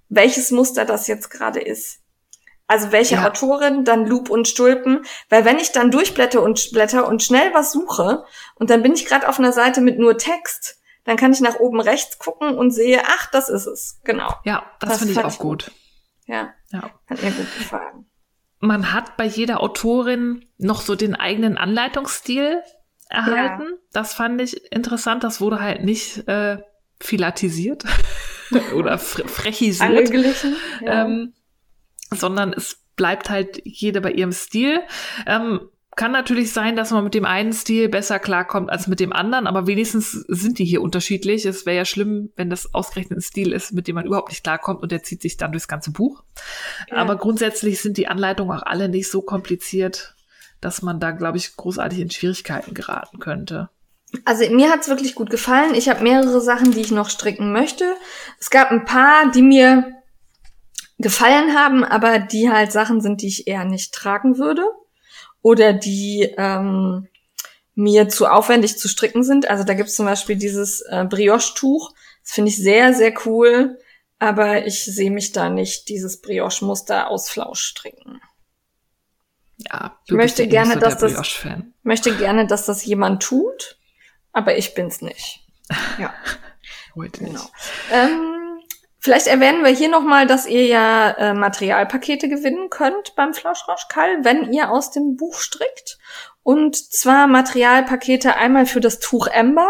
[0.09, 2.01] welches Muster das jetzt gerade ist.
[2.67, 3.27] Also welche ja.
[3.27, 7.71] Autorin, dann Loop und Stulpen, weil wenn ich dann durchblätter und blätter und schnell was
[7.71, 11.41] suche und dann bin ich gerade auf einer Seite mit nur Text, dann kann ich
[11.41, 13.99] nach oben rechts gucken und sehe, ach, das ist es.
[14.03, 14.33] Genau.
[14.43, 15.65] Ja, das, das finde ich auch gut.
[15.65, 15.71] gut.
[16.25, 18.09] Ja, ja, hat mir gut gefallen.
[18.59, 22.63] Man hat bei jeder Autorin noch so den eigenen Anleitungsstil
[23.09, 23.63] erhalten.
[23.63, 23.77] Ja.
[23.93, 25.23] Das fand ich interessant.
[25.23, 26.57] Das wurde halt nicht äh,
[26.99, 27.83] filatisiert
[28.75, 30.11] oder fre frechisiert.
[30.81, 31.05] Ja.
[31.05, 31.33] ähm,
[32.11, 34.81] sondern es bleibt halt jeder bei ihrem Stil.
[35.25, 35.61] Ähm,
[35.95, 39.47] kann natürlich sein, dass man mit dem einen Stil besser klarkommt als mit dem anderen,
[39.47, 41.45] aber wenigstens sind die hier unterschiedlich.
[41.45, 44.43] Es wäre ja schlimm, wenn das ausgerechnet ein Stil ist, mit dem man überhaupt nicht
[44.43, 46.23] klarkommt und der zieht sich dann durchs ganze Buch.
[46.89, 46.97] Ja.
[46.97, 50.14] Aber grundsätzlich sind die Anleitungen auch alle nicht so kompliziert,
[50.65, 53.69] dass man da, glaube ich, großartig in Schwierigkeiten geraten könnte.
[54.23, 55.75] Also mir hat's wirklich gut gefallen.
[55.75, 57.95] Ich habe mehrere Sachen, die ich noch stricken möchte.
[58.39, 59.93] Es gab ein paar, die mir
[60.97, 64.63] gefallen haben, aber die halt Sachen sind, die ich eher nicht tragen würde
[65.43, 67.07] oder die ähm,
[67.75, 69.47] mir zu aufwendig zu stricken sind.
[69.47, 71.93] Also da gibt's zum Beispiel dieses äh, Brioche-Tuch.
[72.23, 73.77] Das finde ich sehr, sehr cool.
[74.17, 78.19] Aber ich sehe mich da nicht dieses Brioche-Muster aus Flausch stricken.
[79.65, 81.45] Ja, ich möchte gerne, so dass das
[81.83, 83.79] möchte gerne, dass das jemand tut,
[84.31, 85.41] aber ich bin's nicht.
[85.97, 86.13] Ja.
[86.95, 87.31] Heute genau.
[87.31, 87.51] nicht.
[87.91, 88.35] Ähm,
[89.05, 94.51] Vielleicht erwähnen wir hier nochmal, dass ihr ja äh, Materialpakete gewinnen könnt beim Flauschrauschkall, wenn
[94.51, 95.99] ihr aus dem Buch strickt.
[96.41, 99.69] Und zwar Materialpakete einmal für das Tuch Ember,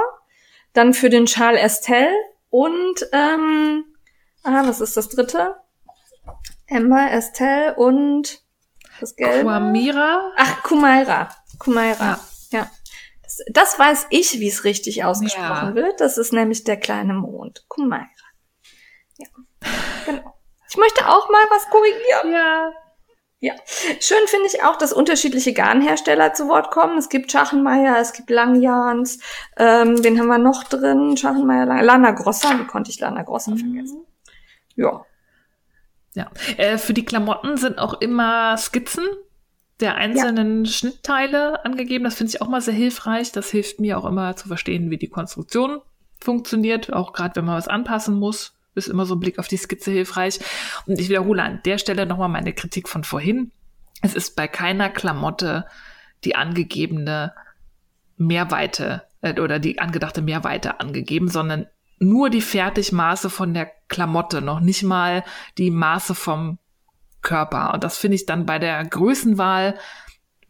[0.71, 2.15] dann für den Schal Estelle
[2.49, 3.83] und, ähm,
[4.43, 5.57] ah, was ist das dritte?
[6.67, 8.39] Ember, Estelle und
[8.99, 9.43] das Gelbe.
[9.43, 10.31] Kuamira?
[10.37, 11.29] Ach, Kumaira.
[11.59, 12.19] Kumaira.
[12.51, 12.59] Ja.
[12.59, 12.71] ja.
[13.23, 15.75] Das, das weiß ich, wie es richtig ausgesprochen ja.
[15.75, 16.01] wird.
[16.01, 17.65] Das ist nämlich der kleine Mond.
[17.67, 18.07] Kumaira.
[19.17, 19.27] Ja,
[20.05, 20.35] genau.
[20.69, 22.33] Ich möchte auch mal was korrigieren.
[22.33, 22.71] Ja.
[23.41, 23.53] Ja,
[23.99, 26.97] schön finde ich auch, dass unterschiedliche Garnhersteller zu Wort kommen.
[26.97, 29.19] Es gibt Schachenmeier, es gibt Langjans,
[29.57, 31.15] ähm, wen haben wir noch drin?
[31.15, 33.57] Schachenmeier, Lana Grossa, wie konnte ich Lana Grossa mhm.
[33.57, 34.05] vergessen?
[34.75, 35.05] Ja.
[36.15, 39.05] Ja, äh, für die Klamotten sind auch immer Skizzen
[39.81, 40.71] der einzelnen ja.
[40.71, 42.05] Schnittteile angegeben.
[42.05, 43.31] Das finde ich auch mal sehr hilfreich.
[43.33, 45.81] Das hilft mir auch immer zu verstehen, wie die Konstruktion
[46.23, 49.57] funktioniert, auch gerade wenn man was anpassen muss ist immer so ein Blick auf die
[49.57, 50.39] Skizze hilfreich.
[50.85, 53.51] Und ich wiederhole an der Stelle nochmal meine Kritik von vorhin.
[54.01, 55.65] Es ist bei keiner Klamotte
[56.23, 57.33] die angegebene
[58.17, 61.67] Mehrweite äh, oder die angedachte Mehrweite angegeben, sondern
[61.99, 65.23] nur die Fertigmaße von der Klamotte, noch nicht mal
[65.57, 66.57] die Maße vom
[67.21, 67.73] Körper.
[67.73, 69.75] Und das finde ich dann bei der Größenwahl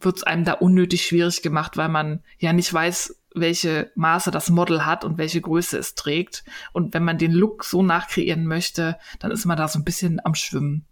[0.00, 4.50] wird es einem da unnötig schwierig gemacht, weil man ja nicht weiß, welche Maße das
[4.50, 6.44] Model hat und welche Größe es trägt.
[6.72, 10.20] Und wenn man den Look so nachkreieren möchte, dann ist man da so ein bisschen
[10.24, 10.86] am Schwimmen.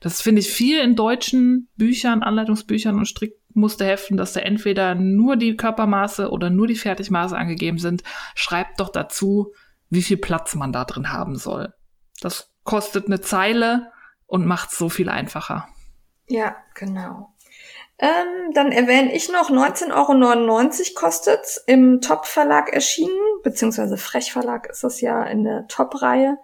[0.00, 5.56] Das finde ich viel in deutschen Büchern, Anleitungsbüchern und Strickmusterheften, dass da entweder nur die
[5.56, 8.02] Körpermaße oder nur die Fertigmaße angegeben sind.
[8.34, 9.52] Schreibt doch dazu,
[9.92, 11.74] wie viel Platz man da drin haben soll.
[12.22, 13.92] Das kostet eine Zeile
[14.26, 15.68] und macht es so viel einfacher.
[16.28, 17.34] Ja, genau.
[17.98, 25.02] Ähm, dann erwähne ich noch, 19,99 Euro kostet's im Top-Verlag erschienen, beziehungsweise Frech-Verlag ist es
[25.02, 26.38] ja in der Top-Reihe.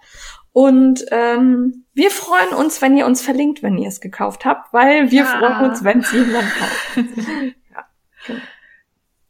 [0.52, 5.10] Und ähm, wir freuen uns, wenn ihr uns verlinkt, wenn ihr es gekauft habt, weil
[5.10, 5.38] wir ja.
[5.38, 6.96] freuen uns, wenn es jemand kauft.
[7.74, 7.88] ja,
[8.26, 8.40] genau.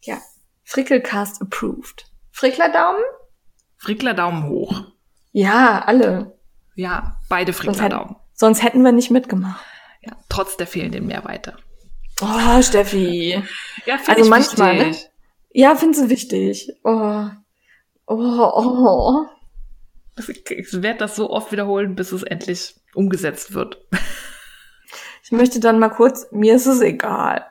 [0.01, 0.19] ja,
[0.65, 2.11] Frickelcast approved.
[2.32, 3.05] Frickler Daumen?
[3.78, 4.82] Frickler Daumen hoch.
[5.32, 6.38] Ja, alle.
[6.74, 8.16] Ja, beide Frickler Daumen.
[8.34, 9.64] Sonst hätten wir nicht mitgemacht.
[10.02, 11.56] Ja, trotz der fehlenden Mehrweite.
[12.20, 13.42] Oh, Steffi.
[13.86, 14.86] Ja, finde also ich manchmal, ne?
[14.86, 15.05] wichtig.
[15.05, 15.10] Ne?
[15.60, 16.72] Ja, findest du wichtig.
[16.84, 17.24] Oh.
[18.06, 19.26] Oh, oh.
[20.16, 23.78] Ich werde das so oft wiederholen, bis es endlich umgesetzt wird.
[25.22, 27.46] Ich möchte dann mal kurz, mir ist es egal.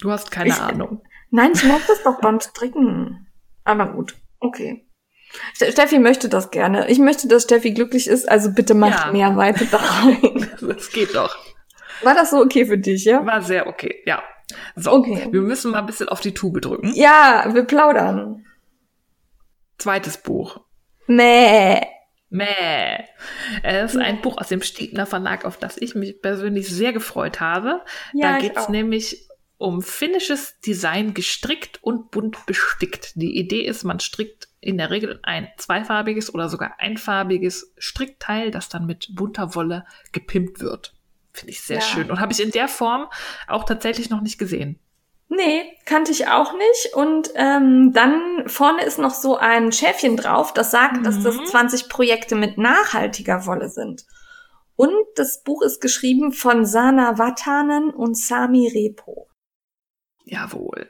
[0.00, 1.02] Du hast keine ich, Ahnung.
[1.30, 3.28] Nein, ich mag das doch beim Stricken.
[3.62, 4.83] Aber gut, okay.
[5.54, 6.88] Steffi möchte das gerne.
[6.88, 9.12] Ich möchte, dass Steffi glücklich ist, also bitte macht ja.
[9.12, 10.50] mehr weiter da rein.
[10.60, 11.36] Das geht doch.
[12.02, 13.24] War das so okay für dich, ja?
[13.24, 14.22] War sehr okay, ja.
[14.76, 15.28] So, okay.
[15.30, 16.92] wir müssen mal ein bisschen auf die Tube drücken.
[16.94, 18.44] Ja, wir plaudern.
[19.78, 20.60] Zweites Buch.
[21.06, 21.80] Mäh.
[22.30, 23.04] Mäh.
[23.62, 27.40] Es ist ein Buch aus dem Stiebner Verlag, auf das ich mich persönlich sehr gefreut
[27.40, 27.82] habe.
[28.12, 33.12] Ja, da geht es nämlich um finnisches Design gestrickt und bunt bestickt.
[33.14, 38.68] Die Idee ist, man strickt in der Regel ein zweifarbiges oder sogar einfarbiges Strickteil, das
[38.68, 40.94] dann mit bunter Wolle gepimpt wird.
[41.32, 41.82] Finde ich sehr ja.
[41.82, 42.10] schön.
[42.10, 43.08] Und habe ich in der Form
[43.46, 44.78] auch tatsächlich noch nicht gesehen.
[45.28, 46.94] Nee, kannte ich auch nicht.
[46.94, 51.02] Und ähm, dann vorne ist noch so ein Schäfchen drauf, das sagt, mhm.
[51.04, 51.88] dass das 20 mhm.
[51.88, 54.04] Projekte mit nachhaltiger Wolle sind.
[54.76, 59.28] Und das Buch ist geschrieben von Sana Vatanen und Sami Repo.
[60.24, 60.88] Jawohl.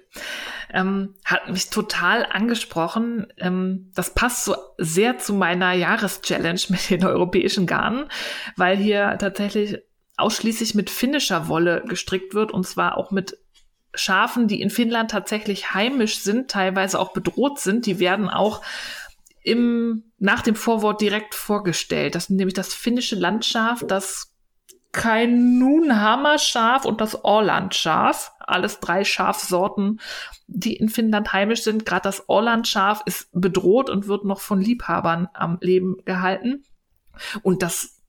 [0.72, 3.26] Ähm, hat mich total angesprochen.
[3.36, 8.08] Ähm, das passt so sehr zu meiner Jahreschallenge mit den europäischen Garnen,
[8.56, 9.78] weil hier tatsächlich
[10.16, 13.36] ausschließlich mit finnischer Wolle gestrickt wird und zwar auch mit
[13.94, 17.86] Schafen, die in Finnland tatsächlich heimisch sind, teilweise auch bedroht sind.
[17.86, 18.62] Die werden auch
[19.42, 22.14] im, nach dem Vorwort direkt vorgestellt.
[22.14, 24.32] Das ist nämlich das finnische Landschaf, das
[24.92, 28.32] Kainunhammer-Schaf und das Orland-Schaf.
[28.46, 30.00] Alles drei Schafsorten,
[30.46, 31.86] die in Finnland heimisch sind.
[31.86, 36.64] Gerade das Orland-Schaf ist bedroht und wird noch von Liebhabern am Leben gehalten.
[37.42, 38.02] Und das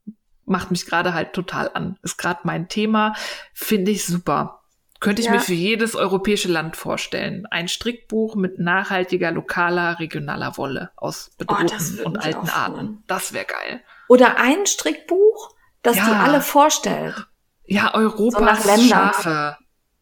[0.45, 1.97] macht mich gerade halt total an.
[2.01, 3.15] Ist gerade mein Thema,
[3.53, 4.61] finde ich super.
[4.99, 5.33] Könnte ich ja.
[5.33, 7.45] mir für jedes europäische Land vorstellen.
[7.51, 13.03] Ein Strickbuch mit nachhaltiger, lokaler, regionaler Wolle aus oh, bedrohten oh, und alten Arten.
[13.07, 13.83] Das wäre geil.
[14.07, 16.05] Oder ein Strickbuch, das ja.
[16.05, 17.27] die alle vorstellt.
[17.65, 19.57] Ja, Europas so Schafe.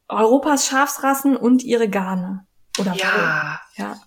[0.07, 2.45] Europas Schafsrassen und ihre Garne.
[2.79, 3.59] Oder ja.
[3.77, 3.87] Wolle.
[3.89, 4.01] Ja.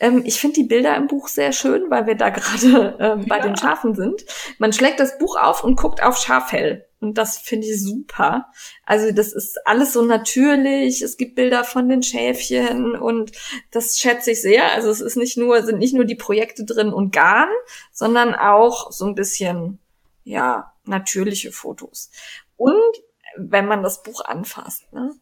[0.00, 3.38] Ähm, ich finde die Bilder im Buch sehr schön, weil wir da gerade ähm, bei
[3.38, 3.42] ja.
[3.42, 4.24] den Schafen sind.
[4.58, 6.86] Man schlägt das Buch auf und guckt auf Schafhell.
[7.00, 8.46] Und das finde ich super.
[8.84, 11.00] Also das ist alles so natürlich.
[11.00, 13.30] Es gibt Bilder von den Schäfchen und
[13.70, 14.72] das schätze ich sehr.
[14.72, 17.48] Also es ist nicht nur, sind nicht nur die Projekte drin und Garn,
[17.92, 19.78] sondern auch so ein bisschen,
[20.24, 22.10] ja, natürliche Fotos.
[22.56, 22.74] Und
[23.38, 25.12] wenn man das Buch anfasst, ne?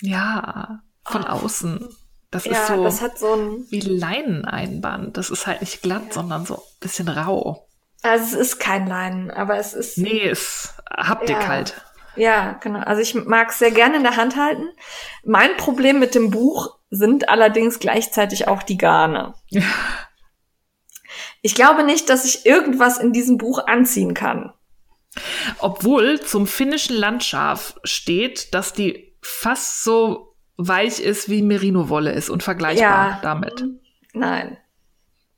[0.00, 1.28] Ja, von oh.
[1.28, 1.88] außen.
[2.30, 5.16] Das ja, ist so, das hat so ein wie Leineneinband.
[5.16, 6.12] Das ist halt nicht glatt, ja.
[6.14, 7.68] sondern so ein bisschen rau.
[8.02, 9.98] Also es ist kein Leinen, aber es ist.
[9.98, 11.46] Nee, es Haptik ja.
[11.46, 11.80] halt.
[12.16, 12.80] Ja, genau.
[12.80, 14.68] Also ich mag es sehr gerne in der Hand halten.
[15.24, 19.34] Mein Problem mit dem Buch sind allerdings gleichzeitig auch die Garne.
[21.42, 24.52] Ich glaube nicht, dass ich irgendwas in diesem Buch anziehen kann.
[25.58, 32.42] Obwohl zum finnischen Landschaf steht, dass die fast so weich ist, wie Merino-Wolle ist und
[32.42, 33.18] vergleichbar ja.
[33.22, 33.64] damit.
[34.12, 34.58] Nein.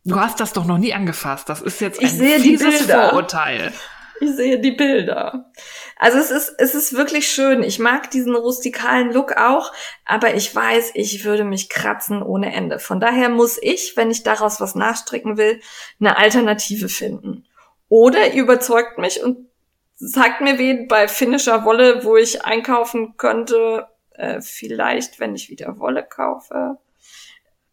[0.05, 1.49] Du hast das doch noch nie angefasst.
[1.49, 3.73] Das ist jetzt ein ich sehe fieses die Vorurteil.
[4.21, 5.51] Ich sehe die Bilder.
[5.97, 7.63] Also es ist, es ist wirklich schön.
[7.63, 9.73] Ich mag diesen rustikalen Look auch,
[10.05, 12.79] aber ich weiß, ich würde mich kratzen ohne Ende.
[12.79, 15.61] Von daher muss ich, wenn ich daraus was nachstricken will,
[16.01, 17.47] eine Alternative finden.
[17.89, 19.49] Oder ihr überzeugt mich und
[19.97, 25.79] sagt mir wen bei finnischer Wolle, wo ich einkaufen könnte, äh, vielleicht, wenn ich wieder
[25.79, 26.79] Wolle kaufe,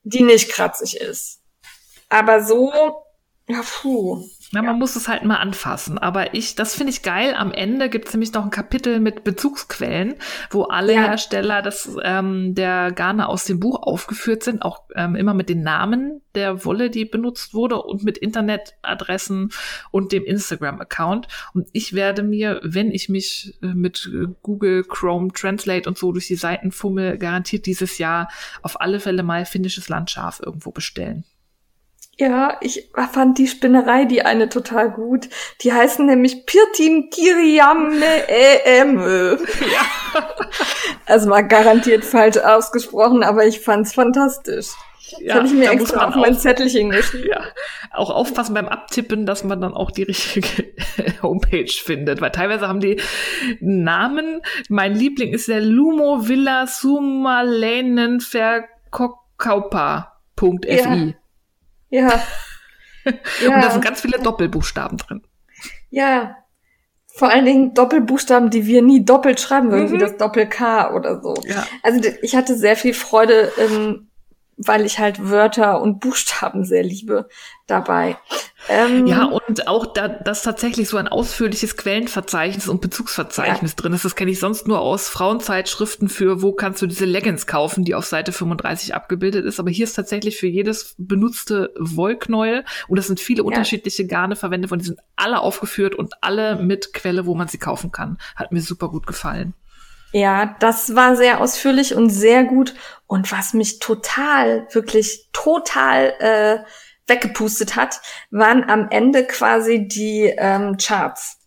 [0.04, 1.42] die nicht kratzig ist.
[2.10, 2.72] Aber so,
[3.48, 4.24] ja, puh.
[4.54, 5.98] Ja, man muss es halt mal anfassen.
[5.98, 7.36] Aber ich, das finde ich geil.
[7.38, 10.16] Am Ende gibt es nämlich noch ein Kapitel mit Bezugsquellen,
[10.50, 11.04] wo alle ja.
[11.04, 15.64] Hersteller des, ähm, der Garne aus dem Buch aufgeführt sind, auch ähm, immer mit den
[15.64, 19.52] Namen der Wolle, die benutzt wurde und mit Internetadressen
[19.92, 21.28] und dem Instagram-Account.
[21.54, 24.10] Und ich werde mir, wenn ich mich äh, mit
[24.44, 28.30] Google Chrome Translate und so durch die Seiten fummel, garantiert dieses Jahr
[28.62, 31.24] auf alle Fälle mal finnisches Landschaf irgendwo bestellen.
[32.22, 35.28] Ja, ich fand die Spinnerei, die eine total gut.
[35.62, 39.02] Die heißen nämlich Pirtin Kiriamme EM.
[39.62, 39.82] Ja.
[41.08, 44.68] Also mal garantiert falsch ausgesprochen, aber ich fand's fantastisch.
[45.20, 47.30] Ja, das habe ich mir extra auf mein Zettelchen geschrieben.
[47.30, 47.42] Ja,
[47.92, 50.66] auch aufpassen beim Abtippen, dass man dann auch die richtige
[51.24, 53.00] Homepage findet, weil teilweise haben die
[53.62, 54.42] Namen.
[54.70, 60.70] Mein Liebling ist der Lumo Villa Sumalenen Verkokaupa.fi.
[60.70, 61.14] Ja.
[61.92, 62.24] Ja.
[63.06, 63.12] ja.
[63.56, 65.22] Und da sind ganz viele Doppelbuchstaben drin.
[65.90, 66.38] Ja.
[67.14, 69.92] Vor allen Dingen Doppelbuchstaben, die wir nie doppelt schreiben würden, mhm.
[69.92, 71.36] wie das Doppel-K oder so.
[71.46, 71.68] Ja.
[71.84, 74.11] Also ich hatte sehr viel Freude ähm,
[74.58, 77.28] weil ich halt Wörter und Buchstaben sehr liebe
[77.68, 78.18] dabei.
[78.70, 83.76] Ähm, ja, und auch da, dass tatsächlich so ein ausführliches Quellenverzeichnis und Bezugsverzeichnis ja.
[83.76, 84.06] drin ist.
[84.06, 87.96] Das kenne ich sonst nur aus Frauenzeitschriften für, wo kannst du diese Leggings kaufen, die
[87.96, 89.60] auf Seite 35 abgebildet ist.
[89.60, 93.46] Aber hier ist tatsächlich für jedes benutzte Wollknäuel und es sind viele ja.
[93.46, 97.58] unterschiedliche Garne verwendet und die sind alle aufgeführt und alle mit Quelle, wo man sie
[97.58, 98.20] kaufen kann.
[98.36, 99.56] Hat mir super gut gefallen.
[100.12, 102.74] Ja, das war sehr ausführlich und sehr gut.
[103.08, 106.60] Und was mich total, wirklich total äh,
[107.08, 111.38] weggepustet hat, waren am Ende quasi die ähm, Charts,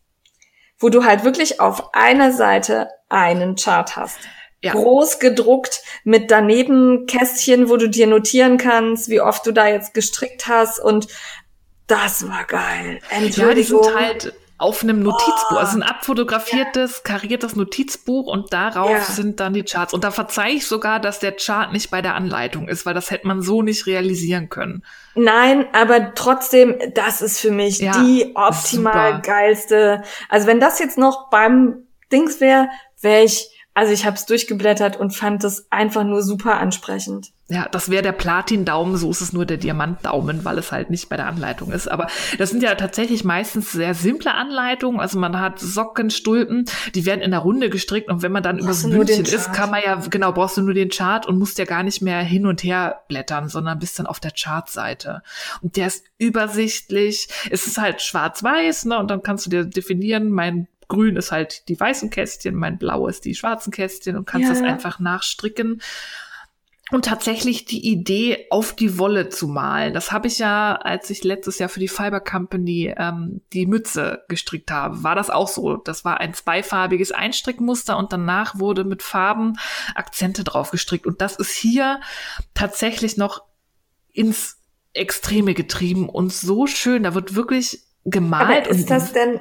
[0.78, 4.18] wo du halt wirklich auf einer Seite einen Chart hast.
[4.62, 4.72] Ja.
[4.72, 9.92] Groß gedruckt mit daneben Kästchen, wo du dir notieren kannst, wie oft du da jetzt
[9.92, 11.06] gestrickt hast und
[11.86, 12.98] das war geil.
[13.10, 13.48] Entschuldigung.
[13.48, 18.90] Ja, die sind halt auf einem Notizbuch, oh, also ein abfotografiertes, kariertes Notizbuch und darauf
[18.90, 19.00] ja.
[19.00, 19.92] sind dann die Charts.
[19.92, 23.10] Und da verzeihe ich sogar, dass der Chart nicht bei der Anleitung ist, weil das
[23.10, 24.84] hätte man so nicht realisieren können.
[25.16, 30.02] Nein, aber trotzdem, das ist für mich ja, die optimal geilste.
[30.28, 32.68] Also wenn das jetzt noch beim Dings wäre,
[33.00, 37.32] wäre ich, also ich habe es durchgeblättert und fand das einfach nur super ansprechend.
[37.48, 41.10] Ja, das wäre der Platin-Daumen, so ist es nur der Diamant-Daumen, weil es halt nicht
[41.10, 41.88] bei der Anleitung ist.
[41.88, 42.06] Aber
[42.38, 44.98] das sind ja tatsächlich meistens sehr simple Anleitungen.
[44.98, 46.64] Also man hat Socken, Stulpen,
[46.94, 49.82] die werden in der Runde gestrickt und wenn man dann übers Bündchen ist, kann man
[49.84, 52.62] ja, genau, brauchst du nur den Chart und musst ja gar nicht mehr hin und
[52.62, 55.22] her blättern, sondern bist dann auf der Chartseite.
[55.60, 57.28] Und der ist übersichtlich.
[57.50, 61.68] Es ist halt schwarz-weiß, ne, und dann kannst du dir definieren, mein Grün ist halt
[61.68, 64.54] die weißen Kästchen, mein Blau ist die schwarzen Kästchen und kannst ja.
[64.54, 65.80] das einfach nachstricken.
[66.90, 69.94] Und tatsächlich die Idee, auf die Wolle zu malen.
[69.94, 74.22] Das habe ich ja, als ich letztes Jahr für die Fiber Company ähm, die Mütze
[74.28, 75.78] gestrickt habe, war das auch so.
[75.78, 79.54] Das war ein zweifarbiges Einstrickmuster und danach wurde mit Farben
[79.94, 81.06] Akzente drauf gestrickt.
[81.06, 82.00] Und das ist hier
[82.52, 83.44] tatsächlich noch
[84.12, 84.58] ins
[84.92, 87.04] Extreme getrieben und so schön.
[87.04, 88.66] Da wird wirklich gemalt.
[88.66, 89.40] Aber ist das denn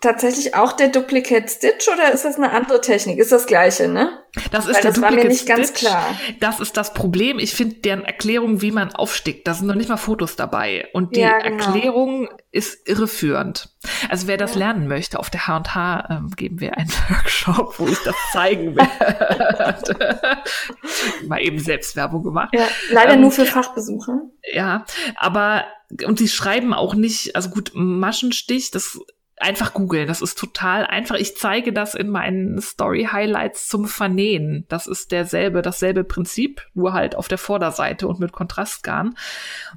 [0.00, 3.18] tatsächlich auch der Duplicate Stitch oder ist das eine andere Technik?
[3.18, 4.10] Ist das gleiche, ne?
[4.50, 5.56] Das ist Weil der das Duplicate war mir nicht Stitch.
[5.56, 6.20] ganz klar.
[6.40, 7.38] Das ist das Problem.
[7.38, 10.88] Ich finde deren Erklärung, wie man aufstickt, da sind noch nicht mal Fotos dabei.
[10.92, 11.64] Und die ja, genau.
[11.64, 13.70] Erklärung ist irreführend.
[14.10, 14.58] Also wer das ja.
[14.58, 20.20] lernen möchte, auf der H&H ähm, geben wir einen Workshop, wo ich das zeigen werde.
[21.26, 22.50] Mal eben Selbstwerbung gemacht.
[22.52, 24.20] Ja, leider ähm, nur für Fachbesucher.
[24.52, 24.84] Ja,
[25.16, 25.64] aber
[26.04, 28.98] und sie schreiben auch nicht, also gut, Maschenstich, das
[29.38, 30.08] einfach googeln.
[30.08, 31.16] Das ist total einfach.
[31.16, 34.64] Ich zeige das in meinen Story Highlights zum Vernähen.
[34.68, 39.16] Das ist derselbe, dasselbe Prinzip, nur halt auf der Vorderseite und mit Kontrastgarn.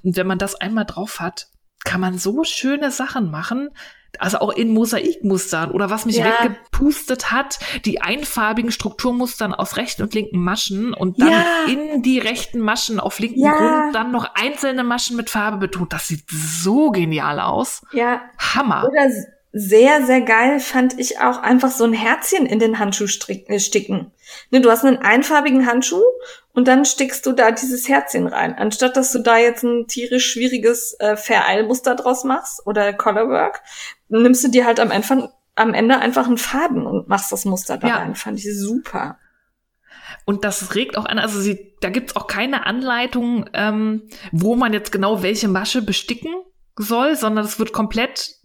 [0.03, 1.48] Und wenn man das einmal drauf hat,
[1.84, 3.69] kann man so schöne Sachen machen
[4.18, 6.26] also auch in Mosaikmustern oder was mich ja.
[6.26, 11.45] weggepustet hat, die einfarbigen Strukturmustern aus rechten und linken Maschen und dann ja.
[11.68, 13.56] in die rechten Maschen auf linken ja.
[13.56, 15.94] Grund dann noch einzelne Maschen mit Farbe betont.
[15.94, 17.84] Das sieht so genial aus.
[17.91, 18.22] Ja.
[18.38, 18.86] Hammer.
[18.90, 19.10] Oder
[19.51, 24.11] sehr, sehr geil fand ich auch einfach so ein Herzchen in den Handschuh äh, sticken.
[24.51, 26.03] Ne, du hast einen einfarbigen Handschuh
[26.53, 28.55] und dann stickst du da dieses Herzchen rein.
[28.55, 33.61] Anstatt dass du da jetzt ein tierisch schwieriges äh, Vereilmuster draus machst oder Colorwork,
[34.09, 37.77] nimmst du dir halt am, Anfang, am Ende einfach einen Faden und machst das Muster
[37.77, 37.95] da ja.
[37.95, 38.13] rein.
[38.15, 39.17] Fand ich super.
[40.26, 44.73] Und das regt auch an, also sie, da gibt's auch keine Anleitung, ähm, wo man
[44.73, 46.34] jetzt genau welche Masche besticken
[46.76, 48.38] soll, sondern es wird komplett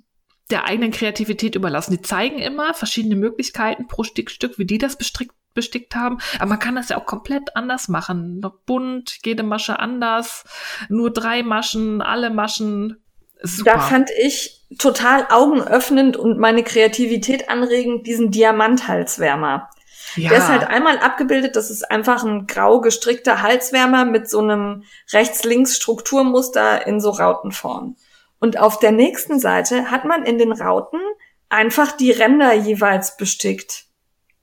[0.50, 1.92] der eigenen Kreativität überlassen.
[1.92, 6.18] Die zeigen immer verschiedene Möglichkeiten pro Stickstück, wie die das bestrickt, bestickt haben.
[6.38, 8.40] Aber man kann das ja auch komplett anders machen.
[8.40, 10.44] Noch bunt, jede Masche anders,
[10.88, 13.02] nur drei Maschen, alle Maschen.
[13.42, 13.72] Super.
[13.72, 19.70] Da fand ich total augenöffnend und meine Kreativität anregend diesen Diamanthalswärmer.
[20.16, 20.30] Ja.
[20.30, 24.84] Der ist halt einmal abgebildet, das ist einfach ein grau gestrickter Halswärmer mit so einem
[25.12, 27.96] rechts-links-Strukturmuster in so Rautenform.
[28.44, 31.00] Und auf der nächsten Seite hat man in den Rauten
[31.48, 33.86] einfach die Ränder jeweils bestickt.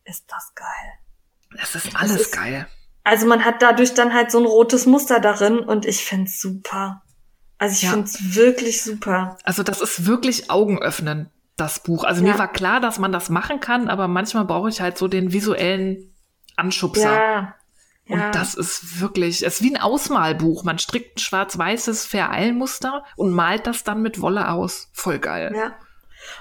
[0.06, 0.66] Ist das geil.
[1.56, 2.66] Das ist alles das ist, geil.
[3.04, 7.04] Also man hat dadurch dann halt so ein rotes Muster darin und ich find's super.
[7.60, 7.92] Also ich ja.
[7.92, 9.38] find's wirklich super.
[9.44, 12.04] Also das ist wirklich Augenöffnen, das Buch.
[12.04, 12.32] Also ja.
[12.32, 15.32] mir war klar, dass man das machen kann, aber manchmal brauche ich halt so den
[15.32, 16.12] visuellen
[16.56, 17.14] Anschubser.
[17.14, 17.56] Ja.
[18.12, 18.32] Und ja.
[18.32, 20.66] das ist wirklich, es ist wie ein Ausmalbuch.
[20.66, 24.90] Man strickt ein schwarz-weißes Vereilmuster und malt das dann mit Wolle aus.
[24.92, 25.54] Voll geil.
[25.56, 25.76] Ja.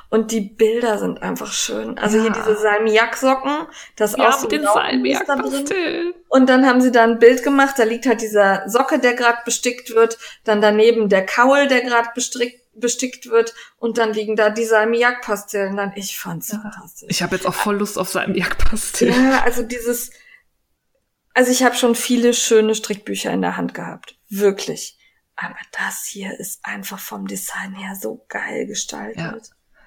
[0.09, 1.97] Und die Bilder sind einfach schön.
[1.97, 2.25] Also ja.
[2.25, 6.15] hier diese Salmiak-Socken, das ja, auch so den Salmiak drin.
[6.29, 9.39] Und dann haben sie da ein Bild gemacht, da liegt halt dieser Socke, der gerade
[9.45, 12.09] bestickt wird, dann daneben der Kaul, der gerade
[12.75, 15.77] bestickt wird und dann liegen da die Salmiak-Pastillen.
[15.77, 16.59] Dann ich fand's ja.
[16.59, 17.09] fantastisch.
[17.09, 19.31] Ich habe jetzt auch voll Lust auf Salmiak-Pastillen.
[19.31, 20.11] Ja, also dieses
[21.41, 24.19] also ich habe schon viele schöne Strickbücher in der Hand gehabt.
[24.29, 24.99] Wirklich.
[25.37, 29.17] Aber das hier ist einfach vom Design her so geil gestaltet.
[29.17, 29.39] Ja,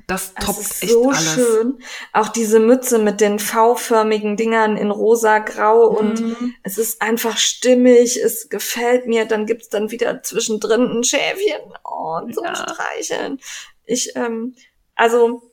[0.08, 1.36] das toppt es ist echt so alles.
[1.36, 1.78] schön.
[2.12, 5.98] Auch diese Mütze mit den V-förmigen Dingern in rosa, grau mhm.
[5.98, 8.18] und es ist einfach stimmig.
[8.18, 9.26] Es gefällt mir.
[9.26, 12.56] Dann gibt's dann wieder zwischendrin ein Schäfchen oh, zum ja.
[12.56, 13.40] Streicheln.
[13.86, 14.56] Ich, ähm,
[14.96, 15.53] also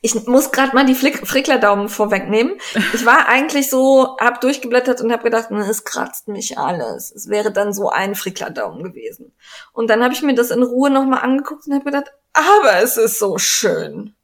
[0.00, 2.54] ich muss gerade mal die Flick Frickler-Daumen vorwegnehmen.
[2.94, 7.12] Ich war eigentlich so, hab durchgeblättert und hab gedacht, es kratzt mich alles.
[7.12, 9.32] Es wäre dann so ein Frickler-Daumen gewesen.
[9.72, 12.96] Und dann habe ich mir das in Ruhe nochmal angeguckt und habe gedacht, aber es
[12.96, 14.14] ist so schön.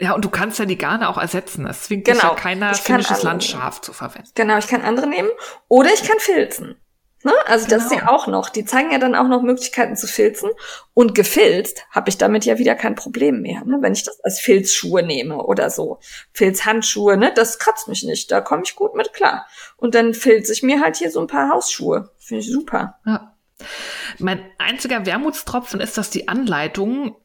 [0.00, 1.66] Ja, und du kannst ja die Garne auch ersetzen.
[1.66, 2.20] Es zwingt genau.
[2.20, 4.30] dich ja keiner finnisches Landschaf zu verwenden.
[4.34, 5.30] Genau, ich kann andere nehmen.
[5.66, 6.76] Oder ich kann filzen.
[7.24, 7.32] Ne?
[7.46, 7.76] Also genau.
[7.76, 8.48] das ist ja auch noch.
[8.48, 10.50] Die zeigen ja dann auch noch Möglichkeiten zu filzen.
[10.94, 13.78] Und gefilzt habe ich damit ja wieder kein Problem mehr, ne?
[13.80, 15.98] wenn ich das als Filzschuhe nehme oder so.
[16.32, 17.32] Filzhandschuhe, ne?
[17.34, 18.30] das kratzt mich nicht.
[18.30, 19.46] Da komme ich gut mit klar.
[19.76, 22.10] Und dann filze ich mir halt hier so ein paar Hausschuhe.
[22.18, 22.98] Finde ich super.
[23.04, 23.34] Ja.
[24.18, 27.16] Mein einziger Wermutstropfen ist, dass die Anleitung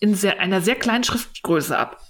[0.00, 2.00] in sehr, einer sehr kleinen Schriftgröße ab.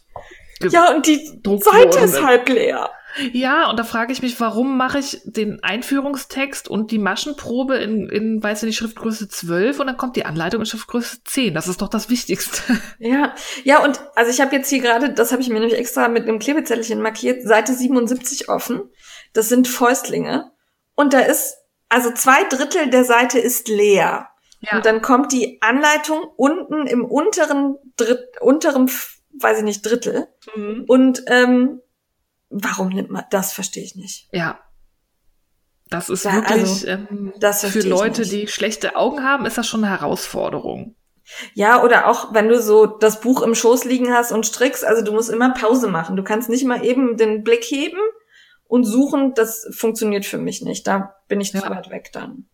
[0.61, 2.91] Ja, und die Seite ist halb leer.
[3.33, 8.09] Ja, und da frage ich mich, warum mache ich den Einführungstext und die Maschenprobe in,
[8.09, 11.55] in, weiß ich nicht, Schriftgröße 12 und dann kommt die Anleitung in Schriftgröße 10.
[11.55, 12.63] Das ist doch das Wichtigste.
[12.99, 13.35] Ja,
[13.65, 16.23] ja, und also ich habe jetzt hier gerade, das habe ich mir nämlich extra mit
[16.23, 18.83] einem Klebezettelchen markiert, Seite 77 offen.
[19.33, 20.53] Das sind Fäustlinge.
[20.95, 21.57] Und da ist,
[21.89, 24.29] also zwei Drittel der Seite ist leer.
[24.61, 24.77] Ja.
[24.77, 28.91] Und dann kommt die Anleitung unten im unteren, Dritt, unteren,
[29.41, 30.29] weiß ich nicht, Drittel.
[30.55, 30.85] Mhm.
[30.87, 31.81] Und ähm,
[32.53, 34.29] warum nimmt man, das verstehe ich nicht.
[34.33, 34.61] Ja.
[35.91, 39.67] Das ist ja, wirklich, also, ähm, das für Leute, die schlechte Augen haben, ist das
[39.67, 40.97] schon eine Herausforderung.
[41.55, 45.05] Ja, oder auch wenn du so das Buch im Schoß liegen hast und strickst, also
[45.05, 46.17] du musst immer Pause machen.
[46.17, 47.99] Du kannst nicht mal eben den Blick heben
[48.67, 50.87] und suchen, das funktioniert für mich nicht.
[50.87, 51.61] Da bin ich ja.
[51.61, 52.49] zu weit weg dann.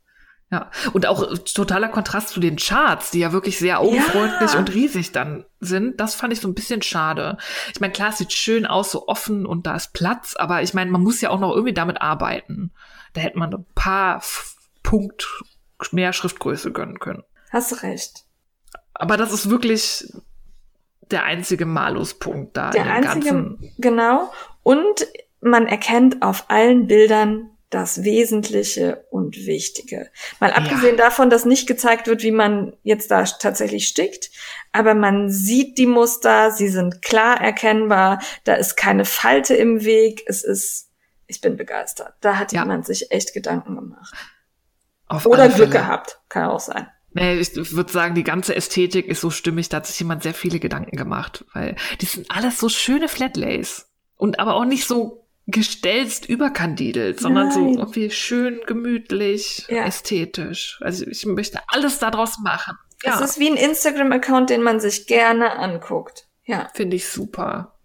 [0.50, 4.58] Ja, und auch totaler Kontrast zu den Charts, die ja wirklich sehr augenfreundlich ja.
[4.58, 6.00] und riesig dann sind.
[6.00, 7.36] Das fand ich so ein bisschen schade.
[7.74, 10.72] Ich meine, klar, es sieht schön aus, so offen und da ist Platz, aber ich
[10.72, 12.72] meine, man muss ja auch noch irgendwie damit arbeiten.
[13.12, 14.22] Da hätte man ein paar
[14.82, 15.26] Punkt
[15.92, 17.24] mehr Schriftgröße gönnen können.
[17.50, 18.24] Hast recht.
[18.94, 20.10] Aber das ist wirklich
[21.10, 22.70] der einzige Maluspunkt da.
[22.70, 24.32] Der einzige, ganzen genau.
[24.62, 25.06] Und
[25.40, 30.10] man erkennt auf allen Bildern das Wesentliche und Wichtige.
[30.40, 31.04] Mal abgesehen ja.
[31.04, 34.30] davon, dass nicht gezeigt wird, wie man jetzt da tatsächlich stickt,
[34.72, 40.22] aber man sieht die Muster, sie sind klar erkennbar, da ist keine Falte im Weg,
[40.26, 40.90] es ist,
[41.26, 42.14] ich bin begeistert.
[42.20, 42.62] Da hat ja.
[42.62, 44.14] jemand sich echt Gedanken gemacht.
[45.06, 46.86] Auf Oder Glück gehabt, kann auch sein.
[47.12, 50.34] Nee, ich würde sagen, die ganze Ästhetik ist so stimmig, da hat sich jemand sehr
[50.34, 53.86] viele Gedanken gemacht, weil die sind alles so schöne Flatlays
[54.16, 57.54] und aber auch nicht so gestelzt überkandidelt, sondern Nein.
[57.54, 59.86] so irgendwie schön gemütlich, ja.
[59.86, 60.78] ästhetisch.
[60.82, 62.76] Also ich möchte alles daraus machen.
[63.02, 63.14] Ja.
[63.14, 66.28] Es ist wie ein Instagram-Account, den man sich gerne anguckt.
[66.44, 66.68] Ja.
[66.74, 67.78] Finde ich super.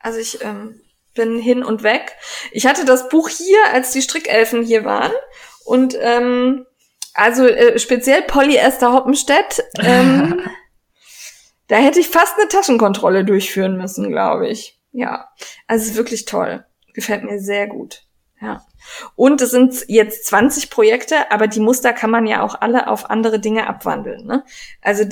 [0.00, 0.80] Also ich ähm,
[1.14, 2.16] bin hin und weg.
[2.50, 5.12] Ich hatte das Buch hier, als die Strickelfen hier waren.
[5.64, 6.66] Und ähm,
[7.14, 10.40] also äh, speziell Polyester Hoppenstedt, ähm,
[11.68, 14.80] da hätte ich fast eine Taschenkontrolle durchführen müssen, glaube ich.
[14.90, 15.28] Ja,
[15.68, 16.64] also es ist wirklich toll.
[16.96, 18.02] Gefällt mir sehr gut.
[18.40, 18.66] Ja.
[19.14, 23.08] Und es sind jetzt 20 Projekte, aber die Muster kann man ja auch alle auf
[23.08, 24.26] andere Dinge abwandeln.
[24.26, 24.44] Ne?
[24.82, 25.04] Also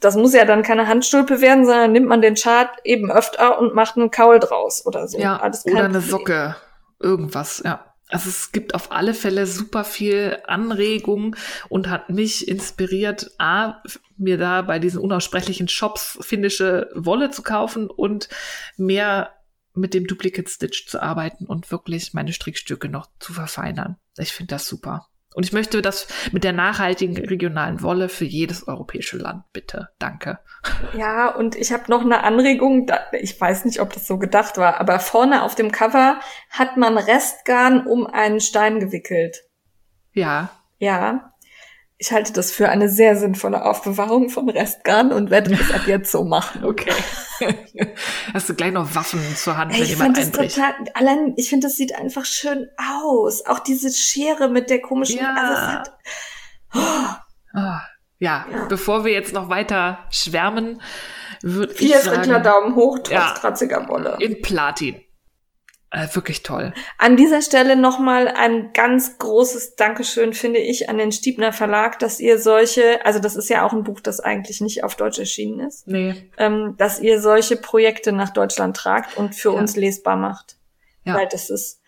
[0.00, 3.74] das muss ja dann keine Handstulpe werden, sondern nimmt man den Chart eben öfter und
[3.74, 5.18] macht einen Kaul draus oder so.
[5.18, 6.56] Ja, oder eine Socke.
[6.98, 7.84] Irgendwas, ja.
[8.08, 11.34] Also es gibt auf alle Fälle super viel Anregung
[11.68, 13.82] und hat mich inspiriert, A,
[14.16, 18.28] mir da bei diesen unaussprechlichen Shops finnische Wolle zu kaufen und
[18.76, 19.30] mehr
[19.76, 23.96] mit dem Duplicate Stitch zu arbeiten und wirklich meine Strickstücke noch zu verfeinern.
[24.18, 25.06] Ich finde das super.
[25.36, 29.90] Und ich möchte das mit der nachhaltigen regionalen Wolle für jedes europäische Land, bitte.
[29.98, 30.38] Danke.
[30.96, 32.90] Ja, und ich habe noch eine Anregung.
[33.12, 36.96] Ich weiß nicht, ob das so gedacht war, aber vorne auf dem Cover hat man
[36.96, 39.42] Restgarn um einen Stein gewickelt.
[40.14, 40.48] Ja.
[40.78, 41.34] Ja.
[41.98, 46.12] Ich halte das für eine sehr sinnvolle Aufbewahrung von Restgarn und werde es ab jetzt
[46.12, 46.62] so machen.
[46.62, 46.92] Okay.
[48.34, 50.56] Hast du gleich noch Waffen zur Hand, Ey, wenn jemand einbricht?
[50.56, 53.46] Total, allein, ich finde, das sieht einfach schön aus.
[53.46, 55.20] Auch diese Schere mit der komischen.
[55.20, 55.34] Ja.
[55.34, 55.98] Also hat,
[56.74, 56.80] oh.
[57.54, 57.78] Oh.
[58.18, 60.80] Ja, ja, bevor wir jetzt noch weiter schwärmen,
[61.42, 62.24] würde ich sagen...
[62.24, 64.16] Vier Daumen hoch, trotz ja, kratziger Wolle.
[64.20, 65.00] In Platin.
[65.90, 66.74] Äh, wirklich toll.
[66.98, 72.18] An dieser Stelle nochmal ein ganz großes Dankeschön, finde ich, an den Stiebner Verlag, dass
[72.18, 75.60] ihr solche, also das ist ja auch ein Buch, das eigentlich nicht auf Deutsch erschienen
[75.60, 76.28] ist, nee.
[76.38, 79.58] ähm, dass ihr solche Projekte nach Deutschland tragt und für ja.
[79.58, 80.56] uns lesbar macht.
[81.04, 81.14] Ja.
[81.14, 81.80] Weil das ist,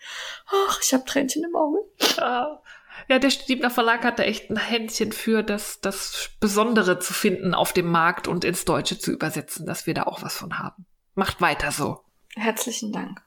[0.47, 1.79] ach, ich habe Tränchen im Auge.
[2.15, 2.61] Ja.
[3.09, 7.73] ja, der Stiebner Verlag hatte echt ein Händchen für das, das Besondere zu finden auf
[7.73, 10.85] dem Markt und ins Deutsche zu übersetzen, dass wir da auch was von haben.
[11.15, 11.99] Macht weiter so.
[12.35, 13.21] Herzlichen Dank.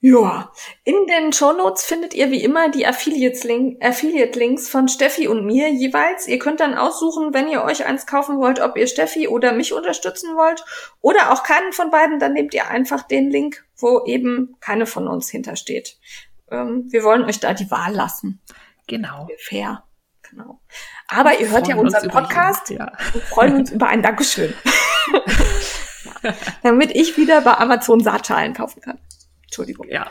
[0.00, 0.52] Ja,
[0.84, 6.28] in den Shownotes findet ihr wie immer die Affiliate-Links von Steffi und mir jeweils.
[6.28, 9.72] Ihr könnt dann aussuchen, wenn ihr euch eins kaufen wollt, ob ihr Steffi oder mich
[9.72, 10.64] unterstützen wollt
[11.00, 15.08] oder auch keinen von beiden, dann nehmt ihr einfach den Link, wo eben keine von
[15.08, 15.98] uns hintersteht.
[16.50, 18.40] Ähm, wir wollen euch da die Wahl lassen.
[18.86, 19.28] Genau.
[19.38, 19.82] Fair.
[20.30, 20.60] Genau.
[21.08, 22.92] Aber ihr hört ja unseren Podcast jeden, ja.
[23.14, 24.52] und freuen uns über ein Dankeschön.
[26.62, 28.98] Damit ich wieder bei Amazon Saatschalen kaufen kann.
[29.46, 29.88] Entschuldigung.
[29.88, 30.10] Ja.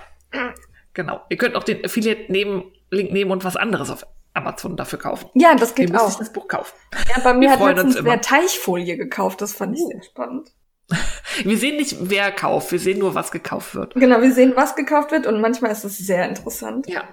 [0.93, 1.21] Genau.
[1.29, 5.29] Ihr könnt auch den Affiliate-Link nehmen und was anderes auf Amazon dafür kaufen.
[5.33, 6.09] Ja, das geht auch.
[6.09, 6.73] Ich das Buch kaufen.
[7.09, 9.41] Ja, bei mir Wir hat letztens wer Teichfolie gekauft.
[9.41, 9.89] Das fand ich uh.
[9.89, 10.51] sehr spannend.
[11.43, 12.71] Wir sehen nicht, wer kauft.
[12.71, 13.95] Wir sehen nur, was gekauft wird.
[13.95, 16.87] Genau, wir sehen, was gekauft wird und manchmal ist es sehr interessant.
[16.87, 17.03] Ja.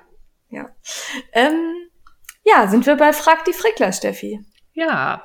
[0.48, 0.68] Ja.
[1.32, 1.88] Ähm,
[2.44, 4.38] ja, sind wir bei Frag die Frickler, Steffi.
[4.74, 5.24] Ja.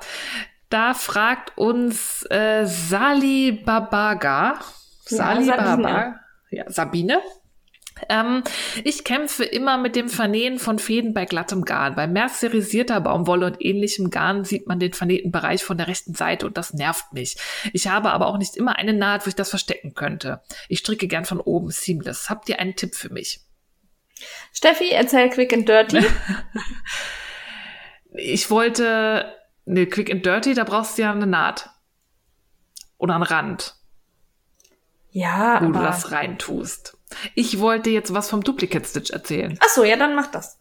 [0.68, 4.58] Da fragt uns äh, Sali Babaga.
[5.04, 6.20] Sali ja, Babaga
[6.50, 7.20] ja, Sabine.
[8.08, 8.44] Ähm,
[8.84, 11.94] ich kämpfe immer mit dem Vernähen von Fäden bei glattem Garn.
[11.94, 16.46] Bei mercerisierter Baumwolle und ähnlichem Garn sieht man den vernähten Bereich von der rechten Seite
[16.46, 17.36] und das nervt mich.
[17.72, 20.42] Ich habe aber auch nicht immer eine Naht, wo ich das verstecken könnte.
[20.68, 22.30] Ich stricke gern von oben seamless.
[22.30, 23.40] Habt ihr einen Tipp für mich?
[24.52, 26.04] Steffi, erzähl quick and dirty.
[28.14, 29.32] ich wollte,
[29.64, 31.70] ne, quick and dirty, da brauchst du ja eine Naht.
[32.96, 33.77] Oder einen Rand.
[35.18, 35.80] Ja, wo aber...
[35.80, 36.96] du das reintust.
[37.34, 39.58] Ich wollte jetzt was vom Duplicate Stitch erzählen.
[39.60, 40.60] Ach so, ja, dann mach das.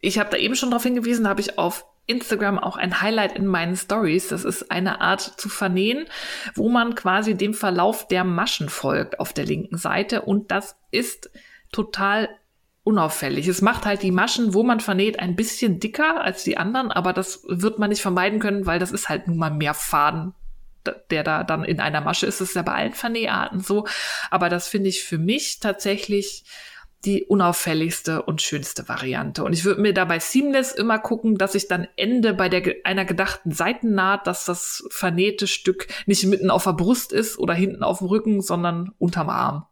[0.00, 3.46] Ich habe da eben schon darauf hingewiesen, habe ich auf Instagram auch ein Highlight in
[3.46, 4.28] meinen Stories.
[4.28, 6.04] Das ist eine Art zu vernähen,
[6.56, 11.30] wo man quasi dem Verlauf der Maschen folgt auf der linken Seite und das ist
[11.70, 12.28] total
[12.84, 13.48] unauffällig.
[13.48, 17.14] Es macht halt die Maschen, wo man vernäht, ein bisschen dicker als die anderen, aber
[17.14, 20.34] das wird man nicht vermeiden können, weil das ist halt nun mal mehr Faden
[21.10, 22.40] der da dann in einer Masche ist.
[22.40, 23.86] Das ist ja bei allen Vernäharten so.
[24.30, 26.44] Aber das finde ich für mich tatsächlich
[27.04, 29.42] die unauffälligste und schönste Variante.
[29.42, 33.04] Und ich würde mir dabei Seamless immer gucken, dass ich dann ende bei der, einer
[33.04, 37.98] gedachten Seitennaht, dass das vernähte Stück nicht mitten auf der Brust ist oder hinten auf
[37.98, 39.66] dem Rücken, sondern unterm Arm.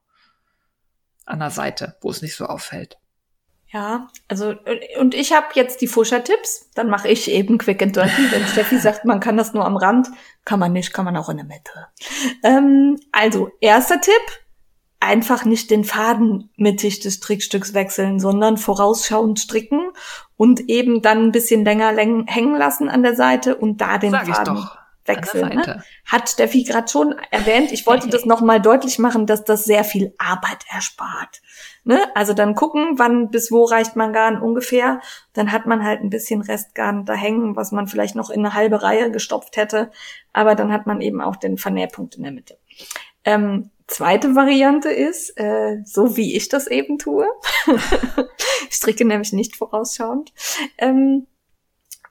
[1.25, 2.99] An der Seite, wo es nicht so auffällt.
[3.73, 4.55] Ja, also
[4.99, 6.71] und ich habe jetzt die Fuscher-Tipps.
[6.75, 8.33] Dann mache ich eben Quick and Dirty.
[8.33, 10.09] Wenn Steffi sagt, man kann das nur am Rand,
[10.45, 11.87] kann man nicht, kann man auch in der Mitte.
[12.43, 14.23] Ähm, also erster Tipp:
[14.99, 19.93] einfach nicht den Faden mittig des Strickstücks wechseln, sondern vorausschauend stricken
[20.37, 24.27] und eben dann ein bisschen länger hängen lassen an der Seite und da den Sag
[24.27, 24.69] Faden
[25.07, 25.57] wechseln.
[25.57, 25.85] Ne?
[26.07, 27.73] Hat Steffi gerade schon erwähnt.
[27.73, 31.41] Ich wollte das nochmal deutlich machen, dass das sehr viel Arbeit erspart.
[31.85, 32.01] Ne?
[32.15, 35.01] Also dann gucken, wann bis wo reicht man Garn ungefähr.
[35.33, 38.55] Dann hat man halt ein bisschen Restgarn da hängen, was man vielleicht noch in eine
[38.55, 39.91] halbe Reihe gestopft hätte.
[40.33, 42.59] Aber dann hat man eben auch den Vernährpunkt in der Mitte.
[43.25, 47.27] Ähm, zweite Variante ist, äh, so wie ich das eben tue.
[48.69, 50.33] ich stricke nämlich nicht vorausschauend.
[50.79, 51.27] Ähm,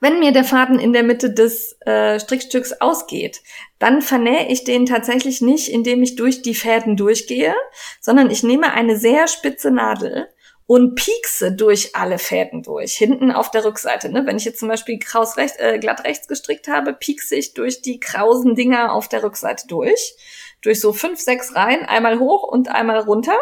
[0.00, 3.42] wenn mir der Faden in der Mitte des äh, Strickstücks ausgeht,
[3.78, 7.54] dann vernähe ich den tatsächlich nicht, indem ich durch die Fäden durchgehe,
[8.00, 10.28] sondern ich nehme eine sehr spitze Nadel
[10.66, 14.08] und piekse durch alle Fäden durch, hinten auf der Rückseite.
[14.08, 14.24] Ne?
[14.24, 17.82] Wenn ich jetzt zum Beispiel kraus rechts, äh, glatt rechts gestrickt habe, piekse ich durch
[17.82, 20.14] die krausen Dinger auf der Rückseite durch,
[20.62, 23.36] durch so fünf, sechs Reihen, einmal hoch und einmal runter.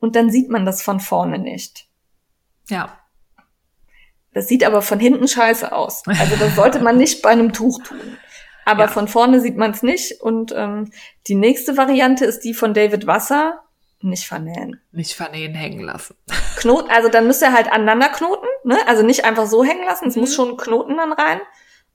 [0.00, 1.86] Und dann sieht man das von vorne nicht.
[2.68, 2.98] Ja.
[4.32, 6.02] Das sieht aber von hinten scheiße aus.
[6.06, 8.16] Also das sollte man nicht bei einem Tuch tun.
[8.64, 8.88] Aber ja.
[8.88, 10.20] von vorne sieht man es nicht.
[10.20, 10.90] Und ähm,
[11.26, 13.62] die nächste Variante ist die von David Wasser.
[14.02, 14.80] Nicht vernähen.
[14.92, 16.14] Nicht vernähen, hängen lassen.
[16.56, 18.78] Knoten, also dann müsst ihr halt aneinander knoten, ne?
[18.86, 20.08] Also nicht einfach so hängen lassen.
[20.08, 20.22] Es mhm.
[20.22, 21.40] muss schon Knoten dann rein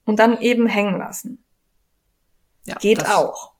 [0.05, 1.43] und dann eben hängen lassen.
[2.65, 3.54] Ja, Geht auch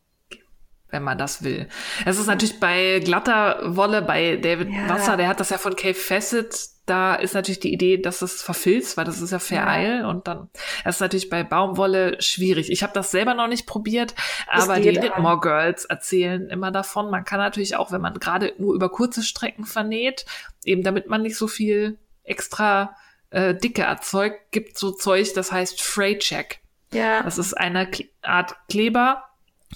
[0.89, 1.67] wenn man das will.
[2.05, 4.89] Es ist natürlich bei glatter Wolle, bei David ja.
[4.89, 8.43] Wasser, der hat das ja von Cave Facet, da ist natürlich die Idee, dass es
[8.43, 10.07] verfilzt, weil das ist ja Fair ja.
[10.07, 10.49] und dann
[10.83, 12.71] das ist natürlich bei Baumwolle schwierig.
[12.71, 14.13] Ich habe das selber noch nicht probiert,
[14.47, 17.09] aber die Knitmore Girls erzählen immer davon.
[17.09, 20.25] Man kann natürlich auch, wenn man gerade nur über kurze Strecken vernäht,
[20.63, 22.95] eben damit man nicht so viel extra
[23.31, 26.59] äh, Dicke erzeugt, gibt so Zeug, das heißt Freight Check.
[26.93, 27.23] Ja.
[27.23, 27.89] Das ist eine
[28.21, 29.23] Art Kleber,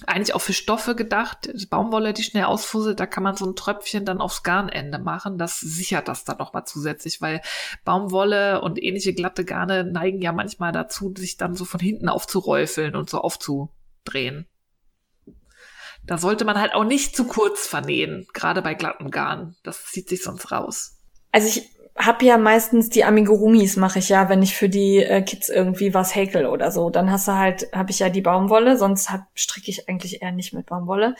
[0.06, 1.50] eigentlich auch für Stoffe gedacht.
[1.68, 5.38] Baumwolle, die schnell ausfusselt, da kann man so ein Tröpfchen dann aufs Garnende machen.
[5.38, 7.42] Das sichert das dann nochmal zusätzlich, weil
[7.84, 12.96] Baumwolle und ähnliche glatte Garne neigen ja manchmal dazu, sich dann so von hinten aufzuräufeln
[12.96, 14.46] und so aufzudrehen.
[16.04, 19.56] Da sollte man halt auch nicht zu kurz vernähen, gerade bei glatten Garn.
[19.62, 20.98] Das zieht sich sonst raus.
[21.30, 21.68] Also ich
[22.00, 25.94] habe ja meistens die Amigurumis mache ich ja, wenn ich für die äh, Kids irgendwie
[25.94, 26.90] was häkel oder so.
[26.90, 30.32] Dann hast du halt, habe ich ja die Baumwolle, sonst hab, stricke ich eigentlich eher
[30.32, 31.14] nicht mit Baumwolle.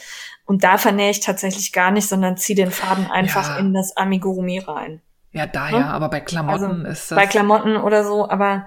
[0.46, 3.58] Und da vernähe ich tatsächlich gar nicht, sondern ziehe den Faden einfach ja.
[3.58, 5.02] in das Amigurumi rein.
[5.32, 5.80] Ja, da hm?
[5.80, 7.16] ja, aber bei Klamotten also, ist das.
[7.16, 8.66] Bei Klamotten oder so, aber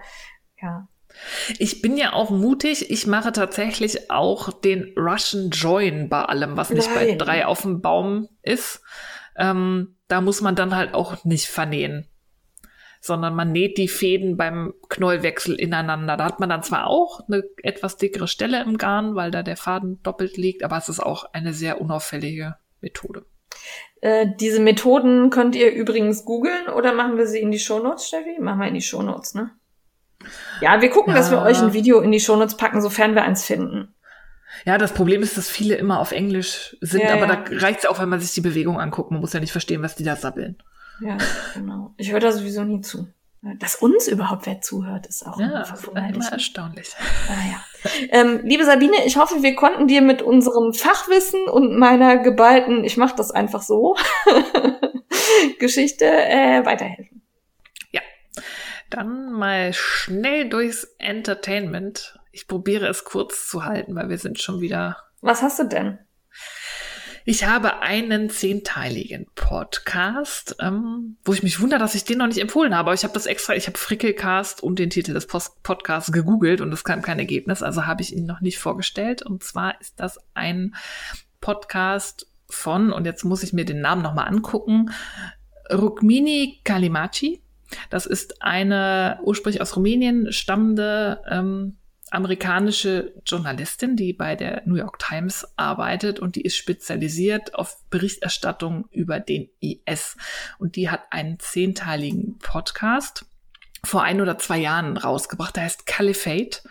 [0.62, 0.88] ja.
[1.60, 2.90] Ich bin ja auch mutig.
[2.90, 7.18] Ich mache tatsächlich auch den Russian Join bei allem, was nicht Nein.
[7.18, 8.82] bei drei auf dem Baum ist.
[9.38, 12.08] Ähm, da muss man dann halt auch nicht vernähen,
[13.02, 16.18] sondern man näht die Fäden beim Knollwechsel ineinander.
[16.18, 19.58] Da hat man dann zwar auch eine etwas dickere Stelle im Garn, weil da der
[19.58, 23.26] Faden doppelt liegt, aber es ist auch eine sehr unauffällige Methode.
[24.02, 28.40] Äh, diese Methoden könnt ihr übrigens googeln oder machen wir sie in die Shownotes, Steffi?
[28.40, 29.50] Machen wir in die Shownotes, ne?
[30.62, 31.18] Ja, wir gucken, ja.
[31.18, 33.96] dass wir euch ein Video in die Shownotes packen, sofern wir eins finden.
[34.66, 37.36] Ja, das Problem ist, dass viele immer auf Englisch sind, ja, aber ja.
[37.36, 39.12] da reicht es auch, wenn man sich die Bewegung anguckt.
[39.12, 40.58] Man muss ja nicht verstehen, was die da sabbeln.
[41.02, 41.18] Ja,
[41.54, 41.94] genau.
[41.98, 43.08] Ich höre da sowieso nie zu.
[43.60, 46.92] Dass uns überhaupt wer zuhört, ist auch ja, immer, immer erstaunlich.
[47.28, 47.62] Naja.
[47.84, 52.86] Ah, ähm, liebe Sabine, ich hoffe, wir konnten dir mit unserem Fachwissen und meiner geballten,
[52.86, 53.98] ich mache das einfach so,
[55.60, 57.22] Geschichte äh, weiterhelfen.
[57.92, 58.00] Ja.
[58.90, 64.60] Dann mal schnell durchs Entertainment ich probiere es kurz zu halten, weil wir sind schon
[64.60, 64.98] wieder.
[65.22, 66.00] Was hast du denn?
[67.26, 72.40] Ich habe einen zehnteiligen Podcast, ähm, wo ich mich wundere, dass ich den noch nicht
[72.40, 72.88] empfohlen habe.
[72.88, 76.60] Aber ich habe das extra, ich habe Frickelcast und den Titel des Post Podcasts gegoogelt
[76.60, 79.22] und es kam kein Ergebnis, also habe ich ihn noch nicht vorgestellt.
[79.22, 80.76] Und zwar ist das ein
[81.40, 84.92] Podcast von, und jetzt muss ich mir den Namen nochmal angucken,
[85.72, 87.42] Rukmini Kalimachi.
[87.90, 91.78] Das ist eine ursprünglich aus Rumänien stammende ähm,
[92.14, 98.88] amerikanische Journalistin, die bei der New York Times arbeitet und die ist spezialisiert auf Berichterstattung
[98.92, 100.16] über den IS.
[100.60, 103.26] Und die hat einen zehnteiligen Podcast
[103.84, 105.56] vor ein oder zwei Jahren rausgebracht.
[105.56, 106.62] Der heißt Caliphate.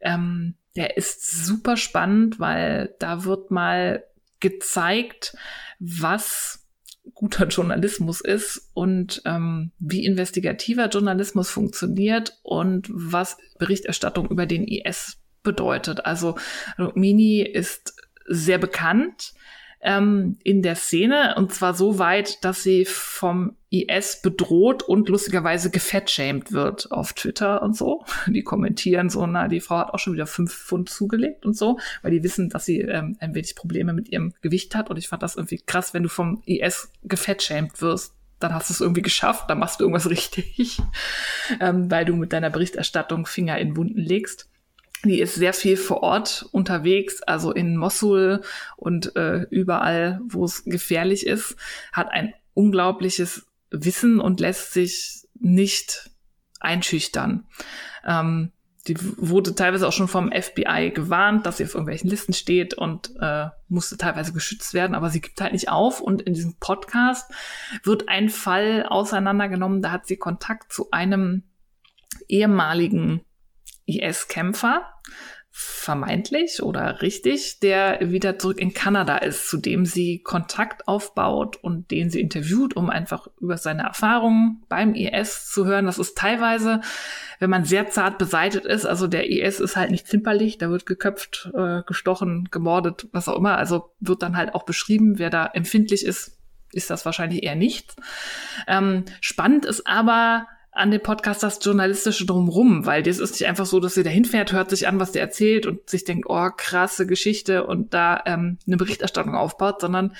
[0.00, 4.04] Ähm, der ist super spannend, weil da wird mal
[4.40, 5.36] gezeigt,
[5.78, 6.59] was
[7.14, 15.18] guter Journalismus ist und ähm, wie investigativer Journalismus funktioniert und was Berichterstattung über den IS
[15.42, 16.04] bedeutet.
[16.06, 16.36] Also
[16.94, 17.94] Mini ist
[18.26, 19.32] sehr bekannt,
[19.82, 25.70] ähm, in der Szene und zwar so weit, dass sie vom IS bedroht und lustigerweise
[25.70, 28.04] gefettshamed wird auf Twitter und so.
[28.26, 31.78] Die kommentieren so, na, die Frau hat auch schon wieder fünf Pfund zugelegt und so,
[32.02, 35.08] weil die wissen, dass sie ähm, ein wenig Probleme mit ihrem Gewicht hat und ich
[35.08, 39.02] fand das irgendwie krass, wenn du vom IS gefettshamed wirst, dann hast du es irgendwie
[39.02, 40.82] geschafft, dann machst du irgendwas richtig,
[41.60, 44.49] ähm, weil du mit deiner Berichterstattung Finger in Wunden legst.
[45.04, 48.42] Die ist sehr viel vor Ort unterwegs, also in Mosul
[48.76, 51.56] und äh, überall, wo es gefährlich ist,
[51.92, 56.10] hat ein unglaubliches Wissen und lässt sich nicht
[56.60, 57.46] einschüchtern.
[58.04, 58.52] Ähm,
[58.86, 63.14] die wurde teilweise auch schon vom FBI gewarnt, dass sie auf irgendwelchen Listen steht und
[63.20, 66.00] äh, musste teilweise geschützt werden, aber sie gibt halt nicht auf.
[66.00, 67.30] Und in diesem Podcast
[67.84, 71.44] wird ein Fall auseinandergenommen, da hat sie Kontakt zu einem
[72.28, 73.20] ehemaligen
[73.98, 74.86] IS-Kämpfer,
[75.52, 81.90] vermeintlich oder richtig, der wieder zurück in Kanada ist, zu dem sie Kontakt aufbaut und
[81.90, 85.86] den sie interviewt, um einfach über seine Erfahrungen beim IS zu hören.
[85.86, 86.82] Das ist teilweise,
[87.40, 90.86] wenn man sehr zart beseitet ist, also der IS ist halt nicht zimperlich, da wird
[90.86, 93.58] geköpft, äh, gestochen, gemordet, was auch immer.
[93.58, 96.38] Also wird dann halt auch beschrieben, wer da empfindlich ist,
[96.72, 97.96] ist das wahrscheinlich eher nichts.
[98.68, 103.66] Ähm, spannend ist aber, an dem Podcast das Journalistische drumrum, weil das ist nicht einfach
[103.66, 106.48] so, dass sie da hinfährt, hört sich an, was der erzählt und sich denkt, oh,
[106.56, 110.14] krasse Geschichte und da ähm, eine Berichterstattung aufbaut, sondern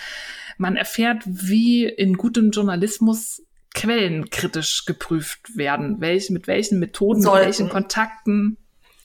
[0.59, 7.39] man erfährt, wie in gutem Journalismus Quellen kritisch geprüft werden, welch, mit welchen Methoden, sollten.
[7.39, 8.57] mit welchen Kontakten,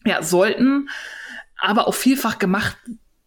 [0.06, 0.90] ja, sollten,
[1.58, 2.78] aber auch vielfach gemacht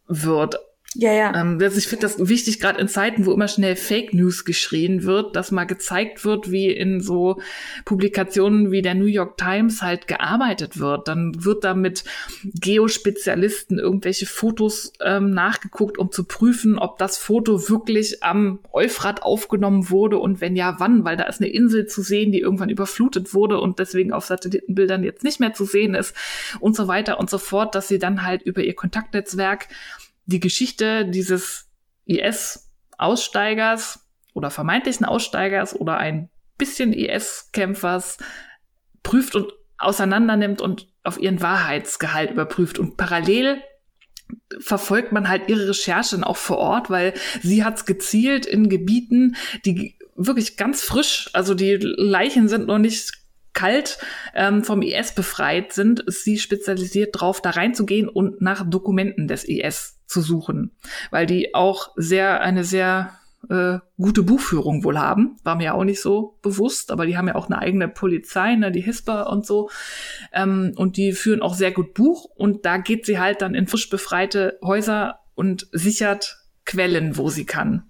[0.08, 0.56] wird.
[1.00, 1.32] Ja, ja.
[1.40, 5.04] Ähm, also ich finde das wichtig, gerade in Zeiten, wo immer schnell Fake News geschrien
[5.04, 7.40] wird, dass mal gezeigt wird, wie in so
[7.84, 11.06] Publikationen wie der New York Times halt gearbeitet wird.
[11.06, 12.02] Dann wird da mit
[12.42, 19.90] Geospezialisten irgendwelche Fotos ähm, nachgeguckt, um zu prüfen, ob das Foto wirklich am Euphrat aufgenommen
[19.90, 23.34] wurde und wenn ja, wann, weil da ist eine Insel zu sehen, die irgendwann überflutet
[23.34, 26.16] wurde und deswegen auf Satellitenbildern jetzt nicht mehr zu sehen ist
[26.58, 29.68] und so weiter und so fort, dass sie dann halt über ihr Kontaktnetzwerk
[30.28, 31.70] die Geschichte dieses
[32.04, 36.28] IS-Aussteigers oder vermeintlichen Aussteigers oder ein
[36.58, 38.18] bisschen IS-Kämpfers
[39.02, 42.78] prüft und auseinander nimmt und auf ihren Wahrheitsgehalt überprüft.
[42.78, 43.62] Und parallel
[44.60, 49.96] verfolgt man halt ihre Recherchen auch vor Ort, weil sie hat's gezielt in Gebieten, die
[50.14, 53.12] wirklich ganz frisch, also die Leichen sind noch nicht
[53.58, 53.98] kalt
[54.34, 59.42] ähm, vom IS befreit sind, ist sie spezialisiert drauf, da reinzugehen und nach Dokumenten des
[59.42, 60.70] IS zu suchen,
[61.10, 63.18] weil die auch sehr eine sehr
[63.50, 65.38] äh, gute Buchführung wohl haben.
[65.42, 68.70] War mir auch nicht so bewusst, aber die haben ja auch eine eigene Polizei, ne,
[68.70, 69.70] die Hispa und so.
[70.32, 73.66] Ähm, und die führen auch sehr gut Buch und da geht sie halt dann in
[73.66, 77.88] frisch befreite Häuser und sichert Quellen, wo sie kann.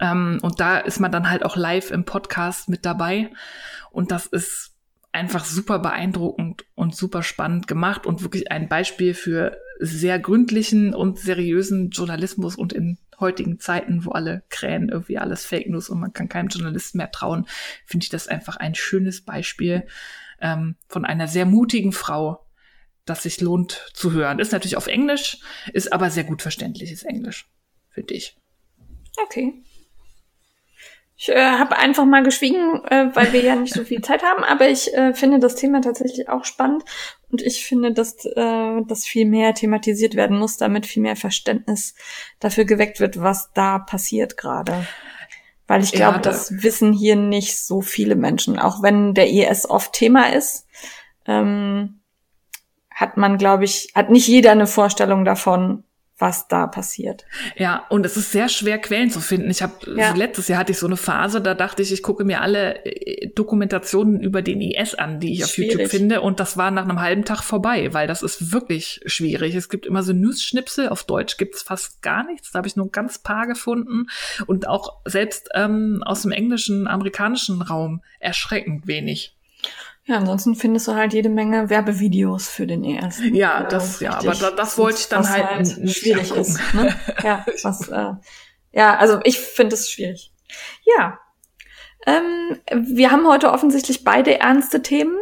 [0.00, 3.30] Ähm, und da ist man dann halt auch live im Podcast mit dabei.
[3.92, 4.69] Und das ist
[5.12, 11.18] einfach super beeindruckend und super spannend gemacht und wirklich ein Beispiel für sehr gründlichen und
[11.18, 16.12] seriösen Journalismus und in heutigen Zeiten, wo alle krähen irgendwie alles Fake News und man
[16.12, 17.46] kann keinem Journalisten mehr trauen,
[17.84, 19.86] finde ich das einfach ein schönes Beispiel
[20.40, 22.46] ähm, von einer sehr mutigen Frau,
[23.04, 24.38] das sich lohnt zu hören.
[24.38, 25.38] Ist natürlich auf Englisch,
[25.72, 27.48] ist aber sehr gut verständliches Englisch,
[27.90, 28.36] finde ich.
[29.22, 29.54] Okay.
[31.22, 34.42] Ich äh, habe einfach mal geschwiegen, äh, weil wir ja nicht so viel Zeit haben,
[34.42, 36.82] aber ich äh, finde das Thema tatsächlich auch spannend
[37.30, 41.94] und ich finde, dass äh, das viel mehr thematisiert werden muss, damit viel mehr Verständnis
[42.38, 44.86] dafür geweckt wird, was da passiert gerade.
[45.66, 48.58] Weil ich glaube, ja, das wissen hier nicht so viele Menschen.
[48.58, 50.66] Auch wenn der IS oft Thema ist,
[51.26, 52.00] ähm,
[52.90, 55.84] hat man, glaube ich, hat nicht jeder eine Vorstellung davon,
[56.20, 57.24] was da passiert.
[57.56, 59.50] Ja, und es ist sehr schwer, Quellen zu finden.
[59.50, 60.12] Ich habe ja.
[60.14, 63.28] letztes Jahr hatte ich so eine Phase, da dachte ich, ich gucke mir alle äh,
[63.34, 65.72] Dokumentationen über den IS an, die ich auf schwierig.
[65.72, 69.54] YouTube finde, und das war nach einem halben Tag vorbei, weil das ist wirklich schwierig.
[69.54, 72.90] Es gibt immer so News-Schnipsel, auf Deutsch gibt's fast gar nichts, da habe ich nur
[72.90, 74.06] ganz paar gefunden
[74.46, 79.34] und auch selbst ähm, aus dem englischen, amerikanischen Raum erschreckend wenig.
[80.06, 83.20] Ja, ansonsten findest du halt jede Menge Werbevideos für den ES.
[83.32, 86.58] Ja, das, ja, aber da, das wollte ich dann halt, halt schwierig ist.
[86.74, 86.94] Ne?
[87.22, 88.14] Ja, was, äh,
[88.72, 90.32] ja, also ich finde es schwierig.
[90.96, 91.20] Ja.
[92.06, 95.18] Ähm, wir haben heute offensichtlich beide ernste Themen,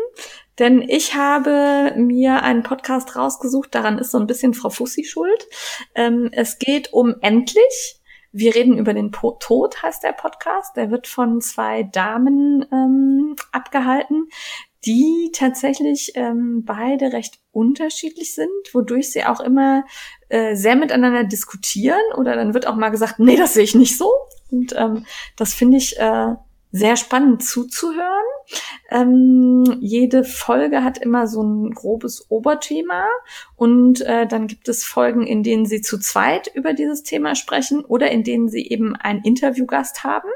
[0.58, 5.46] denn ich habe mir einen Podcast rausgesucht, daran ist so ein bisschen Frau Fussi schuld.
[5.96, 7.98] Ähm, es geht um Endlich
[8.32, 10.76] wir reden über den po Tod, heißt der Podcast.
[10.76, 14.28] Der wird von zwei Damen ähm, abgehalten,
[14.84, 19.84] die tatsächlich ähm, beide recht unterschiedlich sind, wodurch sie auch immer
[20.28, 23.96] äh, sehr miteinander diskutieren oder dann wird auch mal gesagt, nee, das sehe ich nicht
[23.98, 24.10] so.
[24.50, 25.04] Und ähm,
[25.36, 26.34] das finde ich äh,
[26.70, 28.08] sehr spannend zuzuhören.
[28.90, 33.06] Ähm, jede Folge hat immer so ein grobes Oberthema
[33.56, 37.84] und äh, dann gibt es Folgen, in denen sie zu zweit über dieses Thema sprechen
[37.84, 40.28] oder in denen sie eben einen Interviewgast haben.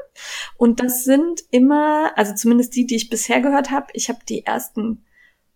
[0.57, 4.45] Und das sind immer, also zumindest die, die ich bisher gehört habe, ich habe die
[4.45, 5.03] ersten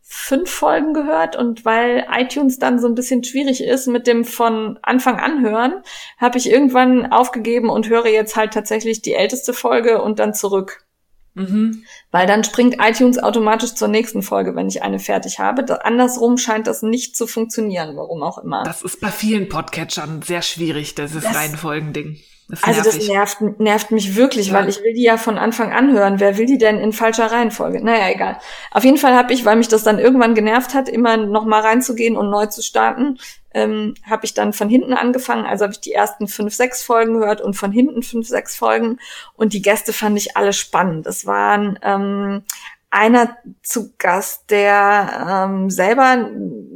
[0.10, 4.80] fünf Folgen gehört und weil iTunes dann so ein bisschen schwierig ist mit dem von
[4.82, 5.84] Anfang an hören,
[6.18, 10.86] habe ich irgendwann aufgegeben und höre jetzt halt tatsächlich die älteste Folge und dann zurück.
[11.34, 11.84] Mhm.
[12.10, 15.66] Weil dann springt iTunes automatisch zur nächsten Folge, wenn ich eine fertig habe.
[15.66, 18.64] Da, andersrum scheint das nicht zu funktionieren, warum auch immer.
[18.64, 22.18] Das ist bei vielen Podcatchern sehr schwierig, dieses Reihenfolgending.
[22.50, 24.54] Das also das nervt, nervt mich wirklich, ja.
[24.54, 26.22] weil ich will die ja von Anfang an hören.
[26.22, 27.84] Wer will die denn in falscher Reihenfolge?
[27.84, 28.40] Naja, egal.
[28.72, 31.60] Auf jeden Fall habe ich, weil mich das dann irgendwann genervt hat, immer noch mal
[31.60, 33.18] reinzugehen und neu zu starten,
[33.54, 35.46] ähm, habe ich dann von hinten angefangen.
[35.46, 39.00] Also habe ich die ersten fünf, sechs Folgen gehört und von hinten fünf, sechs Folgen.
[39.36, 41.06] Und die Gäste fand ich alle spannend.
[41.06, 42.44] Es waren ähm,
[42.90, 46.30] einer zu Gast, der ähm, selber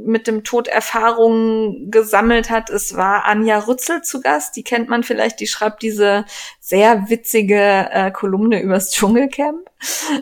[0.04, 2.70] mit dem Tod Erfahrungen gesammelt hat.
[2.70, 6.26] Es war Anja Rützel zu Gast, die kennt man vielleicht, die schreibt diese
[6.64, 9.68] sehr witzige äh, Kolumne übers Dschungelcamp.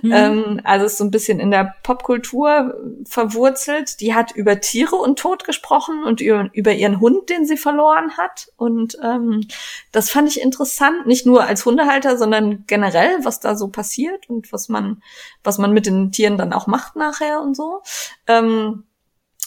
[0.02, 0.12] Mhm.
[0.14, 2.76] Ähm, also ist so ein bisschen in der Popkultur
[3.06, 4.00] verwurzelt.
[4.00, 8.16] Die hat über Tiere und Tod gesprochen und über, über ihren Hund, den sie verloren
[8.18, 8.54] hat.
[8.56, 9.46] Und ähm,
[9.92, 14.54] das fand ich interessant, nicht nur als Hundehalter, sondern generell, was da so passiert und
[14.54, 15.04] was man,
[15.44, 17.82] was man mit den Tieren dann auch macht nachher und so.
[18.28, 18.86] Ähm,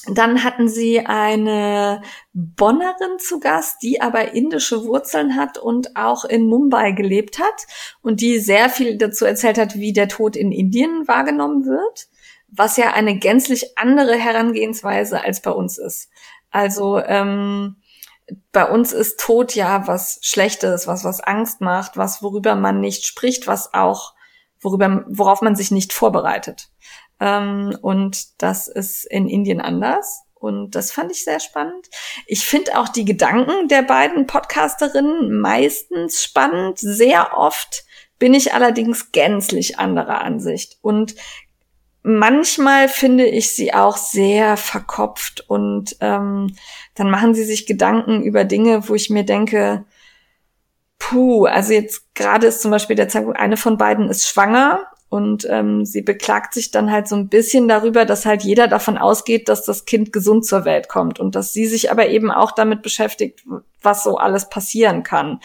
[0.06, 2.02] dann hatten sie eine
[2.32, 7.66] Bonnerin zu Gast, die aber indische Wurzeln hat und auch in Mumbai gelebt hat
[8.02, 12.08] und die sehr viel dazu erzählt hat, wie der Tod in Indien wahrgenommen wird,
[12.48, 16.10] was ja eine gänzlich andere Herangehensweise als bei uns ist.
[16.50, 17.76] Also ähm,
[18.50, 23.06] bei uns ist Tod ja was Schlechtes, was was Angst macht, was worüber man nicht
[23.06, 24.14] spricht, was auch
[24.60, 26.71] worüber worauf man sich nicht vorbereitet.
[27.22, 30.24] Ähm, und das ist in Indien anders.
[30.34, 31.88] Und das fand ich sehr spannend.
[32.26, 36.80] Ich finde auch die Gedanken der beiden Podcasterinnen meistens spannend.
[36.80, 37.84] Sehr oft
[38.18, 40.78] bin ich allerdings gänzlich anderer Ansicht.
[40.82, 41.14] Und
[42.02, 46.56] manchmal finde ich sie auch sehr verkopft und ähm,
[46.96, 49.84] dann machen sie sich Gedanken über Dinge, wo ich mir denke,
[50.98, 55.46] puh, also jetzt gerade ist zum Beispiel der Zeitpunkt, eine von beiden ist schwanger und
[55.50, 59.50] ähm, sie beklagt sich dann halt so ein bisschen darüber, dass halt jeder davon ausgeht,
[59.50, 62.80] dass das Kind gesund zur Welt kommt und dass sie sich aber eben auch damit
[62.80, 63.44] beschäftigt,
[63.82, 65.40] was so alles passieren kann.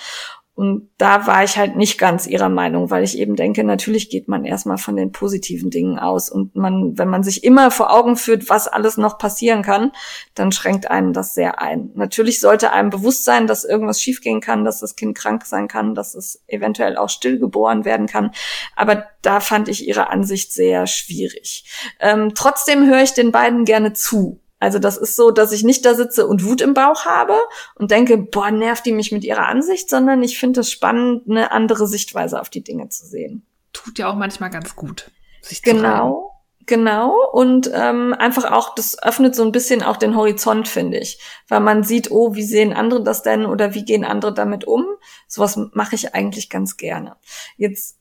[0.58, 4.28] Und da war ich halt nicht ganz ihrer Meinung, weil ich eben denke, natürlich geht
[4.28, 6.32] man erstmal von den positiven Dingen aus.
[6.32, 9.92] Und man, wenn man sich immer vor Augen führt, was alles noch passieren kann,
[10.34, 11.92] dann schränkt einen das sehr ein.
[11.94, 15.94] Natürlich sollte einem bewusst sein, dass irgendwas schiefgehen kann, dass das Kind krank sein kann,
[15.94, 18.32] dass es eventuell auch stillgeboren werden kann.
[18.76, 21.66] Aber da fand ich ihre Ansicht sehr schwierig.
[22.00, 24.42] Ähm, trotzdem höre ich den beiden gerne zu.
[24.60, 27.36] Also das ist so, dass ich nicht da sitze und Wut im Bauch habe
[27.76, 31.52] und denke, boah, nervt die mich mit ihrer Ansicht, sondern ich finde es spannend, eine
[31.52, 33.46] andere Sichtweise auf die Dinge zu sehen.
[33.74, 35.12] Tut ja auch manchmal ganz gut.
[35.42, 36.34] Sich genau.
[36.68, 41.18] Genau, und ähm, einfach auch, das öffnet so ein bisschen auch den Horizont, finde ich.
[41.48, 44.86] Weil man sieht, oh, wie sehen andere das denn oder wie gehen andere damit um?
[45.30, 47.16] Sowas mache ich eigentlich ganz gerne.
[47.56, 47.98] Jetzt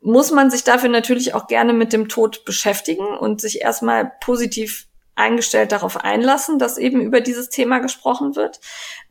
[0.00, 4.88] muss man sich dafür natürlich auch gerne mit dem Tod beschäftigen und sich erstmal positiv
[5.20, 8.60] eingestellt darauf einlassen, dass eben über dieses Thema gesprochen wird.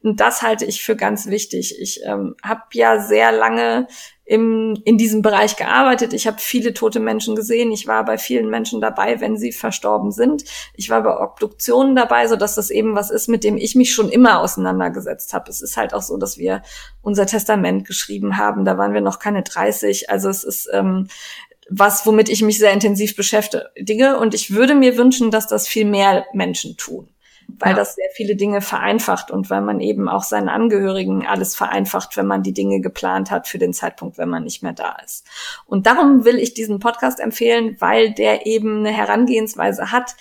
[0.01, 1.79] Und das halte ich für ganz wichtig.
[1.79, 3.87] Ich ähm, habe ja sehr lange
[4.29, 6.13] im, in diesem Bereich gearbeitet.
[6.13, 7.71] Ich habe viele tote Menschen gesehen.
[7.71, 10.43] Ich war bei vielen Menschen dabei, wenn sie verstorben sind.
[10.75, 13.91] Ich war bei Obduktionen dabei, so dass das eben was ist, mit dem ich mich
[13.91, 15.49] schon immer auseinandergesetzt habe.
[15.49, 16.61] Es ist halt auch so, dass wir
[17.01, 18.65] unser Testament geschrieben haben.
[18.65, 20.11] Da waren wir noch keine 30.
[20.11, 21.07] Also es ist ähm,
[21.69, 24.17] was, womit ich mich sehr intensiv beschäftige.
[24.17, 27.07] Und ich würde mir wünschen, dass das viel mehr Menschen tun,
[27.47, 27.75] weil ja.
[27.75, 32.27] das sehr viele Dinge vereinfacht und weil man eben auch seinen Angehörigen alles vereinfacht, wenn
[32.27, 35.25] man die Dinge geplant hat für den Zeitpunkt, wenn man nicht mehr da ist.
[35.65, 40.15] Und darum will ich diesen Podcast empfehlen, weil der eben eine Herangehensweise hat,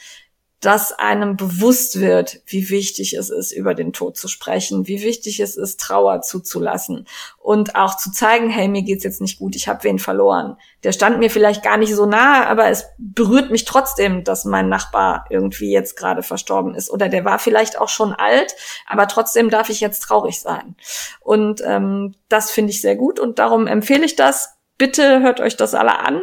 [0.61, 5.39] dass einem bewusst wird, wie wichtig es ist, über den Tod zu sprechen, wie wichtig
[5.39, 7.07] es ist, Trauer zuzulassen
[7.39, 10.57] und auch zu zeigen, hey, mir geht's jetzt nicht gut, ich habe wen verloren.
[10.83, 14.69] Der stand mir vielleicht gar nicht so nahe, aber es berührt mich trotzdem, dass mein
[14.69, 18.57] Nachbar irgendwie jetzt gerade verstorben ist oder der war vielleicht auch schon alt,
[18.87, 20.75] aber trotzdem darf ich jetzt traurig sein.
[21.21, 24.55] Und ähm, das finde ich sehr gut und darum empfehle ich das.
[24.77, 26.21] Bitte hört euch das alle an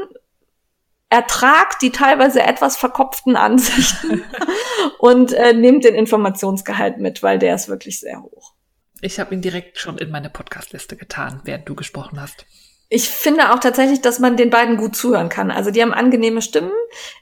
[1.10, 4.24] ertragt die teilweise etwas verkopften Ansichten
[5.00, 8.54] und äh, nehmt den Informationsgehalt mit, weil der ist wirklich sehr hoch.
[9.02, 12.46] Ich habe ihn direkt schon in meine Podcastliste getan, während du gesprochen hast.
[12.90, 15.52] Ich finde auch tatsächlich, dass man den beiden gut zuhören kann.
[15.52, 16.72] Also die haben angenehme Stimmen.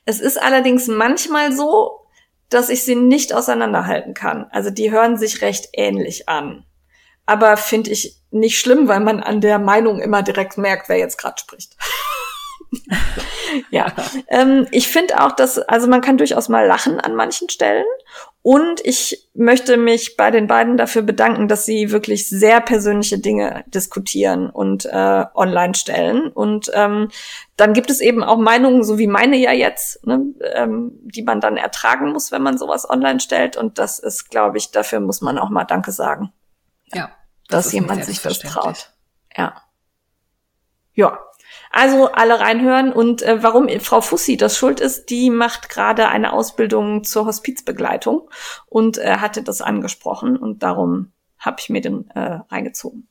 [0.06, 2.08] Es ist allerdings manchmal so,
[2.50, 4.48] dass ich sie nicht auseinanderhalten kann.
[4.52, 6.66] Also die hören sich recht ähnlich an.
[7.26, 11.18] Aber finde ich nicht schlimm, weil man an der Meinung immer direkt merkt, wer jetzt
[11.18, 11.76] gerade spricht.
[13.70, 13.94] ja,
[14.28, 17.86] ähm, ich finde auch, dass, also man kann durchaus mal lachen an manchen Stellen.
[18.42, 23.64] Und ich möchte mich bei den beiden dafür bedanken, dass sie wirklich sehr persönliche Dinge
[23.68, 26.28] diskutieren und äh, online stellen.
[26.28, 27.10] Und ähm,
[27.56, 30.26] dann gibt es eben auch Meinungen, so wie meine ja jetzt, ne,
[30.56, 33.56] ähm, die man dann ertragen muss, wenn man sowas online stellt.
[33.56, 36.34] Und das ist, glaube ich, dafür muss man auch mal Danke sagen.
[36.94, 37.12] Ja.
[37.48, 38.92] Das dass jemand sich das traut.
[39.38, 39.62] Ja.
[40.96, 41.18] Ja,
[41.74, 42.94] also alle reinhören.
[42.94, 48.30] Und äh, warum Frau Fussi das schuld ist, die macht gerade eine Ausbildung zur Hospizbegleitung
[48.68, 50.38] und äh, hatte das angesprochen.
[50.38, 53.10] Und darum habe ich mir den äh, reingezogen.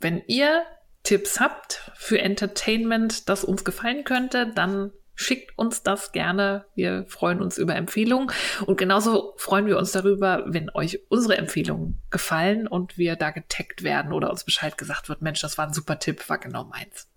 [0.00, 0.64] Wenn ihr
[1.04, 6.64] Tipps habt für Entertainment, das uns gefallen könnte, dann schickt uns das gerne.
[6.74, 8.32] Wir freuen uns über Empfehlungen.
[8.66, 13.82] Und genauso freuen wir uns darüber, wenn euch unsere Empfehlungen gefallen und wir da getaggt
[13.82, 17.09] werden oder uns Bescheid gesagt wird, Mensch, das war ein super Tipp, war genau meins.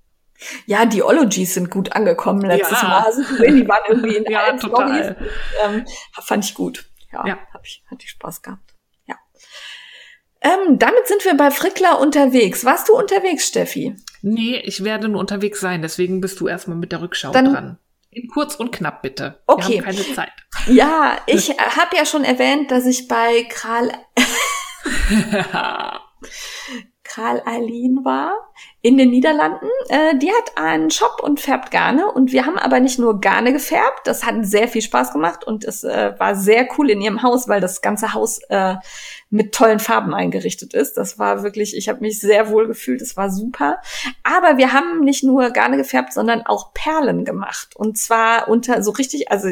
[0.65, 2.87] Ja, die Ologies sind gut angekommen letztes ja.
[2.87, 2.99] Mal.
[2.99, 5.17] Also, die waren irgendwie in ja, allen total.
[5.63, 5.85] Ähm,
[6.21, 6.85] fand ich gut.
[7.11, 7.37] Ja, ja.
[7.53, 8.73] Hab ich, hatte ich Spaß gehabt.
[9.05, 9.15] Ja.
[10.41, 12.65] Ähm, damit sind wir bei Frickler unterwegs.
[12.65, 13.95] Warst du unterwegs, Steffi?
[14.21, 15.81] Nee, ich werde nur unterwegs sein.
[15.81, 17.79] Deswegen bist du erstmal mit der Rückschau Dann, dran.
[18.09, 19.41] In kurz und knapp, bitte.
[19.47, 19.69] Okay.
[19.69, 20.31] Wir haben keine Zeit.
[20.67, 23.91] Ja, ich habe ja schon erwähnt, dass ich bei Kral
[27.13, 28.33] Kral Eileen war
[28.81, 29.67] in den Niederlanden.
[29.89, 32.11] Äh, die hat einen Shop und färbt Garne.
[32.11, 34.07] Und wir haben aber nicht nur Garne gefärbt.
[34.07, 37.47] Das hat sehr viel Spaß gemacht und es äh, war sehr cool in ihrem Haus,
[37.47, 38.77] weil das ganze Haus äh,
[39.29, 40.97] mit tollen Farben eingerichtet ist.
[40.97, 43.01] Das war wirklich, ich habe mich sehr wohl gefühlt.
[43.03, 43.77] Es war super.
[44.23, 47.75] Aber wir haben nicht nur Garne gefärbt, sondern auch Perlen gemacht.
[47.75, 49.49] Und zwar unter so richtig, also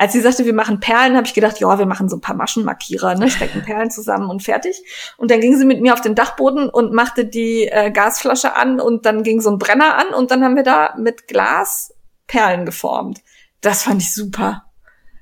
[0.00, 2.34] als sie sagte, wir machen Perlen, habe ich gedacht, ja, wir machen so ein paar
[2.34, 4.82] Maschenmarkierer, ne, stecken Perlen zusammen und fertig.
[5.18, 8.80] Und dann ging sie mit mir auf den Dachboden und machte die äh, Gasflasche an
[8.80, 11.92] und dann ging so ein Brenner an und dann haben wir da mit Glas
[12.26, 13.20] Perlen geformt.
[13.60, 14.64] Das fand ich super.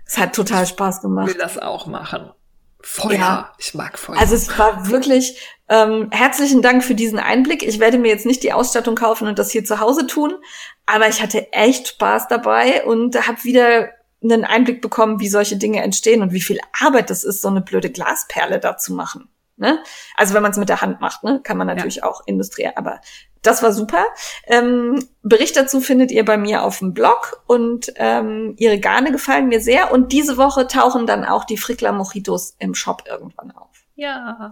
[0.06, 1.26] Es hat total Spaß gemacht.
[1.26, 2.30] Ich will das auch machen.
[2.80, 3.18] Feuer.
[3.18, 3.52] Ja.
[3.58, 4.20] Ich mag Feuer.
[4.20, 7.64] Also es war wirklich ähm, herzlichen Dank für diesen Einblick.
[7.64, 10.36] Ich werde mir jetzt nicht die Ausstattung kaufen und das hier zu Hause tun,
[10.86, 15.82] aber ich hatte echt Spaß dabei und habe wieder einen Einblick bekommen, wie solche Dinge
[15.82, 19.28] entstehen und wie viel Arbeit das ist, so eine blöde Glasperle da zu machen.
[19.56, 19.82] Ne?
[20.16, 22.04] Also wenn man es mit der Hand macht, ne, kann man natürlich ja.
[22.04, 23.00] auch industriell, aber
[23.42, 24.04] das war super.
[24.46, 29.48] Ähm, Bericht dazu findet ihr bei mir auf dem Blog und ähm, ihre Garne gefallen
[29.48, 33.84] mir sehr und diese Woche tauchen dann auch die Frickler Mojitos im Shop irgendwann auf.
[33.96, 34.50] Ja.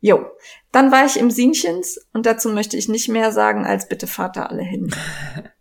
[0.00, 0.26] Jo,
[0.72, 4.36] dann war ich im Sienchens und dazu möchte ich nicht mehr sagen, als bitte fahrt
[4.36, 4.94] da alle hin.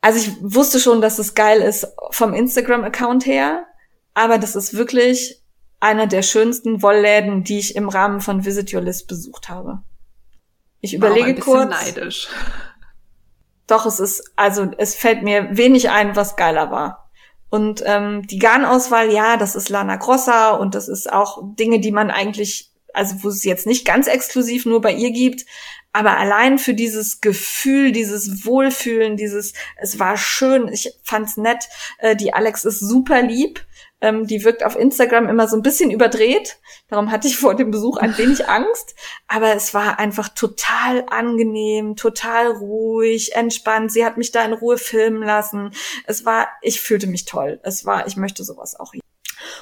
[0.00, 3.66] also ich wusste schon, dass es geil ist vom Instagram-Account her,
[4.14, 5.42] aber das ist wirklich
[5.80, 9.82] einer der schönsten Wollläden, die ich im Rahmen von Visit Your List besucht habe.
[10.80, 11.70] Ich überlege wow, kurz.
[11.70, 12.28] neidisch.
[13.66, 17.10] Doch, es ist, also es fällt mir wenig ein, was geiler war.
[17.50, 21.92] Und ähm, die Garnauswahl, ja, das ist Lana Grossa und das ist auch Dinge, die
[21.92, 25.46] man eigentlich, also wo es jetzt nicht ganz exklusiv nur bei ihr gibt,
[25.92, 31.68] aber allein für dieses Gefühl, dieses Wohlfühlen, dieses, es war schön, ich fand's nett.
[31.98, 33.64] Äh, die Alex ist super lieb.
[34.00, 36.58] Ähm, die wirkt auf Instagram immer so ein bisschen überdreht.
[36.88, 38.94] Darum hatte ich vor dem Besuch ein wenig Angst.
[39.26, 43.90] Aber es war einfach total angenehm, total ruhig, entspannt.
[43.90, 45.72] Sie hat mich da in Ruhe filmen lassen.
[46.04, 47.60] Es war, ich fühlte mich toll.
[47.62, 49.02] Es war, ich möchte sowas auch hier.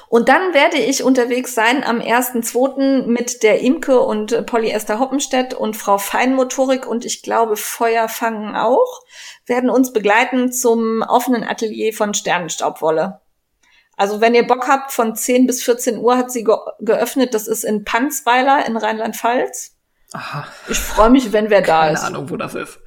[0.09, 3.05] Und dann werde ich unterwegs sein am 1.2.
[3.05, 9.01] mit der Imke und Polyester Hoppenstedt und Frau Feinmotorik und ich glaube Feuerfangen auch,
[9.45, 13.21] werden uns begleiten zum offenen Atelier von Sternenstaubwolle.
[13.97, 17.33] Also wenn ihr Bock habt, von 10 bis 14 Uhr hat sie ge geöffnet.
[17.33, 19.75] Das ist in Panzweiler in Rheinland-Pfalz.
[20.13, 20.47] Aha.
[20.69, 22.01] Ich freue mich, wenn wer da ist.
[22.01, 22.79] Keine Ahnung, wo das ist.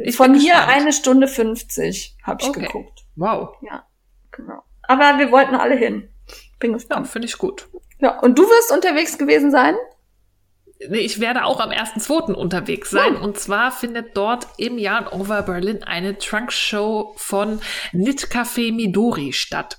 [0.00, 0.72] Ich Von hier gespannt.
[0.72, 2.62] eine Stunde 50 habe ich okay.
[2.62, 3.04] geguckt.
[3.16, 3.56] Wow.
[3.62, 3.86] Ja,
[4.32, 4.62] genau.
[4.88, 6.08] Aber wir wollten alle hin.
[6.58, 7.06] Bin gespannt.
[7.06, 7.68] Ja, finde ich gut.
[7.98, 9.74] Ja, und du wirst unterwegs gewesen sein?
[10.88, 12.32] Nee, ich werde auch am 1.2.
[12.32, 13.16] unterwegs sein.
[13.16, 13.24] Oh.
[13.24, 19.78] Und zwar findet dort im Jahr Over Berlin eine Trunk-Show von Knit Café Midori statt.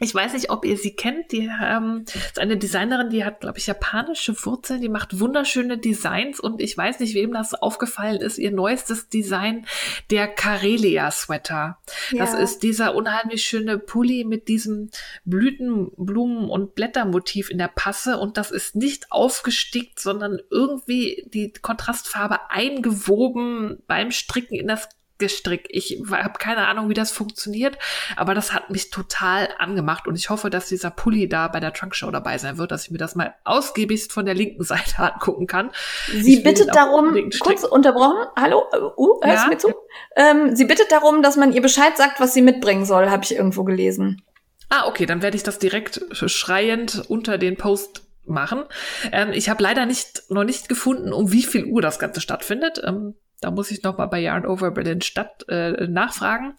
[0.00, 1.30] Ich weiß nicht, ob ihr sie kennt.
[1.30, 4.80] Die ähm, ist eine Designerin, die hat, glaube ich, japanische Wurzeln.
[4.80, 8.38] Die macht wunderschöne Designs und ich weiß nicht, wem das aufgefallen ist.
[8.38, 9.66] Ihr neuestes Design,
[10.10, 11.78] der Karelia Sweater.
[12.10, 12.18] Ja.
[12.18, 14.90] Das ist dieser unheimlich schöne Pulli mit diesem
[15.24, 21.52] Blüten, Blumen und Blättermotiv in der Passe und das ist nicht aufgestickt, sondern irgendwie die
[21.52, 24.88] Kontrastfarbe eingewoben beim Stricken in das
[25.24, 25.68] gestrickt.
[25.70, 27.78] Ich habe keine Ahnung, wie das funktioniert,
[28.14, 31.72] aber das hat mich total angemacht und ich hoffe, dass dieser Pulli da bei der
[31.72, 35.46] Trunkshow dabei sein wird, dass ich mir das mal ausgiebigst von der linken Seite angucken
[35.46, 35.70] kann.
[36.12, 39.44] Sie bittet darum, kurz unterbrochen, hallo, uh, uh, hörst ja?
[39.44, 39.74] du mir zu?
[40.16, 43.34] Ähm, sie bittet darum, dass man ihr Bescheid sagt, was sie mitbringen soll, habe ich
[43.34, 44.22] irgendwo gelesen.
[44.68, 48.64] Ah, okay, dann werde ich das direkt schreiend unter den Post machen.
[49.12, 52.80] Ähm, ich habe leider nicht noch nicht gefunden, um wie viel Uhr das Ganze stattfindet.
[52.84, 56.54] Ähm, da muss ich noch mal bei Yarn Over Berlin Stadt äh, nachfragen.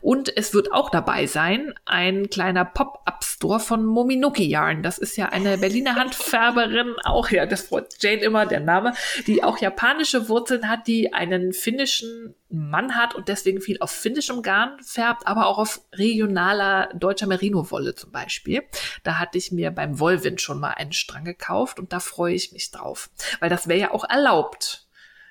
[0.00, 4.82] Und es wird auch dabei sein ein kleiner Pop-up-Store von Mominuki Yarn.
[4.82, 8.94] Das ist ja eine Berliner Handfärberin, auch ja, das freut Jane immer der Name,
[9.26, 14.42] die auch japanische Wurzeln hat, die einen finnischen Mann hat und deswegen viel auf finnischem
[14.42, 18.62] Garn färbt, aber auch auf regionaler deutscher Merino-Wolle zum Beispiel.
[19.02, 22.52] Da hatte ich mir beim Wollwind schon mal einen Strang gekauft und da freue ich
[22.52, 23.10] mich drauf,
[23.40, 24.86] weil das wäre ja auch erlaubt.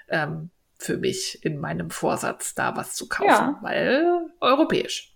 [0.10, 3.60] Ähm, für mich in meinem Vorsatz, da was zu kaufen, ja.
[3.62, 5.16] weil europäisch.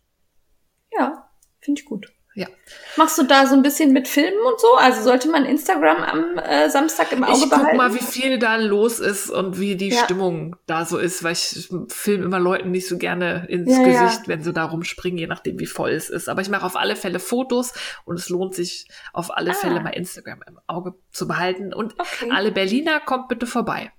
[0.91, 1.29] Ja,
[1.59, 2.11] finde ich gut.
[2.33, 2.47] Ja.
[2.95, 4.75] Machst du da so ein bisschen mit Filmen und so?
[4.77, 7.71] Also sollte man Instagram am äh, Samstag im Auge ich behalten?
[7.71, 10.03] Ich guck mal, wie viel da los ist und wie die ja.
[10.05, 14.29] Stimmung da so ist, weil ich film immer Leuten nicht so gerne ins ja, Gesicht,
[14.29, 16.29] wenn sie da rumspringen, je nachdem wie voll es ist.
[16.29, 17.73] Aber ich mache auf alle Fälle Fotos
[18.05, 19.55] und es lohnt sich auf alle ah.
[19.55, 21.73] Fälle mal Instagram im Auge zu behalten.
[21.73, 22.29] Und okay.
[22.31, 23.91] alle Berliner kommt bitte vorbei.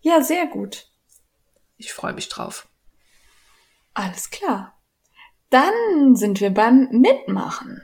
[0.00, 0.88] Ja, sehr gut.
[1.76, 2.68] Ich freue mich drauf.
[3.94, 4.78] Alles klar.
[5.50, 7.82] Dann sind wir beim Mitmachen.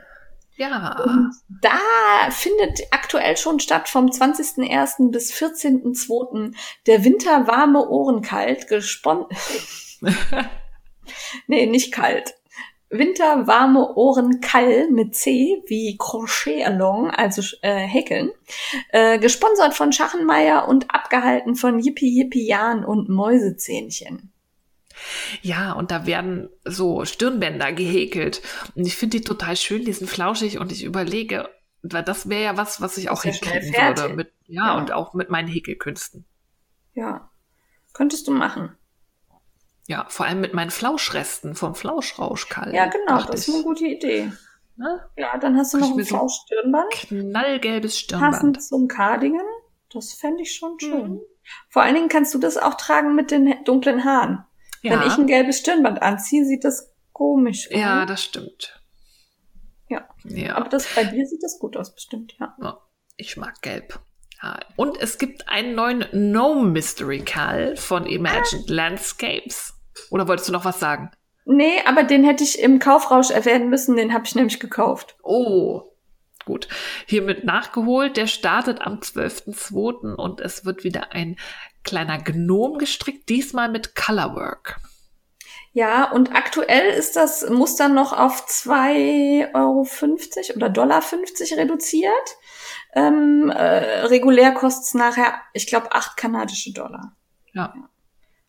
[0.57, 1.03] Ja.
[1.03, 5.11] Und da findet aktuell schon statt vom 20.01.
[5.11, 6.55] bis 14.02.
[6.87, 9.27] der Winter warme Ohren kalt gesponnen.
[11.47, 12.35] nee, nicht kalt.
[12.93, 18.31] Winter warme Ohren Kall mit C wie Crochet Along, also äh, Häkeln,
[18.91, 24.31] äh, gesponsert von Schachenmeier und abgehalten von Yippie Yippie Jan und Mäusezähnchen.
[25.41, 28.43] Ja, und da werden so Stirnbänder gehäkelt.
[28.75, 31.49] Und ich finde die total schön, die sind flauschig und ich überlege,
[31.83, 34.15] das wäre ja was, was ich auch hinkriegen würde.
[34.15, 36.27] Mit, ja, ja, und auch mit meinen Häkelkünsten.
[36.93, 37.31] Ja,
[37.95, 38.77] könntest du machen.
[39.89, 42.73] Ja, vor allem mit meinen Flauschresten vom Flauschrauschkalk.
[42.73, 44.33] Ja, genau, das ist eine gute Idee.
[44.77, 45.01] Ne?
[45.17, 46.93] Ja, dann hast du noch ein Flauschstirnband.
[46.93, 48.33] Knallgelbes Stirnband.
[48.33, 49.47] Passend zum Cardigan.
[49.93, 51.13] Das fände ich schon schön.
[51.15, 51.21] Mhm.
[51.69, 54.45] Vor allen Dingen kannst du das auch tragen mit den dunklen Haaren.
[54.83, 54.93] Ja.
[54.93, 57.79] Wenn ich ein gelbes Stirnband anziehe, sieht das komisch aus.
[57.79, 58.81] Ja, das stimmt.
[59.89, 60.09] Ja.
[60.25, 60.57] ja.
[60.57, 62.57] Aber das, bei dir sieht das gut aus, bestimmt, ja.
[62.61, 62.79] ja
[63.17, 64.01] ich mag gelb.
[64.75, 68.73] Und es gibt einen neuen Gnome Mystery Cal von Imagined ah.
[68.73, 69.72] Landscapes.
[70.11, 71.11] Oder wolltest du noch was sagen?
[71.45, 75.17] Nee, aber den hätte ich im Kaufrausch erwähnen müssen, den habe ich nämlich gekauft.
[75.23, 75.83] Oh,
[76.45, 76.69] gut.
[77.07, 78.17] Hiermit nachgeholt.
[78.17, 80.15] Der startet am 12.02.
[80.15, 81.37] und es wird wieder ein
[81.83, 84.81] kleiner Gnom gestrickt, diesmal mit Colorwork.
[85.75, 89.87] Ja, und aktuell ist das Muster noch auf 2,50 Euro
[90.57, 92.37] oder Dollar 50 reduziert.
[92.95, 97.17] Ähm, äh, regulär kostet es nachher, ich glaube, acht kanadische Dollar.
[97.55, 97.73] Ja.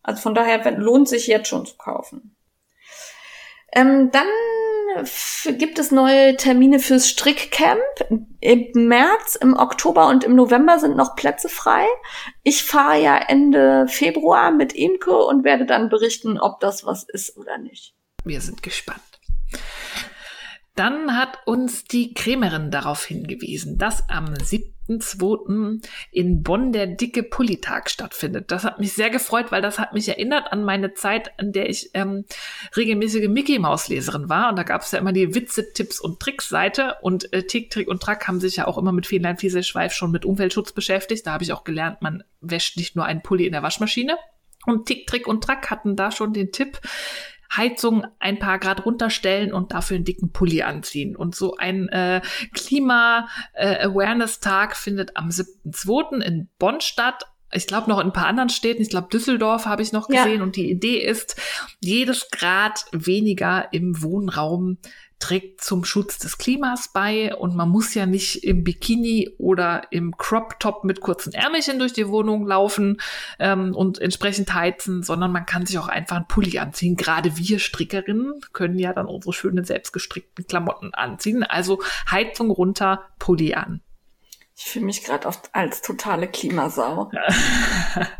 [0.03, 2.35] Also von daher lohnt sich jetzt schon zu kaufen.
[3.73, 4.27] Ähm, dann
[5.57, 7.81] gibt es neue Termine fürs Strickcamp.
[8.39, 11.85] Im März, im Oktober und im November sind noch Plätze frei.
[12.43, 17.35] Ich fahre ja Ende Februar mit Imke und werde dann berichten, ob das was ist
[17.37, 17.95] oder nicht.
[18.23, 19.12] Wir sind gespannt.
[20.75, 25.85] Dann hat uns die Krämerin darauf hingewiesen, dass am 7.2.
[26.11, 28.49] in Bonn der dicke Pullitag stattfindet.
[28.49, 31.69] Das hat mich sehr gefreut, weil das hat mich erinnert an meine Zeit, an der
[31.69, 32.25] ich ähm,
[32.75, 34.49] regelmäßige Mickey Maus Leserin war.
[34.49, 36.95] Und da gab es ja immer die Witze, Tipps und Tricks Seite.
[37.03, 40.09] Und äh, Tick, Trick und Track haben sich ja auch immer mit Fähnlein, Schweif schon
[40.09, 41.27] mit Umweltschutz beschäftigt.
[41.27, 44.17] Da habe ich auch gelernt, man wäscht nicht nur einen Pulli in der Waschmaschine.
[44.65, 46.79] Und Tick, Trick und Track hatten da schon den Tipp,
[47.55, 51.15] Heizung ein paar Grad runterstellen und dafür einen dicken Pulli anziehen.
[51.15, 52.21] Und so ein äh,
[52.53, 56.21] Klima-Awareness-Tag findet am 7.2.
[56.21, 59.81] in Bonn statt ich glaube noch in ein paar anderen Städten, ich glaube Düsseldorf habe
[59.81, 60.43] ich noch gesehen ja.
[60.43, 61.39] und die Idee ist,
[61.79, 64.77] jedes Grad weniger im Wohnraum
[65.23, 70.17] trägt zum Schutz des Klimas bei und man muss ja nicht im Bikini oder im
[70.17, 72.99] Crop Top mit kurzen Ärmelchen durch die Wohnung laufen
[73.39, 76.97] ähm, und entsprechend heizen, sondern man kann sich auch einfach einen Pulli anziehen.
[76.97, 81.43] Gerade wir Strickerinnen können ja dann unsere schönen selbstgestrickten Klamotten anziehen.
[81.43, 81.81] Also
[82.11, 83.79] Heizung runter, Pulli an.
[84.57, 87.09] Ich fühle mich gerade oft als totale Klimasau.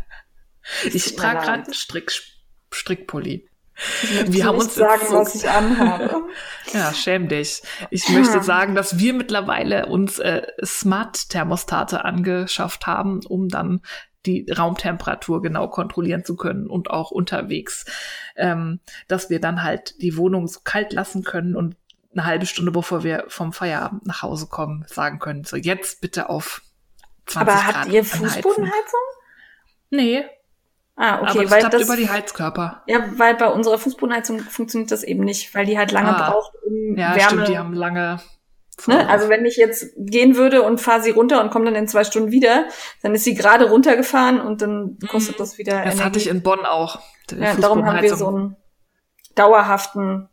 [0.84, 2.10] ich trage gerade einen Strick,
[2.72, 3.46] Strickpulli.
[4.26, 6.22] Wir haben uns sagen, so was ich anhabe.
[6.72, 7.62] ja, schäm dich.
[7.90, 13.80] Ich möchte sagen, dass wir mittlerweile uns äh, Smart-Thermostate angeschafft haben, um dann
[14.26, 17.84] die Raumtemperatur genau kontrollieren zu können und auch unterwegs,
[18.36, 21.76] ähm, dass wir dann halt die Wohnung so kalt lassen können und
[22.12, 26.30] eine halbe Stunde bevor wir vom Feierabend nach Hause kommen, sagen können, so jetzt bitte
[26.30, 26.62] auf
[27.26, 29.00] 20 Aber Grad habt ihr Fußbodenheizung?
[29.90, 30.24] Nee,
[30.96, 32.82] Ah, okay, aber das weil klappt das über die Heizkörper.
[32.86, 36.30] Ja, weil bei unserer Fußbodenheizung funktioniert das eben nicht, weil die halt lange Ah.
[36.30, 37.20] braucht, um Ja, Wärme.
[37.30, 38.20] stimmt, die haben lange.
[38.86, 39.08] ne?
[39.08, 42.04] Also wenn ich jetzt gehen würde und fahre sie runter und komme dann in zwei
[42.04, 42.66] Stunden wieder,
[43.02, 45.84] dann ist sie gerade runtergefahren und dann kostet das wieder Mhm.
[45.86, 47.00] das hatte ich in Bonn auch.
[47.32, 48.56] ja, darum haben wir so einen
[49.34, 50.28] dauerhaften.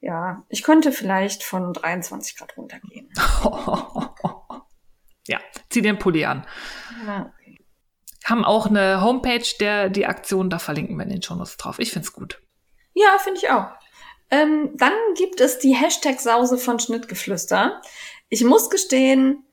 [0.00, 3.08] Ja, ich könnte vielleicht von 23 Grad runtergehen.
[5.26, 5.38] ja,
[5.70, 6.46] zieh einen Pulli an.
[7.06, 7.32] Ja.
[8.24, 11.78] Haben auch eine Homepage, der die Aktion, da verlinken wir in den Shownotes drauf.
[11.78, 12.40] Ich find's gut.
[12.94, 13.66] Ja, finde ich auch.
[14.30, 17.82] Ähm, dann gibt es die Hashtag-Sause von Schnittgeflüster.
[18.28, 19.44] Ich muss gestehen,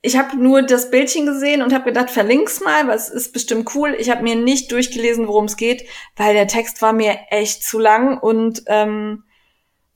[0.00, 3.74] ich habe nur das Bildchen gesehen und habe gedacht, verlink's mal, weil es ist bestimmt
[3.74, 3.96] cool.
[3.98, 7.78] Ich habe mir nicht durchgelesen, worum es geht, weil der Text war mir echt zu
[7.78, 9.24] lang und ähm,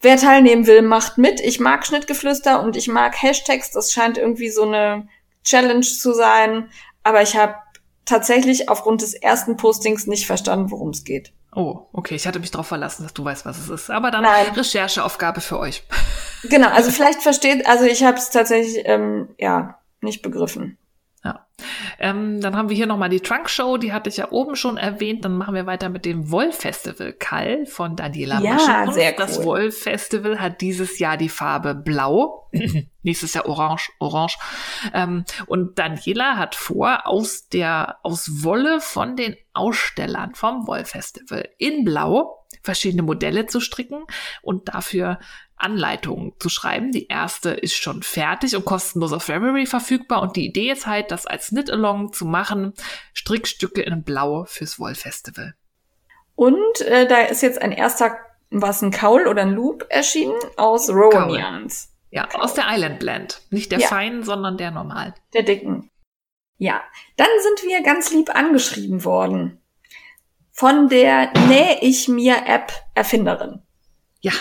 [0.01, 1.41] wer teilnehmen will, macht mit.
[1.41, 3.71] Ich mag Schnittgeflüster und ich mag Hashtags.
[3.71, 5.07] Das scheint irgendwie so eine
[5.45, 6.71] Challenge zu sein,
[7.05, 7.55] aber ich habe
[8.05, 11.33] tatsächlich aufgrund des ersten Postings nicht verstanden, worum es geht.
[11.55, 12.15] Oh, okay.
[12.15, 13.91] Ich hatte mich darauf verlassen, dass du weißt, was es ist.
[13.91, 14.47] Aber dann Nein.
[14.55, 15.83] Rechercheaufgabe für euch.
[16.45, 20.79] Genau, also vielleicht versteht, also ich habe es tatsächlich ähm, ja nicht begriffen.
[21.25, 21.47] Ja.
[22.01, 24.77] Ähm, dann haben wir hier nochmal die Trunk Show, die hatte ich ja oben schon
[24.77, 25.25] erwähnt.
[25.25, 28.95] Dann machen wir weiter mit dem Woll Festival Kall von Daniela Ja, Maschenkunst.
[28.95, 29.17] sehr cool.
[29.19, 32.49] Das Woll Festival hat dieses Jahr die Farbe Blau,
[33.03, 34.37] nächstes Jahr Orange, Orange.
[34.93, 41.49] Ähm, und Daniela hat vor, aus der aus Wolle von den Ausstellern vom Woll Festival
[41.59, 44.05] in Blau verschiedene Modelle zu stricken
[44.43, 45.19] und dafür
[45.63, 46.93] Anleitungen zu schreiben.
[46.93, 50.23] Die erste ist schon fertig und kostenlos auf Ravelry verfügbar.
[50.23, 52.75] Und die Idee ist halt, das als Knit-Along zu machen,
[53.15, 55.55] Strickstücke in Blau fürs Woll-Festival.
[56.35, 58.17] Und äh, da ist jetzt ein erster,
[58.51, 63.43] was ein Kaul oder ein Loop erschienen aus Rowanians, Ja, aus der Island Blend.
[63.51, 63.89] Nicht der Ja.
[63.89, 65.15] feinen, sondern der normalen.
[65.35, 65.91] der dicken.
[66.59, 66.81] Ja,
[67.17, 69.59] dann sind wir ganz lieb angeschrieben worden
[70.53, 73.63] von der Näh ich mir App Erfinderin.
[74.21, 74.33] Ja.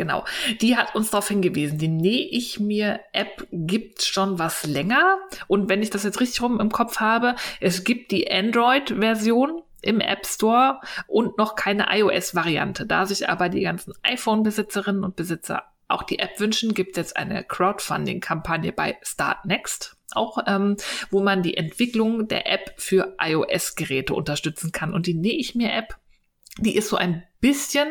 [0.00, 0.24] Genau.
[0.62, 5.18] Die hat uns darauf hingewiesen, die Näh ich mir App gibt schon was länger.
[5.46, 10.00] Und wenn ich das jetzt richtig rum im Kopf habe, es gibt die Android-Version im
[10.00, 12.86] App Store und noch keine iOS-Variante.
[12.86, 17.16] Da sich aber die ganzen iPhone-Besitzerinnen und Besitzer auch die App wünschen, gibt es jetzt
[17.18, 20.78] eine Crowdfunding-Kampagne bei Start Next, auch ähm,
[21.10, 24.94] wo man die Entwicklung der App für iOS-Geräte unterstützen kann.
[24.94, 25.98] Und die Näh ich mir App,
[26.56, 27.88] die ist so ein bisschen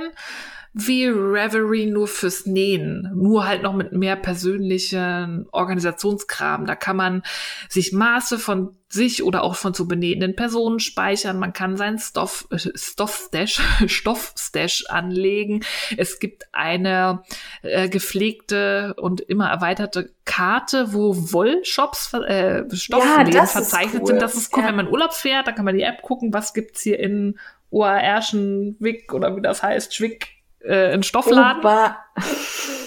[0.73, 6.65] wie Reverie nur fürs Nähen, nur halt noch mit mehr persönlichen Organisationskram.
[6.65, 7.23] Da kann man
[7.69, 11.37] sich Maße von sich oder auch von zu benähenden Personen speichern.
[11.37, 15.63] Man kann seinen Stoff, äh, Stoffstash, Stoffstash anlegen.
[15.97, 17.23] Es gibt eine
[17.61, 24.07] äh, gepflegte und immer erweiterte Karte, wo Wollshops, äh, Stoffläden ist verzeichnet cool.
[24.07, 24.21] sind.
[24.21, 24.69] Das ist cool, Ja.
[24.69, 27.37] wenn man Urlaub fährt, dann kann man die App gucken, was gibt's hier in
[27.71, 28.77] Oerschen,
[29.11, 31.59] oder wie das heißt, Schwick, äh, in Stoffladen.
[31.59, 31.97] Ober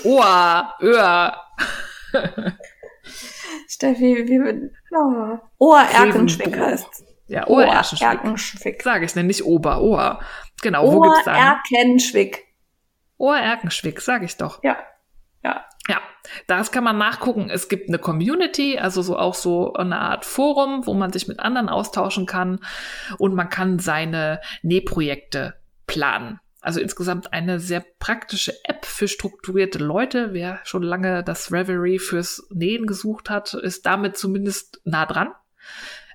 [0.04, 1.36] Oa, Öa.
[3.68, 5.38] Steffi, wie wird oh.
[5.58, 7.04] Ohrerkenschwick heißt.
[7.28, 7.46] Ja.
[7.46, 8.82] Ohrerkenschwick.
[8.82, 10.20] Sag ich, ne, nicht Ober, Oa.
[10.60, 11.34] Genau, wo gibt's da?
[11.34, 12.44] Ohrerkenschwick.
[13.18, 14.62] Oerkenschwick, sag ich doch.
[14.62, 14.76] Ja.
[15.42, 15.64] Ja.
[15.88, 16.00] Ja,
[16.46, 17.50] das kann man nachgucken.
[17.50, 21.40] Es gibt eine Community, also so auch so eine Art Forum, wo man sich mit
[21.40, 22.60] anderen austauschen kann
[23.18, 25.54] und man kann seine Nähprojekte
[25.86, 26.38] planen.
[26.62, 30.32] Also insgesamt eine sehr praktische App für strukturierte Leute.
[30.32, 35.32] Wer schon lange das Reverie fürs Nähen gesucht hat, ist damit zumindest nah dran.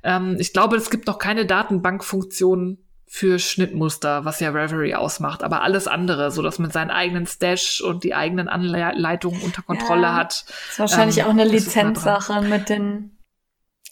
[0.04, 2.78] Ähm, ich glaube, es gibt noch keine Datenbankfunktion
[3.10, 7.80] für Schnittmuster, was ja Reverie ausmacht, aber alles andere, so dass man seinen eigenen Stash
[7.82, 10.16] und die eigenen Anleitungen unter Kontrolle Ja.
[10.16, 10.46] hat.
[10.70, 11.46] Ist wahrscheinlich Ähm, auch eine.
[11.46, 13.18] Lizenzsache mit den.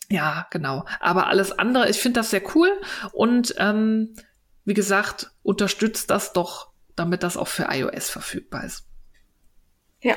[0.10, 0.86] Ja, genau.
[1.00, 2.70] Aber alles andere, ich finde das sehr cool
[3.14, 4.14] und ähm,
[4.66, 8.88] wie gesagt, unterstützt das doch damit das auch für iOS verfügbar ist.
[10.02, 10.16] Ja.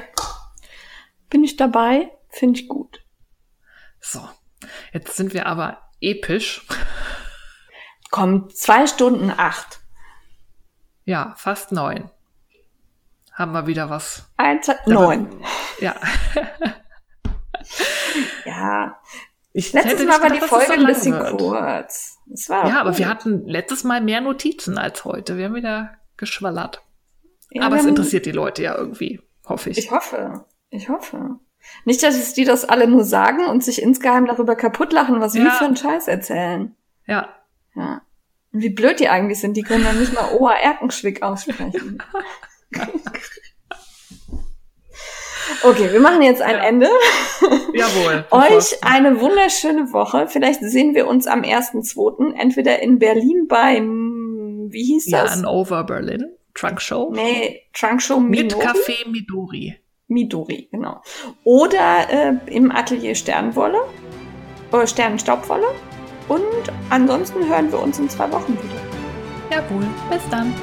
[1.28, 2.10] Bin ich dabei?
[2.30, 3.04] Finde ich gut.
[4.00, 4.26] So.
[4.92, 6.66] Jetzt sind wir aber episch.
[8.10, 9.80] Komm, zwei Stunden acht.
[11.04, 12.10] Ja, fast neun.
[13.32, 14.30] Haben wir wieder was.
[14.36, 15.44] Eins, neun.
[15.80, 15.94] Ja.
[18.44, 19.00] ja.
[19.59, 21.36] Ich letztes Mal war die Folge ein bisschen wird.
[21.36, 22.16] kurz.
[22.48, 25.36] ja, aber wir hatten letztes Mal mehr Notizen als heute.
[25.36, 26.80] Wir haben wieder geschwallert.
[27.51, 29.78] Ja, aber es interessiert die Leute ja irgendwie, hoffe ich.
[29.78, 30.44] Ich hoffe.
[30.70, 31.40] Ich hoffe.
[31.85, 35.43] Nicht, dass die das alle nur sagen und sich insgeheim darüber kaputt lachen, was ja.
[35.43, 36.76] wir für einen Scheiß erzählen.
[37.06, 37.28] Ja.
[37.74, 38.02] Ja.
[38.52, 42.01] Und wie blöd die eigentlich sind, die können dann nicht mal Oa Erkenschwick aussprechen.
[45.62, 46.64] Okay, wir machen jetzt ein ja.
[46.64, 46.89] Ende.
[47.74, 48.24] Jawohl.
[48.30, 50.28] Euch eine wunderschöne Woche.
[50.28, 52.35] Vielleicht sehen wir uns am 1.2.
[52.39, 55.30] entweder in Berlin beim, wie hieß das?
[55.30, 56.26] Ja, an Over Berlin.
[56.55, 57.12] Trunk Show.
[57.14, 58.64] Nee, Trunk Show Midori.
[58.64, 59.76] Mit Café Midori.
[60.09, 61.02] Midori, genau.
[61.44, 63.80] Oder äh, im Atelier Sternwolle.
[64.72, 65.66] Oder Sternenstaubwolle.
[66.28, 66.43] Und
[66.90, 69.56] ansonsten hören wir uns in zwei Wochen wieder.
[69.56, 69.86] Jawohl.
[70.10, 70.55] Bis dann.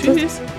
[0.00, 0.16] Tschüss.
[0.16, 0.53] Tschüss.